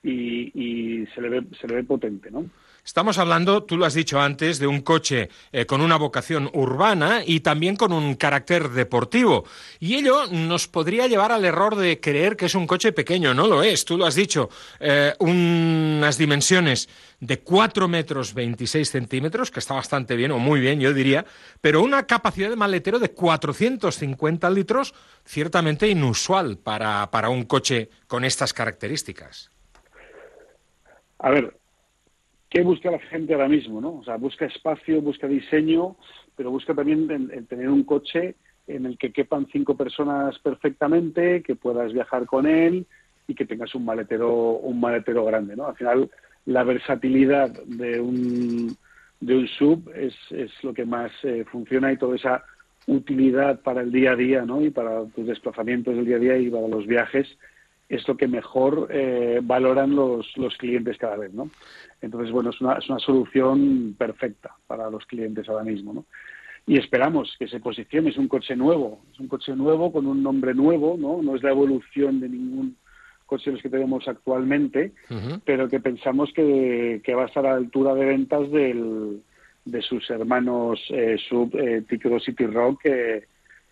y, 0.02 0.52
y 0.54 1.06
se, 1.08 1.20
le 1.20 1.28
ve, 1.28 1.46
se 1.60 1.66
le 1.66 1.74
ve 1.74 1.84
potente. 1.84 2.30
¿no? 2.30 2.46
Estamos 2.84 3.16
hablando, 3.16 3.62
tú 3.62 3.78
lo 3.78 3.86
has 3.86 3.94
dicho 3.94 4.20
antes, 4.20 4.58
de 4.58 4.66
un 4.66 4.82
coche 4.82 5.30
eh, 5.52 5.64
con 5.64 5.80
una 5.80 5.96
vocación 5.96 6.50
urbana 6.52 7.22
y 7.24 7.40
también 7.40 7.76
con 7.76 7.94
un 7.94 8.14
carácter 8.14 8.68
deportivo. 8.68 9.46
Y 9.80 9.94
ello 9.94 10.26
nos 10.26 10.68
podría 10.68 11.06
llevar 11.06 11.32
al 11.32 11.46
error 11.46 11.76
de 11.76 11.98
creer 11.98 12.36
que 12.36 12.44
es 12.44 12.54
un 12.54 12.66
coche 12.66 12.92
pequeño. 12.92 13.32
No 13.32 13.46
lo 13.46 13.62
es, 13.62 13.86
tú 13.86 13.96
lo 13.96 14.04
has 14.04 14.14
dicho. 14.14 14.50
Eh, 14.80 15.14
unas 15.20 16.18
dimensiones 16.18 16.90
de 17.20 17.40
4 17.40 17.88
metros 17.88 18.34
26 18.34 18.90
centímetros, 18.90 19.50
que 19.50 19.60
está 19.60 19.72
bastante 19.72 20.14
bien, 20.14 20.32
o 20.32 20.38
muy 20.38 20.60
bien, 20.60 20.78
yo 20.78 20.92
diría, 20.92 21.24
pero 21.62 21.82
una 21.82 22.06
capacidad 22.06 22.50
de 22.50 22.56
maletero 22.56 22.98
de 22.98 23.12
450 23.12 24.50
litros, 24.50 24.94
ciertamente 25.24 25.88
inusual 25.88 26.58
para, 26.58 27.10
para 27.10 27.30
un 27.30 27.44
coche 27.44 27.88
con 28.06 28.26
estas 28.26 28.52
características. 28.52 29.50
A 31.18 31.30
ver, 31.30 31.56
¿qué 32.54 32.62
busca 32.62 32.88
la 32.88 33.00
gente 33.00 33.34
ahora 33.34 33.48
mismo? 33.48 33.80
¿no? 33.80 33.96
O 33.96 34.04
sea, 34.04 34.16
busca 34.16 34.46
espacio, 34.46 35.02
busca 35.02 35.26
diseño, 35.26 35.96
pero 36.36 36.52
busca 36.52 36.72
también 36.72 37.10
el, 37.10 37.46
tener 37.48 37.68
un 37.68 37.82
coche 37.82 38.36
en 38.68 38.86
el 38.86 38.96
que 38.96 39.12
quepan 39.12 39.48
cinco 39.52 39.76
personas 39.76 40.38
perfectamente, 40.38 41.42
que 41.42 41.56
puedas 41.56 41.92
viajar 41.92 42.26
con 42.26 42.46
él 42.46 42.86
y 43.26 43.34
que 43.34 43.44
tengas 43.44 43.74
un 43.74 43.84
maletero, 43.84 44.32
un 44.32 44.78
maletero 44.78 45.24
grande. 45.24 45.56
¿no? 45.56 45.66
Al 45.66 45.74
final, 45.74 46.10
la 46.46 46.62
versatilidad 46.62 47.50
de 47.64 47.98
un, 48.00 48.76
de 49.20 49.36
un 49.36 49.48
sub 49.48 49.90
es, 49.92 50.14
es 50.30 50.52
lo 50.62 50.72
que 50.72 50.84
más 50.84 51.10
eh, 51.24 51.44
funciona 51.50 51.92
y 51.92 51.96
toda 51.96 52.14
esa 52.14 52.44
utilidad 52.86 53.62
para 53.62 53.80
el 53.80 53.90
día 53.90 54.12
a 54.12 54.16
día 54.16 54.42
¿no? 54.42 54.62
y 54.62 54.70
para 54.70 55.04
tus 55.06 55.26
desplazamientos 55.26 55.96
del 55.96 56.06
día 56.06 56.16
a 56.16 56.20
día 56.20 56.38
y 56.38 56.50
para 56.50 56.68
los 56.68 56.86
viajes 56.86 57.26
es 57.88 58.06
lo 58.08 58.16
que 58.16 58.28
mejor 58.28 58.88
eh, 58.90 59.40
valoran 59.42 59.94
los, 59.94 60.36
los 60.36 60.56
clientes 60.56 60.96
cada 60.98 61.16
vez, 61.16 61.32
¿no? 61.32 61.50
Entonces, 62.04 62.30
bueno, 62.32 62.50
es 62.50 62.60
una, 62.60 62.74
es 62.74 62.88
una 62.88 62.98
solución 62.98 63.94
perfecta 63.98 64.54
para 64.66 64.90
los 64.90 65.04
clientes 65.06 65.48
ahora 65.48 65.64
mismo, 65.64 65.92
¿no? 65.92 66.04
Y 66.66 66.78
esperamos 66.78 67.34
que 67.38 67.46
se 67.46 67.60
posicione, 67.60 68.10
es 68.10 68.16
un 68.16 68.28
coche 68.28 68.56
nuevo, 68.56 69.02
es 69.12 69.20
un 69.20 69.28
coche 69.28 69.54
nuevo 69.54 69.92
con 69.92 70.06
un 70.06 70.22
nombre 70.22 70.54
nuevo, 70.54 70.96
¿no? 70.98 71.20
No 71.22 71.36
es 71.36 71.42
la 71.42 71.50
evolución 71.50 72.20
de 72.20 72.28
ningún 72.28 72.76
coche 73.26 73.50
de 73.50 73.52
los 73.52 73.62
que 73.62 73.70
tenemos 73.70 74.06
actualmente, 74.08 74.92
pero 75.44 75.68
que 75.68 75.80
pensamos 75.80 76.32
que, 76.32 77.02
que 77.04 77.14
va 77.14 77.24
a 77.24 77.26
estar 77.26 77.44
a 77.46 77.50
la 77.50 77.56
altura 77.56 77.94
de 77.94 78.04
ventas 78.06 78.50
del, 78.50 79.22
de 79.64 79.82
sus 79.82 80.08
hermanos 80.10 80.80
eh, 80.90 81.16
sub 81.28 81.54
eh, 81.56 81.82
Ticro 81.88 82.18
City 82.20 82.46
Rock, 82.46 82.82
que, 82.82 83.24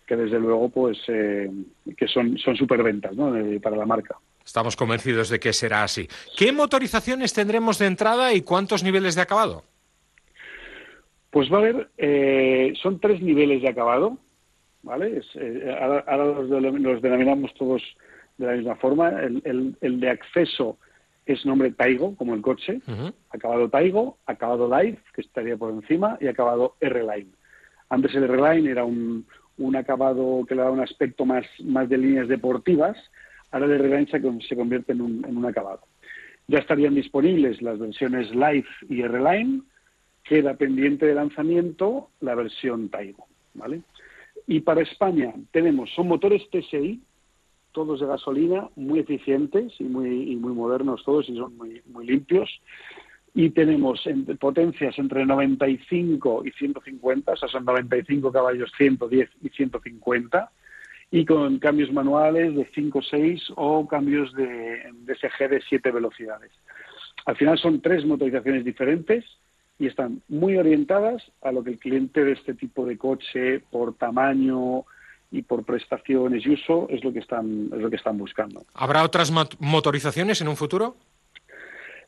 que 0.05 0.15
desde 0.15 0.39
luego 0.39 0.69
pues 0.69 0.97
eh, 1.07 1.49
que 1.95 2.07
son, 2.07 2.37
son 2.37 2.55
superventas 2.55 3.15
¿no? 3.15 3.35
Eh, 3.35 3.59
para 3.59 3.77
la 3.77 3.85
marca. 3.85 4.17
Estamos 4.45 4.75
convencidos 4.75 5.29
de 5.29 5.39
que 5.39 5.53
será 5.53 5.83
así. 5.83 6.07
¿Qué 6.37 6.51
motorizaciones 6.51 7.33
tendremos 7.33 7.79
de 7.79 7.85
entrada 7.87 8.33
y 8.33 8.41
cuántos 8.41 8.83
niveles 8.83 9.15
de 9.15 9.21
acabado? 9.21 9.63
Pues 11.29 11.51
va 11.51 11.57
a 11.57 11.59
haber, 11.61 11.89
eh, 11.97 12.73
son 12.81 12.99
tres 12.99 13.21
niveles 13.21 13.61
de 13.61 13.69
acabado, 13.69 14.17
¿vale? 14.83 15.17
Es, 15.17 15.25
eh, 15.35 15.75
ahora 15.81 16.03
ahora 16.07 16.25
los, 16.41 16.49
de- 16.49 16.79
los 16.79 17.01
denominamos 17.01 17.53
todos 17.55 17.81
de 18.37 18.45
la 18.45 18.53
misma 18.53 18.75
forma. 18.75 19.09
El, 19.21 19.41
el- 19.45 19.75
el 19.81 19.99
de 19.99 20.09
acceso 20.09 20.77
es 21.25 21.45
nombre 21.45 21.71
Taigo, 21.71 22.15
como 22.17 22.35
el 22.35 22.41
coche, 22.41 22.81
acabado 23.29 23.69
Taigo, 23.69 24.17
acabado 24.25 24.67
Live, 24.67 24.99
que 25.15 25.21
estaría 25.21 25.55
por 25.55 25.71
encima, 25.71 26.17
y 26.19 26.27
acabado 26.27 26.75
R-Line. 26.81 27.31
Antes 27.89 28.13
el 28.13 28.25
R-Line 28.25 28.69
era 28.69 28.83
un, 28.83 29.25
un 29.57 29.75
acabado 29.77 30.45
que 30.47 30.53
le 30.53 30.61
da 30.61 30.69
un 30.69 30.81
aspecto 30.81 31.25
más, 31.25 31.45
más 31.63 31.87
de 31.87 31.97
líneas 31.97 32.27
deportivas, 32.27 32.97
ahora 33.53 33.67
el 33.67 33.71
R-Line 33.81 34.07
se, 34.11 34.21
con- 34.21 34.41
se 34.41 34.55
convierte 34.55 34.91
en 34.91 35.01
un, 35.01 35.45
acabado. 35.45 35.81
Ya 36.47 36.59
estarían 36.59 36.93
disponibles 36.95 37.61
las 37.61 37.79
versiones 37.79 38.29
Live 38.31 38.65
y 38.89 39.01
R-Line, 39.01 39.61
queda 40.25 40.55
pendiente 40.55 41.05
de 41.05 41.15
lanzamiento 41.15 42.09
la 42.19 42.35
versión 42.35 42.89
Taigo, 42.89 43.27
¿vale? 43.53 43.81
Y 44.47 44.59
para 44.59 44.81
España 44.81 45.33
tenemos, 45.51 45.89
son 45.95 46.07
motores 46.09 46.41
TSI, 46.49 47.01
todos 47.71 47.99
de 48.01 48.05
gasolina, 48.07 48.69
muy 48.75 48.99
eficientes 48.99 49.73
y 49.79 49.83
muy, 49.85 50.35
muy 50.35 50.53
modernos 50.53 51.03
todos 51.03 51.27
y 51.29 51.35
son 51.35 51.55
muy, 51.57 51.81
muy 51.91 52.05
limpios. 52.05 52.49
Y 53.33 53.49
tenemos 53.49 54.05
en- 54.05 54.25
potencias 54.37 54.97
entre 54.99 55.25
95 55.25 56.43
y 56.45 56.51
150, 56.51 57.31
o 57.31 57.35
sea, 57.37 57.49
son 57.49 57.65
95 57.65 58.31
caballos, 58.31 58.71
110 58.77 59.29
y 59.41 59.49
150, 59.49 60.51
y 61.13 61.25
con 61.25 61.59
cambios 61.59 61.91
manuales 61.93 62.55
de 62.55 62.65
5 62.73 63.01
6 63.03 63.43
o 63.55 63.87
cambios 63.87 64.33
de 64.33 64.81
DSG 65.05 65.47
de 65.47 65.61
7 65.69 65.91
velocidades. 65.91 66.49
Al 67.27 67.35
final 67.37 67.59
son 67.59 67.81
tres 67.81 68.03
motorizaciones 68.03 68.65
diferentes 68.65 69.23
y 69.77 69.85
están 69.85 70.23
muy 70.27 70.57
orientadas 70.57 71.21
a 71.43 71.51
lo 71.51 71.63
que 71.63 71.69
el 71.69 71.77
cliente 71.77 72.25
de 72.25 72.31
este 72.31 72.55
tipo 72.55 72.83
de 72.87 72.97
coche, 72.97 73.59
por 73.69 73.93
tamaño 73.93 74.85
y 75.31 75.43
por 75.43 75.63
prestaciones 75.63 76.43
y 76.47 76.49
uso, 76.53 76.87
es 76.89 77.03
lo 77.03 77.13
que 77.13 77.19
están, 77.19 77.69
es 77.71 77.79
lo 77.79 77.91
que 77.91 77.95
están 77.97 78.17
buscando. 78.17 78.65
¿Habrá 78.73 79.03
otras 79.03 79.31
mot- 79.31 79.55
motorizaciones 79.59 80.41
en 80.41 80.47
un 80.47 80.55
futuro? 80.57 80.95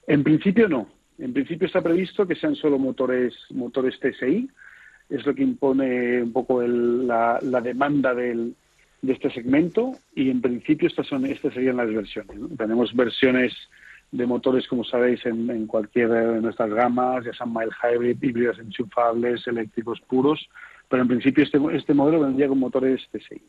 En 0.08 0.24
principio 0.24 0.68
no. 0.68 0.88
En 1.20 1.32
principio 1.32 1.68
está 1.68 1.82
previsto 1.84 2.26
que 2.28 2.36
sean 2.36 2.56
solo 2.56 2.80
motores, 2.80 3.36
motores 3.52 4.00
TSI. 4.00 4.50
Es 5.10 5.24
lo 5.28 5.36
que 5.36 5.44
impone 5.44 6.24
un 6.24 6.34
poco 6.34 6.64
el- 6.64 7.06
la, 7.08 7.38
la 7.44 7.62
demanda 7.62 8.14
del, 8.16 8.56
de 9.06 9.14
este 9.14 9.30
segmento 9.32 9.94
y 10.16 10.30
en 10.30 10.42
principio 10.42 10.88
estas, 10.88 11.08
son, 11.08 11.26
estas 11.26 11.54
serían 11.54 11.78
las 11.78 11.94
versiones. 11.94 12.38
Tenemos 12.58 12.94
versiones 12.96 13.54
de 14.12 14.26
motores, 14.26 14.68
como 14.68 14.84
sabéis, 14.84 15.26
en, 15.26 15.50
en 15.50 15.68
cualquiera 15.68 16.34
de 16.34 16.42
nuestras 16.42 16.70
gamas, 16.70 17.26
ya 17.26 17.34
sean 17.34 17.54
mild 17.54 17.72
hybrid, 17.84 18.22
híbridas 18.22 18.60
enchufables, 18.60 19.46
eléctricos 19.48 20.00
puros, 20.02 20.48
pero 20.90 21.02
en 21.02 21.08
principio 21.08 21.44
este, 21.44 21.60
este 21.74 21.94
modelo 21.94 22.22
vendría 22.22 22.48
con 22.48 22.60
motores 22.60 23.02
TSI. 23.12 23.42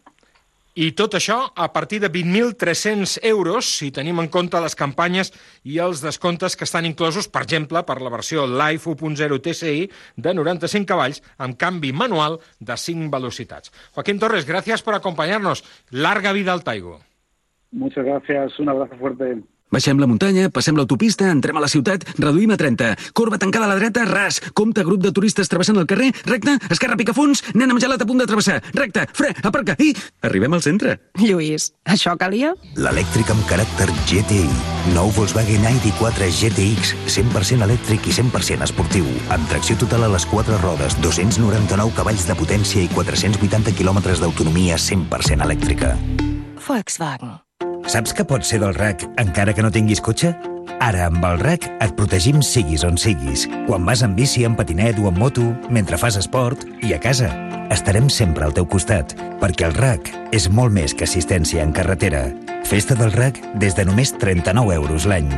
I 0.77 0.91
tot 0.93 1.15
això 1.17 1.39
a 1.57 1.71
partir 1.73 2.03
de 2.03 2.11
20.300 2.13 3.23
euros, 3.25 3.65
si 3.79 3.87
tenim 3.97 4.19
en 4.21 4.27
compte 4.29 4.61
les 4.61 4.77
campanyes 4.77 5.31
i 5.65 5.79
els 5.81 6.03
descomptes 6.05 6.53
que 6.53 6.67
estan 6.69 6.85
inclosos, 6.85 7.31
per 7.33 7.47
exemple, 7.47 7.81
per 7.89 7.97
la 8.05 8.13
versió 8.13 8.45
Life 8.45 8.85
1.0 8.85 9.39
TSI 9.41 9.87
de 10.21 10.35
95 10.37 10.85
cavalls 10.91 11.23
amb 11.41 11.57
canvi 11.57 11.95
manual 11.97 12.37
de 12.61 12.77
5 12.77 13.09
velocitats. 13.09 13.73
Joaquín 13.95 14.21
Torres, 14.21 14.45
gracias 14.45 14.83
por 14.83 14.93
acompañarnos. 14.93 15.65
Larga 15.89 16.37
vida 16.37 16.53
al 16.53 16.63
Taigo. 16.63 17.01
Muchas 17.73 18.05
gracias, 18.05 18.61
un 18.61 18.69
abrazo 18.69 18.97
fuerte. 19.01 19.39
Baixem 19.67 19.99
la 19.99 20.07
muntanya, 20.07 20.47
passem 20.55 20.77
l'autopista, 20.79 21.27
entrem 21.27 21.57
a 21.59 21.63
la 21.65 21.69
ciutat, 21.69 22.05
reduïm 22.23 22.53
a 22.55 22.59
30. 22.61 22.93
Corba 23.19 23.39
tancada 23.43 23.67
a 23.67 23.71
la 23.73 23.79
dreta, 23.81 24.05
ras. 24.07 24.39
Compte, 24.55 24.85
grup 24.87 25.03
de 25.03 25.11
turistes 25.11 25.51
travessant 25.51 25.81
el 25.81 25.89
carrer, 25.91 26.13
recte, 26.29 26.55
esquerra 26.71 26.97
picafons, 26.97 27.43
nen 27.59 27.75
amb 27.75 27.83
gelat 27.83 28.05
a 28.05 28.07
punt 28.07 28.23
de 28.23 28.29
travessar. 28.31 28.61
Recte, 28.77 29.09
fre, 29.13 29.33
aparca 29.43 29.75
i... 29.83 29.91
Arribem 30.23 30.55
al 30.55 30.63
centre. 30.63 30.95
Lluís, 31.19 31.73
això 31.83 32.15
calia? 32.21 32.53
L'elèctric 32.79 33.33
amb 33.35 33.43
caràcter 33.51 33.89
GTI. 34.07 34.47
Nou 34.95 35.11
Volkswagen 35.17 35.67
ID4 35.67 36.31
GTX, 36.31 36.95
100% 37.11 37.67
elèctric 37.67 38.07
i 38.07 38.15
100% 38.15 38.69
esportiu. 38.69 39.09
Amb 39.35 39.51
tracció 39.51 39.75
total 39.83 40.07
a 40.07 40.13
les 40.15 40.29
quatre 40.31 40.61
rodes, 40.63 40.95
299 41.03 41.97
cavalls 41.99 42.29
de 42.31 42.39
potència 42.39 42.85
i 42.87 42.93
480 42.95 43.75
quilòmetres 43.75 44.23
d'autonomia 44.23 44.79
100% 44.79 45.43
elèctrica. 45.43 45.97
Volkswagen. 46.67 47.46
Saps 47.87 48.13
que 48.13 48.25
pots 48.27 48.49
ser 48.51 48.59
del 48.59 48.75
RAC 48.75 49.05
encara 49.23 49.53
que 49.55 49.63
no 49.63 49.71
tinguis 49.71 50.01
cotxe? 50.03 50.33
Ara, 50.83 51.05
amb 51.07 51.23
el 51.25 51.39
RAC, 51.39 51.69
et 51.81 51.93
protegim 51.99 52.41
siguis 52.43 52.83
on 52.85 52.99
siguis. 52.99 53.47
Quan 53.69 53.87
vas 53.87 54.03
en 54.03 54.17
bici, 54.19 54.43
en 54.45 54.57
patinet 54.59 54.99
o 54.99 55.07
en 55.09 55.19
moto, 55.21 55.53
mentre 55.71 55.99
fas 55.99 56.19
esport 56.19 56.67
i 56.83 56.93
a 56.97 56.99
casa. 57.01 57.31
Estarem 57.71 58.11
sempre 58.11 58.47
al 58.47 58.55
teu 58.57 58.67
costat, 58.67 59.15
perquè 59.43 59.69
el 59.71 59.79
RAC 59.79 60.11
és 60.35 60.51
molt 60.51 60.75
més 60.75 60.95
que 60.95 61.07
assistència 61.07 61.63
en 61.63 61.75
carretera. 61.77 62.27
Festa 62.67 62.99
del 62.99 63.15
RAC 63.15 63.39
des 63.63 63.79
de 63.79 63.87
només 63.87 64.13
39 64.19 64.75
euros 64.75 65.07
l'any. 65.07 65.31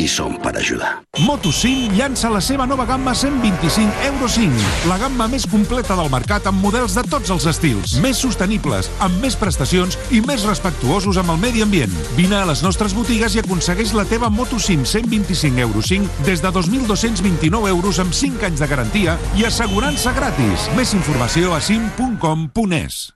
I 0.00 0.08
som 0.08 0.38
per 0.40 0.54
ajudar. 0.56 1.02
Moto5 1.20 1.92
llança 1.92 2.30
la 2.32 2.40
seva 2.40 2.64
nova 2.64 2.86
gamma 2.88 3.12
125 3.14 4.06
Euro 4.06 4.28
5, 4.32 4.62
la 4.88 4.96
gamma 4.96 5.26
més 5.28 5.44
completa 5.44 5.96
del 5.98 6.08
mercat 6.08 6.46
amb 6.48 6.64
models 6.64 6.94
de 6.96 7.04
tots 7.04 7.28
els 7.34 7.44
estils, 7.50 7.98
més 8.00 8.22
sostenibles, 8.24 8.88
amb 9.04 9.20
més 9.20 9.36
prestacions 9.36 9.98
i 10.08 10.22
més 10.24 10.46
respectuosos 10.48 11.20
amb 11.20 11.34
el 11.34 11.42
medi 11.42 11.60
ambient. 11.66 11.92
Vine 12.16 12.40
a 12.40 12.48
les 12.48 12.64
nostres 12.64 12.96
botigues 12.96 13.36
i 13.36 13.44
aconsegueix 13.44 13.92
la 13.92 14.06
teva 14.08 14.32
Moto5 14.32 14.88
125 14.88 15.60
Euro 15.66 15.84
5 15.84 16.24
des 16.24 16.40
de 16.40 16.54
2.229 16.56 17.74
euros 17.74 18.00
amb 18.00 18.16
5 18.16 18.48
anys 18.48 18.64
de 18.64 18.72
garantia 18.72 19.18
i 19.36 19.44
assegurança 19.44 20.16
gratis. 20.16 20.70
Més 20.80 20.96
informació 20.96 21.52
a 21.52 21.60
sim.com.es. 21.60 23.10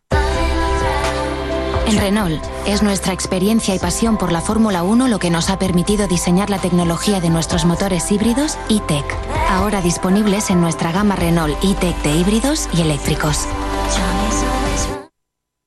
En 1.87 1.99
Renault, 1.99 2.43
es 2.67 2.83
nuestra 2.83 3.13
experiencia 3.13 3.75
y 3.75 3.79
pasión 3.79 4.17
por 4.17 4.33
la 4.33 4.41
Fórmula 4.41 4.83
1 4.83 5.07
lo 5.09 5.19
que 5.19 5.31
nos 5.31 5.51
ha 5.51 5.59
permitido 5.59 6.09
diseñar 6.09 6.49
la 6.49 6.59
tecnología 6.59 7.21
de 7.21 7.29
nuestros 7.29 7.67
motores 7.67 8.11
híbridos 8.11 8.57
e-Tech, 8.71 9.05
ahora 9.51 9.83
disponibles 9.83 10.51
en 10.51 10.61
nuestra 10.61 10.93
gama 10.93 11.15
Renault 11.15 11.63
e-Tech 11.63 11.97
de 12.03 12.17
híbridos 12.17 12.69
y 12.73 12.81
eléctricos. 12.81 13.47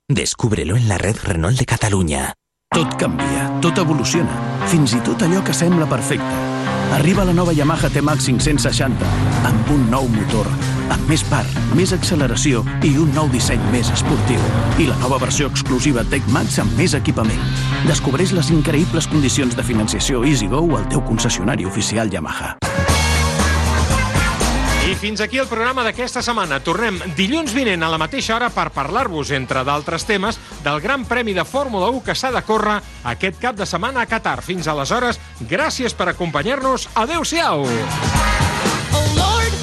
Descúbrelo 0.09 0.75
en 0.75 0.87
la 0.87 0.97
red 0.97 1.17
Renault 1.21 1.59
de 1.59 1.65
Catalunya. 1.65 2.33
Tot 2.73 2.95
canvia, 2.95 3.51
tot 3.61 3.77
evoluciona, 3.77 4.41
fins 4.67 4.93
i 4.97 4.99
tot 5.05 5.21
allò 5.23 5.43
que 5.43 5.53
sembla 5.53 5.87
perfecte. 5.87 6.46
Arriba 6.93 7.25
la 7.25 7.33
nova 7.33 7.53
Yamaha 7.53 7.89
T-Max 7.89 8.25
560 8.25 9.03
amb 9.47 9.71
un 9.73 9.83
nou 9.91 10.07
motor, 10.11 10.47
amb 10.93 11.11
més 11.11 11.23
part, 11.27 11.59
més 11.75 11.91
acceleració 11.95 12.63
i 12.87 12.93
un 12.99 13.11
nou 13.15 13.27
disseny 13.33 13.61
més 13.73 13.91
esportiu. 13.93 14.39
I 14.79 14.87
la 14.89 14.97
nova 15.03 15.19
versió 15.21 15.51
exclusiva 15.51 16.05
Tech 16.11 16.25
Max 16.31 16.59
amb 16.63 16.79
més 16.79 16.95
equipament. 16.97 17.43
Descobreix 17.89 18.33
les 18.37 18.51
increïbles 18.55 19.09
condicions 19.11 19.55
de 19.55 19.67
financiació 19.67 20.23
EasyGo 20.23 20.63
al 20.79 20.87
teu 20.91 21.03
concessionari 21.11 21.67
oficial 21.67 22.11
Yamaha 22.13 22.55
fins 24.97 25.21
aquí 25.21 25.37
el 25.37 25.47
programa 25.47 25.83
d'aquesta 25.85 26.23
setmana. 26.25 26.59
Tornem 26.63 26.97
dilluns 27.17 27.53
vinent 27.53 27.83
a 27.85 27.89
la 27.91 27.99
mateixa 28.01 28.35
hora 28.35 28.49
per 28.53 28.69
parlar-vos, 28.73 29.31
entre 29.35 29.63
d'altres 29.67 30.05
temes, 30.09 30.39
del 30.65 30.81
Gran 30.81 31.05
Premi 31.05 31.35
de 31.37 31.45
Fórmula 31.45 31.91
1 31.93 32.03
que 32.05 32.15
s'ha 32.15 32.31
de 32.33 32.41
córrer 32.41 32.79
aquest 33.03 33.39
cap 33.41 33.55
de 33.55 33.65
setmana 33.69 34.01
a 34.01 34.09
Qatar. 34.09 34.41
Fins 34.41 34.67
aleshores, 34.67 35.19
gràcies 35.49 35.93
per 35.93 36.09
acompanyar-nos. 36.09 36.89
Adéu-siau! 36.95 37.65
Oh 38.97 39.05
Lord, 39.17 39.53